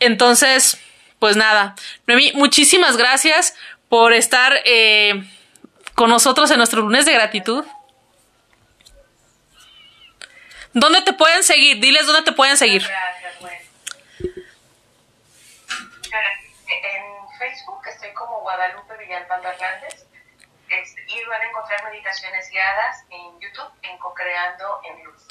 Entonces, 0.00 0.78
pues 1.18 1.36
nada, 1.36 1.74
muchísimas 2.34 2.96
gracias 2.96 3.54
por 3.88 4.12
estar 4.12 4.54
eh, 4.64 5.24
con 5.94 6.10
nosotros 6.10 6.50
en 6.50 6.58
nuestro 6.58 6.82
lunes 6.82 7.06
de 7.06 7.12
gratitud. 7.12 7.64
¿Dónde 10.78 11.00
te 11.00 11.14
pueden 11.14 11.42
seguir? 11.42 11.80
Diles 11.80 12.04
dónde 12.04 12.20
te 12.20 12.32
pueden 12.32 12.58
seguir. 12.58 12.86
Gracias, 12.86 13.40
bueno. 13.40 13.56
En 16.68 17.38
Facebook 17.38 17.80
estoy 17.86 18.12
como 18.12 18.42
Guadalupe 18.42 18.94
Villalpando 18.98 19.48
Hernández 19.48 20.04
y 20.68 21.24
van 21.24 21.40
a 21.40 21.44
encontrar 21.46 21.82
meditaciones 21.84 22.50
guiadas 22.50 23.06
en 23.08 23.40
YouTube 23.40 23.72
en 23.84 23.96
Cocreando 23.96 24.82
en 24.84 25.02
Luz. 25.04 25.26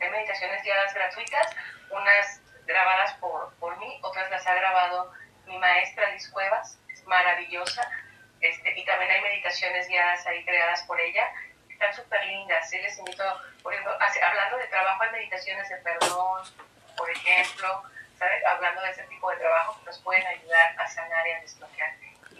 Hay 0.00 0.10
meditaciones 0.10 0.62
guiadas 0.62 0.94
gratuitas, 0.94 1.56
unas 1.90 2.40
grabadas 2.66 3.14
por, 3.14 3.52
por 3.54 3.76
mí, 3.78 3.98
otras 4.02 4.30
las 4.30 4.46
ha 4.46 4.54
grabado 4.54 5.12
mi 5.46 5.58
maestra 5.58 6.12
Liz 6.12 6.28
Cuevas, 6.28 6.78
es 6.92 7.04
maravillosa, 7.04 7.90
este, 8.40 8.78
y 8.78 8.84
también 8.84 9.10
hay 9.10 9.22
meditaciones 9.22 9.88
guiadas 9.88 10.24
ahí 10.28 10.44
creadas 10.44 10.84
por 10.84 11.00
ella 11.00 11.32
están 11.76 11.94
súper 11.94 12.24
lindas. 12.24 12.68
Sí, 12.68 12.78
les 12.78 12.98
invito, 12.98 13.24
por 13.62 13.72
ejemplo, 13.72 13.96
hablando 14.22 14.56
de 14.56 14.66
trabajo 14.68 15.04
en 15.04 15.12
meditaciones 15.12 15.68
de 15.68 15.76
perdón, 15.76 16.42
por 16.96 17.10
ejemplo, 17.10 17.82
¿sabes? 18.18 18.44
hablando 18.46 18.80
de 18.80 18.90
ese 18.90 19.02
tipo 19.04 19.30
de 19.30 19.36
trabajo 19.36 19.78
que 19.78 19.84
nos 19.84 19.98
pueden 19.98 20.26
ayudar 20.26 20.74
a 20.80 20.88
sanar 20.88 21.26
y 21.26 21.32
a 21.32 21.40
desbloquear. 21.40 21.94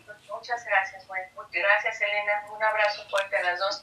Pues, 0.06 0.18
muchas 0.30 0.64
gracias, 0.64 1.06
güey. 1.06 1.22
Gracias, 1.52 2.00
Elena. 2.00 2.46
Un 2.50 2.62
abrazo 2.62 3.06
fuerte 3.10 3.36
a 3.36 3.42
las 3.42 3.58
dos. 3.58 3.82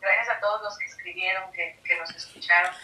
Gracias 0.00 0.36
a 0.36 0.40
todos 0.40 0.62
los 0.62 0.78
que 0.78 0.86
escribieron, 0.86 1.52
que, 1.52 1.78
que 1.84 1.96
nos 1.96 2.10
escucharon. 2.14 2.74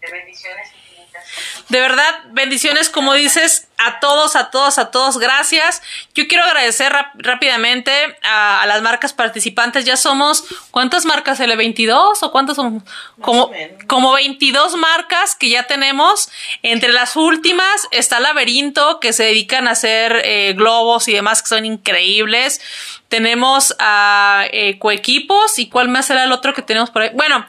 Este, 0.00 0.16
bendiciones 0.16 0.68
infinitas. 0.68 1.24
De 1.68 1.80
verdad, 1.80 2.20
bendiciones, 2.30 2.88
como 2.88 3.12
dices, 3.12 3.68
a 3.76 4.00
todos, 4.00 4.34
a 4.34 4.50
todos, 4.50 4.78
a 4.78 4.90
todos, 4.90 5.18
gracias. 5.18 5.82
Yo 6.14 6.26
quiero 6.26 6.44
agradecer 6.44 6.92
rápidamente 7.14 7.92
a, 8.22 8.64
las 8.66 8.80
marcas 8.80 9.12
participantes. 9.12 9.84
Ya 9.84 9.96
somos, 9.96 10.44
¿cuántas 10.70 11.04
marcas? 11.04 11.38
¿L 11.40 11.54
22 11.54 12.22
o 12.22 12.32
cuántas 12.32 12.56
son? 12.56 12.82
Como, 13.20 13.50
como 13.86 14.12
22 14.12 14.76
marcas 14.76 15.34
que 15.34 15.50
ya 15.50 15.66
tenemos. 15.66 16.30
Entre 16.62 16.92
las 16.92 17.16
últimas 17.16 17.88
está 17.90 18.20
Laberinto, 18.20 19.00
que 19.00 19.12
se 19.12 19.24
dedican 19.24 19.68
a 19.68 19.72
hacer 19.72 20.22
eh, 20.24 20.54
globos 20.54 21.08
y 21.08 21.12
demás, 21.12 21.42
que 21.42 21.48
son 21.48 21.66
increíbles. 21.66 22.60
Tenemos 23.08 23.76
a 23.78 24.46
eh, 24.52 24.78
Coequipos, 24.78 25.58
¿y 25.58 25.68
cuál 25.68 25.88
más 25.88 26.06
será 26.06 26.24
el 26.24 26.32
otro 26.32 26.54
que 26.54 26.62
tenemos 26.62 26.90
por 26.90 27.02
ahí? 27.02 27.10
Bueno, 27.12 27.46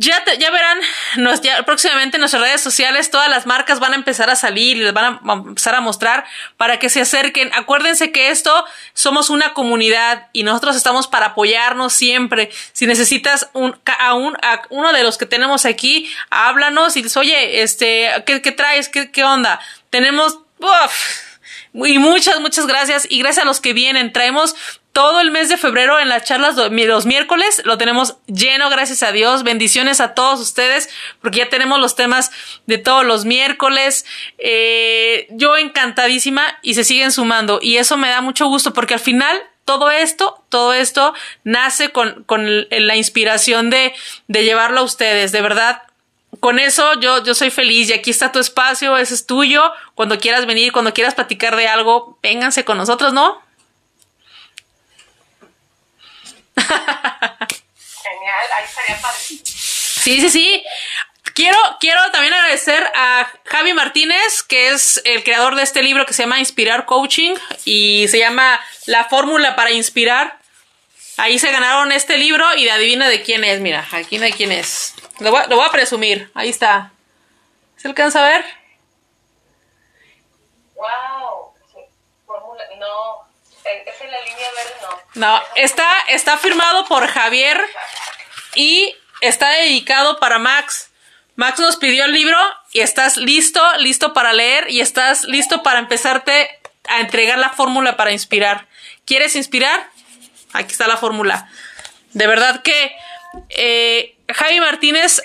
ya, 0.00 0.24
ya 0.38 0.50
verán, 0.50 0.78
nos, 1.18 1.42
ya, 1.42 1.62
próximamente 1.64 2.16
en 2.16 2.20
nuestras 2.22 2.42
redes 2.42 2.62
sociales 2.62 3.10
todas 3.10 3.28
las 3.28 3.44
marcas 3.44 3.80
van 3.80 3.92
a 3.92 3.96
empezar 3.96 4.30
a 4.30 4.34
salir 4.34 4.78
y 4.78 4.80
les 4.80 4.94
van 4.94 5.20
a, 5.22 5.32
empezar 5.34 5.74
a 5.74 5.82
mostrar 5.82 6.24
para 6.56 6.78
que 6.78 6.88
se 6.88 7.02
acerquen. 7.02 7.50
Acuérdense 7.54 8.10
que 8.10 8.30
esto 8.30 8.64
somos 8.94 9.28
una 9.28 9.52
comunidad 9.52 10.28
y 10.32 10.42
nosotros 10.42 10.74
estamos 10.74 11.06
para 11.06 11.26
apoyarnos 11.26 11.92
siempre. 11.92 12.50
Si 12.72 12.86
necesitas 12.86 13.50
un, 13.52 13.78
a, 13.98 14.14
un, 14.14 14.36
a 14.40 14.62
uno 14.70 14.94
de 14.94 15.02
los 15.02 15.18
que 15.18 15.26
tenemos 15.26 15.66
aquí, 15.66 16.10
háblanos 16.30 16.96
y 16.96 17.02
dices, 17.02 17.18
oye, 17.18 17.62
este, 17.62 18.10
¿qué, 18.24 18.40
qué 18.40 18.52
traes? 18.52 18.88
¿Qué, 18.88 19.10
¿Qué 19.10 19.22
onda? 19.22 19.60
Tenemos, 19.90 20.38
uf, 20.60 21.29
y 21.72 21.98
muchas, 21.98 22.40
muchas 22.40 22.66
gracias. 22.66 23.06
Y 23.08 23.18
gracias 23.20 23.44
a 23.44 23.46
los 23.46 23.60
que 23.60 23.72
vienen. 23.72 24.12
Traemos 24.12 24.56
todo 24.92 25.20
el 25.20 25.30
mes 25.30 25.48
de 25.48 25.56
febrero 25.56 26.00
en 26.00 26.08
las 26.08 26.24
charlas 26.24 26.56
los 26.56 27.06
miércoles. 27.06 27.62
Lo 27.64 27.78
tenemos 27.78 28.16
lleno, 28.26 28.70
gracias 28.70 29.02
a 29.02 29.12
Dios. 29.12 29.44
Bendiciones 29.44 30.00
a 30.00 30.14
todos 30.14 30.40
ustedes, 30.40 30.90
porque 31.20 31.38
ya 31.38 31.48
tenemos 31.48 31.78
los 31.78 31.94
temas 31.94 32.30
de 32.66 32.78
todos 32.78 33.04
los 33.04 33.24
miércoles. 33.24 34.04
Eh, 34.38 35.28
yo 35.30 35.56
encantadísima 35.56 36.58
y 36.62 36.74
se 36.74 36.84
siguen 36.84 37.12
sumando. 37.12 37.60
Y 37.62 37.76
eso 37.76 37.96
me 37.96 38.08
da 38.08 38.20
mucho 38.20 38.46
gusto, 38.46 38.72
porque 38.72 38.94
al 38.94 39.00
final 39.00 39.40
todo 39.64 39.90
esto, 39.90 40.44
todo 40.48 40.74
esto 40.74 41.14
nace 41.44 41.90
con, 41.90 42.24
con 42.24 42.66
la 42.68 42.96
inspiración 42.96 43.70
de, 43.70 43.94
de 44.26 44.44
llevarlo 44.44 44.80
a 44.80 44.84
ustedes. 44.84 45.30
De 45.30 45.40
verdad, 45.40 45.82
con 46.40 46.58
eso 46.58 46.98
yo, 47.00 47.22
yo 47.22 47.34
soy 47.34 47.50
feliz 47.50 47.90
y 47.90 47.92
aquí 47.92 48.10
está 48.10 48.32
tu 48.32 48.38
espacio, 48.38 48.96
ese 48.96 49.14
es 49.14 49.26
tuyo. 49.26 49.72
Cuando 49.94 50.18
quieras 50.18 50.46
venir, 50.46 50.72
cuando 50.72 50.92
quieras 50.92 51.14
platicar 51.14 51.56
de 51.56 51.68
algo, 51.68 52.18
vénganse 52.22 52.64
con 52.64 52.78
nosotros, 52.78 53.12
¿no? 53.12 53.42
Genial, 56.56 58.46
ahí 58.56 58.64
estaría 58.64 59.00
padre. 59.00 59.18
Sí, 59.18 60.20
sí, 60.20 60.30
sí. 60.30 60.64
Quiero, 61.34 61.58
quiero 61.78 62.00
también 62.10 62.34
agradecer 62.34 62.82
a 62.94 63.30
Javi 63.44 63.72
Martínez, 63.72 64.42
que 64.42 64.70
es 64.70 65.00
el 65.04 65.22
creador 65.22 65.54
de 65.54 65.62
este 65.62 65.82
libro 65.82 66.06
que 66.06 66.12
se 66.12 66.22
llama 66.22 66.38
Inspirar 66.38 66.86
Coaching 66.86 67.34
y 67.64 68.08
se 68.08 68.18
llama 68.18 68.60
La 68.86 69.04
Fórmula 69.04 69.54
para 69.56 69.70
Inspirar. 69.70 70.38
Ahí 71.18 71.38
se 71.38 71.52
ganaron 71.52 71.92
este 71.92 72.18
libro 72.18 72.46
y 72.56 72.68
adivina 72.68 73.08
de 73.08 73.22
quién 73.22 73.44
es. 73.44 73.60
Mira, 73.60 73.86
aquí 73.92 74.18
no 74.18 74.24
hay 74.24 74.32
quién 74.32 74.52
es. 74.52 74.94
Lo 75.20 75.30
voy, 75.30 75.66
a, 75.66 75.70
presumir. 75.70 76.30
Ahí 76.34 76.48
está. 76.48 76.92
¿Se 77.76 77.88
alcanza 77.88 78.24
a 78.24 78.28
ver? 78.28 78.44
Wow, 80.74 81.54
no, 82.78 83.28
es 83.64 84.00
en 84.00 84.10
la 84.10 84.20
línea 84.20 84.48
verde, 84.56 84.74
no. 84.82 85.20
No, 85.26 85.42
está, 85.56 85.88
está 86.08 86.38
firmado 86.38 86.86
por 86.86 87.06
Javier 87.06 87.60
y 88.54 88.94
está 89.20 89.50
dedicado 89.50 90.18
para 90.18 90.38
Max. 90.38 90.90
Max 91.36 91.60
nos 91.60 91.76
pidió 91.76 92.06
el 92.06 92.12
libro 92.12 92.38
y 92.72 92.80
estás 92.80 93.18
listo, 93.18 93.62
listo 93.78 94.14
para 94.14 94.32
leer 94.32 94.70
y 94.70 94.80
estás 94.80 95.24
listo 95.24 95.62
para 95.62 95.80
empezarte 95.80 96.58
a 96.88 97.00
entregar 97.00 97.38
la 97.38 97.50
fórmula 97.50 97.96
para 97.98 98.12
inspirar. 98.12 98.68
¿Quieres 99.04 99.36
inspirar? 99.36 99.90
Aquí 100.54 100.72
está 100.72 100.86
la 100.86 100.96
fórmula. 100.96 101.50
De 102.12 102.26
verdad 102.26 102.62
que 102.62 102.96
eh, 103.50 104.16
Javi 104.34 104.60
Martínez, 104.60 105.20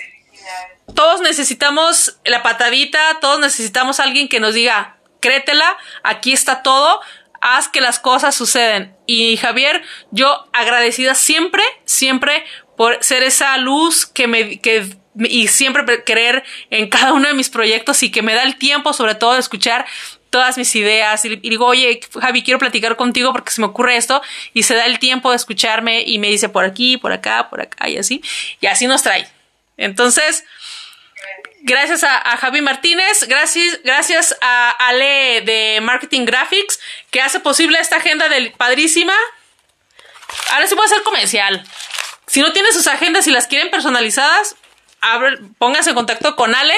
todos 0.94 1.20
necesitamos 1.20 2.18
la 2.24 2.42
patadita, 2.42 3.18
todos 3.20 3.40
necesitamos 3.40 4.00
alguien 4.00 4.28
que 4.28 4.40
nos 4.40 4.54
diga, 4.54 4.96
créetela, 5.20 5.76
aquí 6.02 6.32
está 6.32 6.62
todo, 6.62 7.00
haz 7.40 7.68
que 7.68 7.80
las 7.80 7.98
cosas 7.98 8.34
suceden. 8.34 8.96
Y 9.06 9.36
Javier, 9.36 9.82
yo 10.10 10.48
agradecida 10.52 11.14
siempre, 11.14 11.62
siempre 11.84 12.44
por 12.76 13.02
ser 13.02 13.22
esa 13.22 13.56
luz 13.58 14.06
que 14.06 14.26
me, 14.26 14.60
que 14.60 14.96
y 15.18 15.48
siempre 15.48 16.04
querer 16.04 16.44
en 16.70 16.88
cada 16.88 17.12
uno 17.12 17.28
de 17.28 17.34
mis 17.34 17.48
proyectos 17.48 18.02
y 18.02 18.10
que 18.10 18.22
me 18.22 18.34
da 18.34 18.42
el 18.42 18.56
tiempo 18.56 18.92
sobre 18.92 19.14
todo 19.14 19.34
de 19.34 19.40
escuchar 19.40 19.86
todas 20.36 20.58
mis 20.58 20.76
ideas 20.76 21.24
y, 21.24 21.36
digo, 21.36 21.64
oye, 21.64 21.98
Javi, 22.20 22.42
quiero 22.42 22.58
platicar 22.58 22.94
contigo 22.96 23.32
porque 23.32 23.50
se 23.50 23.62
me 23.62 23.68
ocurre 23.68 23.96
esto 23.96 24.20
y 24.52 24.64
se 24.64 24.74
da 24.74 24.84
el 24.84 24.98
tiempo 24.98 25.30
de 25.30 25.36
escucharme 25.36 26.02
y 26.02 26.18
me 26.18 26.28
dice 26.28 26.50
por 26.50 26.66
aquí, 26.66 26.98
por 26.98 27.10
acá, 27.10 27.48
por 27.48 27.62
acá 27.62 27.88
y 27.88 27.96
así. 27.96 28.22
Y 28.60 28.66
así 28.66 28.86
nos 28.86 29.02
trae. 29.02 29.26
Entonces, 29.78 30.44
gracias 31.62 32.04
a, 32.04 32.36
Javi 32.36 32.60
Martínez, 32.60 33.26
gracias, 33.26 33.80
gracias 33.82 34.36
a 34.42 34.72
Ale 34.72 35.40
de 35.40 35.78
Marketing 35.80 36.26
Graphics 36.26 36.80
que 37.10 37.22
hace 37.22 37.40
posible 37.40 37.78
esta 37.80 37.96
agenda 37.96 38.28
del 38.28 38.52
padrísima. 38.52 39.14
Ahora 40.50 40.66
sí 40.66 40.74
voy 40.74 40.82
a 40.82 40.86
hacer 40.86 41.02
comercial. 41.02 41.64
Si 42.26 42.42
no 42.42 42.52
tienen 42.52 42.74
sus 42.74 42.86
agendas 42.88 43.26
y 43.26 43.30
las 43.30 43.46
quieren 43.46 43.70
personalizadas, 43.70 44.54
pónganse 45.56 45.88
en 45.88 45.96
contacto 45.96 46.36
con 46.36 46.54
Ale. 46.54 46.76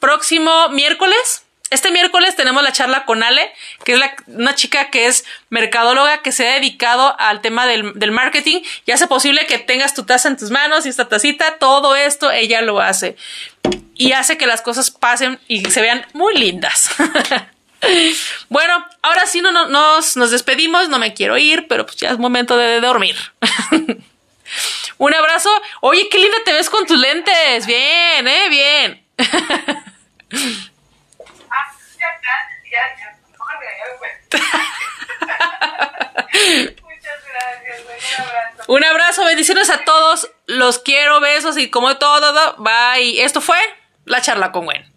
Próximo 0.00 0.68
miércoles. 0.70 1.44
Este 1.72 1.90
miércoles 1.90 2.36
tenemos 2.36 2.62
la 2.62 2.70
charla 2.70 3.06
con 3.06 3.22
Ale, 3.22 3.50
que 3.84 3.94
es 3.94 4.00
una 4.26 4.54
chica 4.54 4.90
que 4.90 5.06
es 5.06 5.24
mercadóloga 5.48 6.20
que 6.20 6.30
se 6.30 6.46
ha 6.46 6.54
dedicado 6.54 7.16
al 7.18 7.40
tema 7.40 7.66
del, 7.66 8.12
marketing 8.12 8.60
y 8.84 8.90
hace 8.90 9.06
posible 9.06 9.46
que 9.46 9.58
tengas 9.58 9.94
tu 9.94 10.04
taza 10.04 10.28
en 10.28 10.36
tus 10.36 10.50
manos 10.50 10.84
y 10.84 10.90
esta 10.90 11.08
tacita, 11.08 11.56
todo 11.58 11.96
esto 11.96 12.30
ella 12.30 12.60
lo 12.60 12.80
hace. 12.80 13.16
Y 13.94 14.12
hace 14.12 14.36
que 14.36 14.46
las 14.46 14.60
cosas 14.60 14.90
pasen 14.90 15.40
y 15.48 15.64
se 15.64 15.80
vean 15.80 16.04
muy 16.12 16.36
lindas. 16.36 16.90
bueno, 18.50 18.86
ahora 19.00 19.26
sí 19.26 19.40
no, 19.40 19.50
no, 19.50 19.66
nos, 19.68 20.16
nos 20.18 20.30
despedimos, 20.30 20.90
no 20.90 20.98
me 20.98 21.14
quiero 21.14 21.38
ir, 21.38 21.68
pero 21.68 21.86
pues 21.86 21.96
ya 21.96 22.10
es 22.10 22.18
momento 22.18 22.56
de 22.58 22.80
dormir. 22.80 23.16
Un 24.98 25.14
abrazo. 25.14 25.50
Oye, 25.80 26.08
qué 26.10 26.18
linda 26.18 26.36
te 26.44 26.52
ves 26.52 26.68
con 26.68 26.86
tus 26.86 26.98
lentes. 26.98 27.66
Bien, 27.66 28.28
eh, 28.28 28.48
bien. 28.50 29.02
Ah, 30.34 30.36
ya, 30.36 30.40
ya, 30.40 30.40
ya. 30.40 30.62
Muchas 30.72 30.80
gracias. 30.80 30.80
Un 31.20 31.60
abrazo. 31.68 31.91
Un 38.68 38.84
abrazo, 38.84 39.24
bendiciones 39.24 39.70
a 39.70 39.84
todos. 39.84 40.30
Los 40.46 40.78
quiero, 40.78 41.18
besos 41.20 41.58
y 41.58 41.68
como 41.70 41.98
todo, 41.98 42.56
bye. 42.58 43.22
Esto 43.22 43.40
fue 43.40 43.58
la 44.04 44.20
charla 44.20 44.52
con 44.52 44.66
Gwen. 44.66 44.91